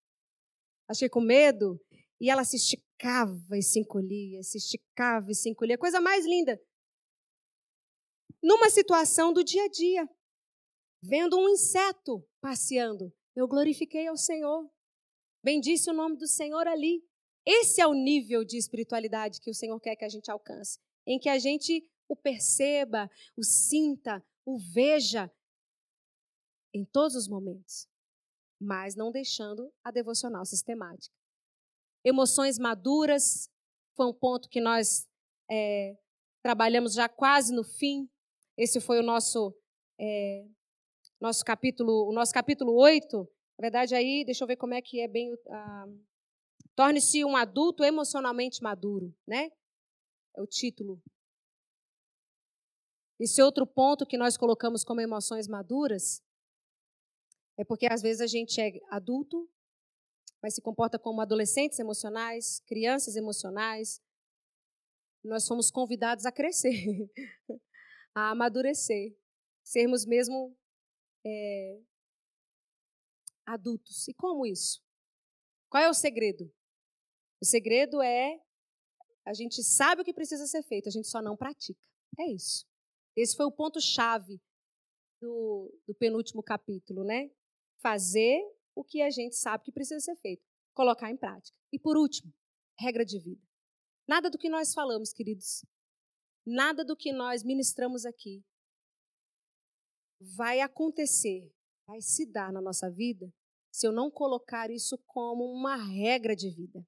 Achei 0.88 1.08
com 1.08 1.20
medo. 1.20 1.80
E 2.20 2.30
ela 2.30 2.44
se 2.44 2.58
esticava 2.94 3.58
e 3.58 3.62
se 3.62 3.80
encolhia, 3.80 4.42
se 4.42 4.58
esticava 4.58 5.30
e 5.30 5.34
se 5.34 5.50
encolhia. 5.50 5.78
Coisa 5.78 6.00
mais 6.00 6.24
linda. 6.24 6.60
Numa 8.42 8.70
situação 8.70 9.32
do 9.32 9.42
dia 9.42 9.64
a 9.64 9.68
dia, 9.68 10.08
vendo 11.02 11.36
um 11.38 11.48
inseto 11.48 12.26
passeando, 12.40 13.12
eu 13.34 13.48
glorifiquei 13.48 14.06
ao 14.06 14.16
Senhor. 14.16 14.70
Bendisse 15.42 15.90
o 15.90 15.94
nome 15.94 16.16
do 16.16 16.26
Senhor 16.26 16.66
ali. 16.66 17.02
Esse 17.44 17.80
é 17.80 17.86
o 17.86 17.94
nível 17.94 18.44
de 18.44 18.56
espiritualidade 18.56 19.40
que 19.40 19.50
o 19.50 19.54
Senhor 19.54 19.78
quer 19.80 19.96
que 19.96 20.04
a 20.04 20.08
gente 20.08 20.30
alcance, 20.30 20.78
em 21.06 21.18
que 21.18 21.28
a 21.28 21.38
gente 21.38 21.82
o 22.08 22.16
perceba, 22.16 23.10
o 23.36 23.42
sinta, 23.42 24.24
o 24.44 24.58
veja 24.58 25.30
em 26.72 26.84
todos 26.84 27.14
os 27.14 27.28
momentos, 27.28 27.86
mas 28.60 28.94
não 28.94 29.10
deixando 29.10 29.72
a 29.82 29.90
devocional 29.90 30.44
sistemática. 30.44 31.14
Emoções 32.04 32.58
maduras 32.58 33.50
foi 33.96 34.06
um 34.06 34.12
ponto 34.12 34.48
que 34.48 34.60
nós 34.60 35.08
é, 35.50 35.96
trabalhamos 36.42 36.94
já 36.94 37.08
quase 37.08 37.54
no 37.54 37.64
fim. 37.64 38.08
Esse 38.56 38.80
foi 38.80 39.00
o 39.00 39.02
nosso 39.02 39.54
é, 39.98 40.46
nosso 41.20 41.44
capítulo, 41.44 42.08
o 42.08 42.12
nosso 42.12 42.32
capítulo 42.32 42.74
8. 42.74 43.18
Na 43.58 43.62
verdade, 43.62 43.94
aí, 43.94 44.24
deixa 44.24 44.44
eu 44.44 44.48
ver 44.48 44.56
como 44.56 44.74
é 44.74 44.82
que 44.82 45.00
é 45.00 45.08
bem. 45.08 45.34
Ah, 45.48 45.86
Torne-se 46.76 47.24
um 47.24 47.36
adulto 47.36 47.84
emocionalmente 47.84 48.62
maduro, 48.62 49.14
né? 49.26 49.50
É 50.36 50.42
o 50.42 50.46
título. 50.46 51.00
Esse 53.18 53.40
outro 53.40 53.64
ponto 53.64 54.04
que 54.04 54.18
nós 54.18 54.36
colocamos 54.36 54.82
como 54.82 55.00
emoções 55.00 55.46
maduras 55.46 56.20
é 57.56 57.64
porque 57.64 57.86
às 57.86 58.02
vezes 58.02 58.20
a 58.20 58.26
gente 58.26 58.60
é 58.60 58.72
adulto, 58.90 59.48
mas 60.44 60.56
se 60.56 60.60
comporta 60.60 60.98
como 60.98 61.22
adolescentes 61.22 61.78
emocionais, 61.78 62.60
crianças 62.66 63.16
emocionais. 63.16 63.98
Nós 65.24 65.44
somos 65.44 65.70
convidados 65.70 66.26
a 66.26 66.30
crescer, 66.30 67.08
a 68.14 68.28
amadurecer, 68.28 69.16
sermos 69.62 70.04
mesmo 70.04 70.54
é, 71.24 71.80
adultos. 73.46 74.06
E 74.06 74.12
como 74.12 74.44
isso? 74.44 74.84
Qual 75.70 75.82
é 75.82 75.88
o 75.88 75.94
segredo? 75.94 76.52
O 77.40 77.46
segredo 77.46 78.02
é 78.02 78.38
a 79.24 79.32
gente 79.32 79.62
sabe 79.62 80.02
o 80.02 80.04
que 80.04 80.12
precisa 80.12 80.46
ser 80.46 80.62
feito, 80.62 80.90
a 80.90 80.92
gente 80.92 81.08
só 81.08 81.22
não 81.22 81.38
pratica. 81.38 81.80
É 82.18 82.26
isso. 82.26 82.66
Esse 83.16 83.34
foi 83.34 83.46
o 83.46 83.50
ponto-chave 83.50 84.38
do, 85.22 85.74
do 85.86 85.94
penúltimo 85.94 86.42
capítulo, 86.42 87.02
né? 87.02 87.30
Fazer 87.80 88.42
o 88.74 88.84
que 88.84 89.02
a 89.02 89.10
gente 89.10 89.36
sabe 89.36 89.64
que 89.64 89.72
precisa 89.72 90.00
ser 90.00 90.16
feito, 90.16 90.42
colocar 90.72 91.10
em 91.10 91.16
prática. 91.16 91.56
E 91.72 91.78
por 91.78 91.96
último, 91.96 92.32
regra 92.78 93.04
de 93.04 93.18
vida. 93.18 93.42
Nada 94.06 94.30
do 94.30 94.38
que 94.38 94.48
nós 94.48 94.74
falamos, 94.74 95.12
queridos, 95.12 95.64
nada 96.46 96.84
do 96.84 96.96
que 96.96 97.12
nós 97.12 97.42
ministramos 97.42 98.04
aqui 98.04 98.44
vai 100.20 100.60
acontecer, 100.60 101.50
vai 101.86 102.00
se 102.00 102.26
dar 102.26 102.52
na 102.52 102.60
nossa 102.60 102.90
vida 102.90 103.32
se 103.74 103.88
eu 103.88 103.92
não 103.92 104.08
colocar 104.08 104.70
isso 104.70 104.96
como 105.04 105.50
uma 105.50 105.74
regra 105.74 106.36
de 106.36 106.48
vida. 106.48 106.86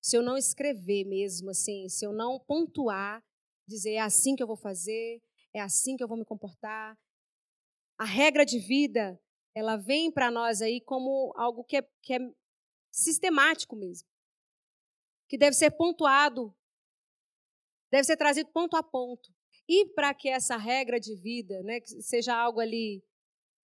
Se 0.00 0.16
eu 0.16 0.22
não 0.22 0.34
escrever 0.34 1.04
mesmo 1.04 1.50
assim, 1.50 1.86
se 1.90 2.06
eu 2.06 2.10
não 2.10 2.40
pontuar, 2.40 3.22
dizer 3.66 3.92
é 3.92 4.00
assim 4.00 4.34
que 4.34 4.42
eu 4.42 4.46
vou 4.46 4.56
fazer, 4.56 5.22
é 5.52 5.60
assim 5.60 5.94
que 5.94 6.02
eu 6.02 6.08
vou 6.08 6.16
me 6.16 6.24
comportar. 6.24 6.98
A 7.98 8.06
regra 8.06 8.46
de 8.46 8.58
vida, 8.58 9.20
ela 9.58 9.76
vem 9.76 10.10
para 10.10 10.30
nós 10.30 10.62
aí 10.62 10.80
como 10.80 11.32
algo 11.36 11.64
que 11.64 11.78
é, 11.78 11.82
que 12.00 12.14
é 12.14 12.18
sistemático 12.92 13.74
mesmo. 13.74 14.08
Que 15.28 15.36
deve 15.36 15.54
ser 15.54 15.72
pontuado, 15.72 16.56
deve 17.90 18.04
ser 18.04 18.16
trazido 18.16 18.50
ponto 18.52 18.76
a 18.76 18.82
ponto. 18.82 19.34
E 19.68 19.86
para 19.94 20.14
que 20.14 20.28
essa 20.28 20.56
regra 20.56 21.00
de 21.00 21.14
vida 21.16 21.60
né, 21.64 21.80
seja 22.00 22.34
algo 22.34 22.60
ali 22.60 23.04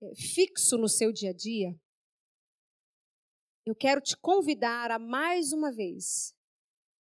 é, 0.01 0.15
fixo 0.15 0.77
no 0.77 0.89
seu 0.89 1.13
dia 1.13 1.29
a 1.29 1.33
dia, 1.33 1.79
eu 3.63 3.75
quero 3.75 4.01
te 4.01 4.17
convidar 4.17 4.89
a 4.89 4.97
mais 4.97 5.53
uma 5.53 5.71
vez 5.71 6.35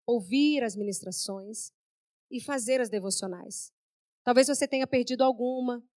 ouvir 0.05 0.63
as 0.63 0.75
ministrações 0.75 1.71
e 2.31 2.41
fazer 2.41 2.81
as 2.81 2.89
devocionais. 2.89 3.71
Talvez 4.23 4.47
você 4.47 4.67
tenha 4.67 4.87
perdido 4.87 5.23
alguma, 5.23 5.87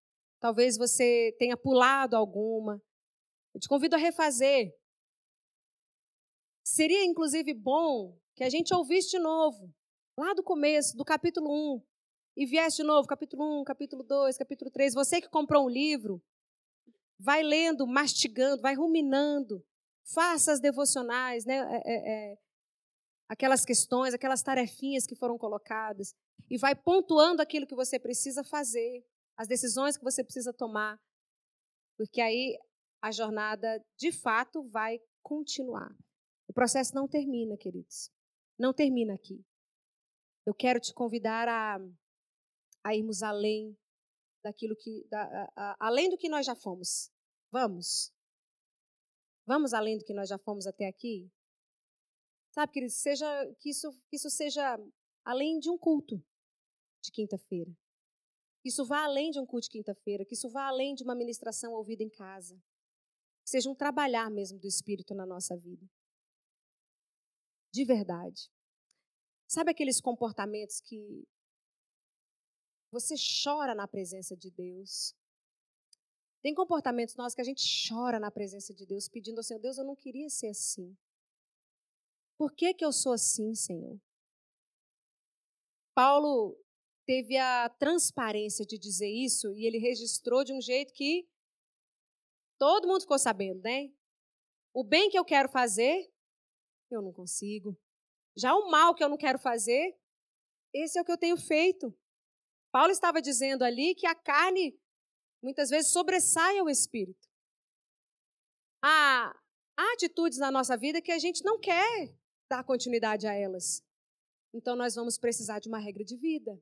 talvez 0.42 0.76
você 0.76 1.32
tenha 1.38 1.56
pulado 1.56 2.16
alguma. 2.16 2.82
Eu 3.54 3.60
te 3.60 3.68
convido 3.68 3.94
a 3.94 3.98
refazer. 3.98 4.74
Seria 6.64 7.04
inclusive 7.04 7.54
bom 7.54 8.18
que 8.34 8.42
a 8.42 8.50
gente 8.50 8.74
ouvisse 8.74 9.10
de 9.10 9.20
novo, 9.20 9.72
lá 10.18 10.34
do 10.34 10.42
começo, 10.42 10.96
do 10.96 11.04
capítulo 11.04 11.76
1, 11.76 11.82
e 12.38 12.46
viesse 12.46 12.78
de 12.78 12.82
novo, 12.82 13.06
capítulo 13.06 13.60
1, 13.60 13.64
capítulo 13.64 14.02
2, 14.02 14.36
capítulo 14.36 14.70
3. 14.70 14.94
Você 14.94 15.20
que 15.20 15.28
comprou 15.28 15.66
um 15.66 15.68
livro, 15.68 16.20
vai 17.20 17.44
lendo, 17.44 17.86
mastigando, 17.86 18.60
vai 18.62 18.74
ruminando, 18.74 19.64
faça 20.12 20.50
as 20.50 20.58
devocionais, 20.58 21.44
né? 21.44 21.58
É, 21.58 21.82
é, 21.84 22.32
é, 22.32 22.38
aquelas 23.28 23.64
questões, 23.64 24.12
aquelas 24.12 24.42
tarefinhas 24.42 25.06
que 25.06 25.14
foram 25.14 25.38
colocadas, 25.38 26.16
e 26.50 26.58
vai 26.58 26.74
pontuando 26.74 27.40
aquilo 27.40 27.66
que 27.66 27.76
você 27.76 27.96
precisa 27.96 28.42
fazer, 28.42 29.04
as 29.36 29.48
decisões 29.48 29.96
que 29.96 30.04
você 30.04 30.22
precisa 30.22 30.52
tomar, 30.52 31.00
porque 31.96 32.20
aí 32.20 32.58
a 33.02 33.10
jornada, 33.10 33.84
de 33.98 34.12
fato, 34.12 34.62
vai 34.68 35.00
continuar. 35.22 35.94
O 36.48 36.52
processo 36.52 36.94
não 36.94 37.08
termina, 37.08 37.56
queridos. 37.56 38.10
Não 38.58 38.72
termina 38.72 39.14
aqui. 39.14 39.44
Eu 40.46 40.54
quero 40.54 40.78
te 40.78 40.92
convidar 40.92 41.48
a, 41.48 41.78
a 42.84 42.94
irmos 42.94 43.22
além 43.22 43.76
daquilo 44.44 44.76
que, 44.76 45.04
da, 45.08 45.22
a, 45.22 45.52
a, 45.56 45.76
além 45.86 46.10
do 46.10 46.18
que 46.18 46.28
nós 46.28 46.46
já 46.46 46.54
fomos. 46.54 47.10
Vamos. 47.50 48.12
Vamos 49.46 49.72
além 49.72 49.98
do 49.98 50.04
que 50.04 50.14
nós 50.14 50.28
já 50.28 50.38
fomos 50.38 50.66
até 50.66 50.86
aqui? 50.86 51.30
Sabe, 52.52 52.72
queridos, 52.72 52.96
seja, 52.96 53.26
que, 53.58 53.70
isso, 53.70 53.90
que 54.08 54.16
isso 54.16 54.30
seja 54.30 54.78
além 55.24 55.58
de 55.58 55.70
um 55.70 55.78
culto 55.78 56.22
de 57.02 57.10
quinta-feira. 57.10 57.72
Que 58.62 58.68
isso 58.68 58.84
vá 58.84 59.04
além 59.04 59.30
de 59.30 59.40
um 59.40 59.46
culto 59.46 59.64
de 59.64 59.70
quinta-feira, 59.70 60.24
que 60.24 60.34
isso 60.34 60.48
vá 60.48 60.68
além 60.68 60.94
de 60.94 61.02
uma 61.02 61.14
ministração 61.14 61.72
ouvida 61.72 62.02
em 62.02 62.08
casa. 62.08 62.56
Que 63.44 63.50
seja 63.50 63.68
um 63.68 63.74
trabalhar 63.74 64.30
mesmo 64.30 64.58
do 64.58 64.66
Espírito 64.66 65.14
na 65.14 65.26
nossa 65.26 65.56
vida. 65.56 65.84
De 67.74 67.84
verdade. 67.84 68.50
Sabe 69.48 69.70
aqueles 69.70 70.00
comportamentos 70.00 70.80
que 70.80 71.26
você 72.90 73.14
chora 73.42 73.74
na 73.74 73.88
presença 73.88 74.36
de 74.36 74.50
Deus? 74.50 75.14
Tem 76.42 76.54
comportamentos 76.54 77.14
nossos 77.16 77.34
que 77.34 77.40
a 77.40 77.44
gente 77.44 77.62
chora 77.88 78.18
na 78.18 78.30
presença 78.30 78.74
de 78.74 78.84
Deus, 78.84 79.08
pedindo 79.08 79.38
ao 79.38 79.44
Senhor, 79.44 79.60
Deus, 79.60 79.78
eu 79.78 79.84
não 79.84 79.94
queria 79.94 80.28
ser 80.28 80.48
assim. 80.48 80.96
Por 82.36 82.52
que, 82.52 82.74
que 82.74 82.84
eu 82.84 82.92
sou 82.92 83.12
assim, 83.12 83.54
Senhor? 83.54 84.00
Paulo 85.94 86.58
teve 87.06 87.36
a 87.36 87.68
transparência 87.68 88.64
de 88.64 88.78
dizer 88.78 89.08
isso 89.08 89.54
e 89.56 89.66
ele 89.66 89.78
registrou 89.78 90.44
de 90.44 90.52
um 90.52 90.60
jeito 90.60 90.92
que 90.92 91.28
todo 92.58 92.86
mundo 92.86 93.00
ficou 93.00 93.18
sabendo, 93.18 93.60
né? 93.62 93.92
O 94.72 94.84
bem 94.84 95.10
que 95.10 95.18
eu 95.18 95.24
quero 95.24 95.48
fazer, 95.48 96.10
eu 96.90 97.02
não 97.02 97.12
consigo. 97.12 97.76
Já 98.36 98.54
o 98.54 98.70
mal 98.70 98.94
que 98.94 99.04
eu 99.04 99.08
não 99.08 99.18
quero 99.18 99.38
fazer, 99.38 99.96
esse 100.72 100.98
é 100.98 101.02
o 101.02 101.04
que 101.04 101.12
eu 101.12 101.18
tenho 101.18 101.36
feito. 101.36 101.94
Paulo 102.70 102.90
estava 102.90 103.20
dizendo 103.20 103.62
ali 103.62 103.94
que 103.94 104.06
a 104.06 104.14
carne 104.14 104.78
muitas 105.42 105.68
vezes 105.68 105.90
sobressai 105.90 106.58
ao 106.58 106.70
espírito. 106.70 107.28
Há, 108.82 109.38
há 109.76 109.92
atitudes 109.92 110.38
na 110.38 110.50
nossa 110.50 110.76
vida 110.76 111.02
que 111.02 111.12
a 111.12 111.18
gente 111.18 111.44
não 111.44 111.58
quer 111.58 112.16
dar 112.48 112.64
continuidade 112.64 113.26
a 113.26 113.34
elas. 113.34 113.84
Então 114.54 114.74
nós 114.74 114.94
vamos 114.94 115.18
precisar 115.18 115.58
de 115.58 115.68
uma 115.68 115.78
regra 115.78 116.04
de 116.04 116.16
vida. 116.16 116.58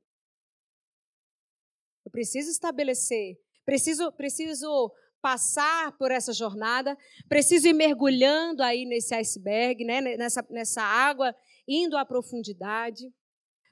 Eu 2.11 2.13
preciso 2.13 2.51
estabelecer, 2.51 3.37
preciso, 3.65 4.11
preciso 4.11 4.91
passar 5.21 5.95
por 5.97 6.11
essa 6.11 6.33
jornada, 6.33 6.97
preciso 7.29 7.69
ir 7.69 7.73
mergulhando 7.73 8.61
aí 8.61 8.85
nesse 8.85 9.15
iceberg, 9.15 9.85
né, 9.85 10.01
nessa, 10.01 10.45
nessa 10.49 10.81
água, 10.81 11.33
indo 11.65 11.95
à 11.95 12.05
profundidade. 12.05 13.09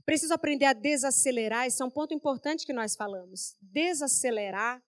Preciso 0.05 0.33
aprender 0.33 0.65
a 0.65 0.73
desacelerar, 0.73 1.67
esse 1.67 1.81
é 1.81 1.85
um 1.85 1.91
ponto 1.91 2.13
importante 2.13 2.65
que 2.65 2.71
nós 2.71 2.95
falamos. 2.95 3.57
Desacelerar 3.61 4.81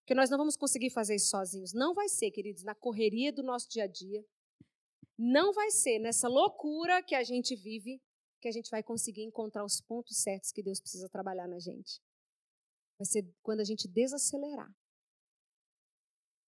porque 0.00 0.14
nós 0.14 0.30
não 0.30 0.38
vamos 0.38 0.56
conseguir 0.56 0.90
fazer 0.90 1.16
isso 1.16 1.30
sozinhos. 1.30 1.72
Não 1.72 1.92
vai 1.92 2.08
ser, 2.08 2.30
queridos, 2.30 2.62
na 2.62 2.76
correria 2.76 3.32
do 3.32 3.42
nosso 3.42 3.68
dia 3.68 3.84
a 3.84 3.86
dia. 3.88 4.24
Não 5.18 5.52
vai 5.52 5.68
ser 5.70 5.98
nessa 5.98 6.28
loucura 6.28 7.02
que 7.02 7.14
a 7.16 7.24
gente 7.24 7.56
vive 7.56 8.00
que 8.40 8.46
a 8.46 8.52
gente 8.52 8.70
vai 8.70 8.82
conseguir 8.82 9.24
encontrar 9.24 9.64
os 9.64 9.80
pontos 9.80 10.22
certos 10.22 10.52
que 10.52 10.62
Deus 10.62 10.80
precisa 10.80 11.08
trabalhar 11.08 11.48
na 11.48 11.58
gente. 11.58 12.00
Vai 12.98 13.06
ser 13.06 13.26
quando 13.42 13.60
a 13.60 13.64
gente 13.64 13.86
desacelerar. 13.88 14.72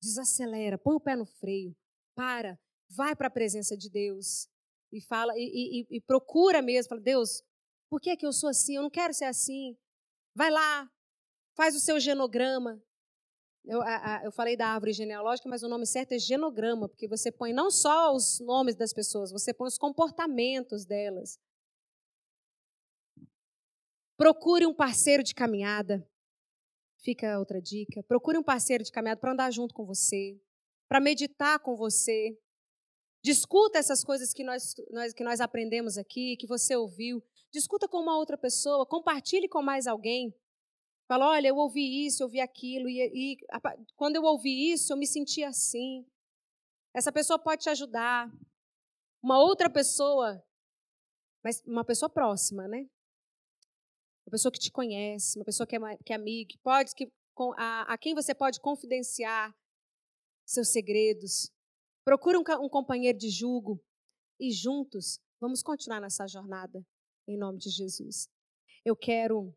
Desacelera, 0.03 0.79
põe 0.79 0.95
o 0.95 1.01
pé 1.01 1.17
no 1.17 1.27
freio, 1.27 1.77
para, 2.15 2.59
vai 2.89 3.15
para 3.17 3.29
a 3.29 3.31
presença 3.31 3.77
de 3.77 3.91
Deus. 3.91 4.49
e 4.93 5.01
fala 5.01 5.33
e, 5.37 5.87
e, 5.91 5.97
e 5.97 6.01
procura 6.01 6.63
mesmo, 6.63 6.89
fala, 6.89 7.01
Deus, 7.01 7.43
por 7.91 8.01
que, 8.01 8.11
é 8.11 8.17
que 8.17 8.27
eu 8.27 8.33
sou 8.33 8.49
assim? 8.49 8.77
Eu 8.77 8.83
não 8.83 8.91
quero 8.91 9.13
ser 9.13 9.25
assim. 9.25 9.77
Vai 10.35 10.51
lá, 10.51 10.91
faz 11.57 11.75
o 11.75 11.81
seu 11.81 11.99
genograma. 11.99 12.83
Eu, 13.65 13.83
a, 13.83 14.19
a, 14.19 14.25
eu 14.25 14.33
falei 14.33 14.57
da 14.57 14.69
árvore 14.69 14.93
genealógica, 14.93 15.49
mas 15.49 15.63
o 15.63 15.69
nome 15.69 15.85
certo 15.85 16.13
é 16.13 16.19
genograma, 16.19 16.89
porque 16.89 17.09
você 17.09 17.31
põe 17.31 17.53
não 17.53 17.71
só 17.71 18.15
os 18.15 18.41
nomes 18.41 18.75
das 18.75 18.93
pessoas, 18.93 19.31
você 19.31 19.53
põe 19.53 19.69
os 19.69 19.77
comportamentos 19.77 20.87
delas. 20.87 21.39
Procure 24.17 24.67
um 24.67 24.75
parceiro 24.75 25.23
de 25.23 25.35
caminhada. 25.35 26.09
Fica 27.09 27.39
outra 27.39 27.59
dica. 27.59 28.03
Procure 28.03 28.37
um 28.37 28.43
parceiro 28.43 28.85
de 28.85 28.93
caminhada 28.93 29.19
para 29.19 29.33
andar 29.33 29.51
junto 29.51 29.75
com 29.75 29.87
você, 29.87 30.39
para 30.87 31.01
meditar 31.01 31.59
com 31.59 31.75
você. 31.75 32.39
Discuta 33.25 33.79
essas 33.79 34.05
coisas 34.05 34.35
que 34.35 34.45
nós, 34.45 34.75
nós, 34.91 35.15
que 35.15 35.25
nós 35.25 35.41
aprendemos 35.41 35.97
aqui, 35.97 36.37
que 36.37 36.47
você 36.47 36.77
ouviu. 36.77 37.25
Discuta 37.51 37.89
com 37.89 37.97
uma 37.97 38.19
outra 38.19 38.37
pessoa, 38.37 38.85
compartilhe 38.85 39.49
com 39.49 39.63
mais 39.63 39.87
alguém. 39.87 40.35
Fala, 41.09 41.31
olha, 41.31 41.49
eu 41.49 41.57
ouvi 41.57 42.05
isso, 42.05 42.23
eu 42.23 42.27
ouvi 42.27 42.41
aquilo, 42.41 42.87
e, 42.91 43.01
e 43.01 43.39
quando 43.97 44.17
eu 44.17 44.25
ouvi 44.25 44.71
isso, 44.71 44.93
eu 44.93 44.97
me 44.99 45.07
senti 45.07 45.43
assim. 45.43 46.05
Essa 46.95 47.11
pessoa 47.11 47.39
pode 47.39 47.63
te 47.63 47.71
ajudar. 47.71 48.31
Uma 49.23 49.41
outra 49.41 49.71
pessoa, 49.71 50.45
mas 51.43 51.63
uma 51.65 51.87
pessoa 51.87 52.11
próxima, 52.11 52.69
né? 52.69 52.87
Uma 54.29 54.33
pessoa 54.33 54.53
que 54.53 54.59
te 54.59 54.71
conhece, 54.71 55.39
uma 55.39 55.45
pessoa 55.47 55.67
que 55.67 55.75
é, 55.75 55.79
que 56.05 56.13
é 56.13 56.17
amiga, 56.17 56.51
que 56.51 56.59
pode, 56.59 56.95
que, 56.95 57.11
a, 57.57 57.95
a 57.95 57.97
quem 57.97 58.15
você 58.15 58.35
pode 58.35 58.61
confidenciar 58.61 59.57
seus 60.47 60.69
segredos. 60.69 61.51
Procure 62.05 62.37
um, 62.37 62.43
um 62.63 62.69
companheiro 62.69 63.17
de 63.17 63.31
julgo 63.31 63.83
e 64.39 64.53
juntos 64.53 65.19
vamos 65.41 65.63
continuar 65.63 65.99
nessa 66.03 66.27
jornada, 66.27 66.85
em 67.27 67.39
nome 67.39 67.59
de 67.59 67.71
Jesus. 67.71 68.29
Eu 68.85 68.95
quero 68.95 69.57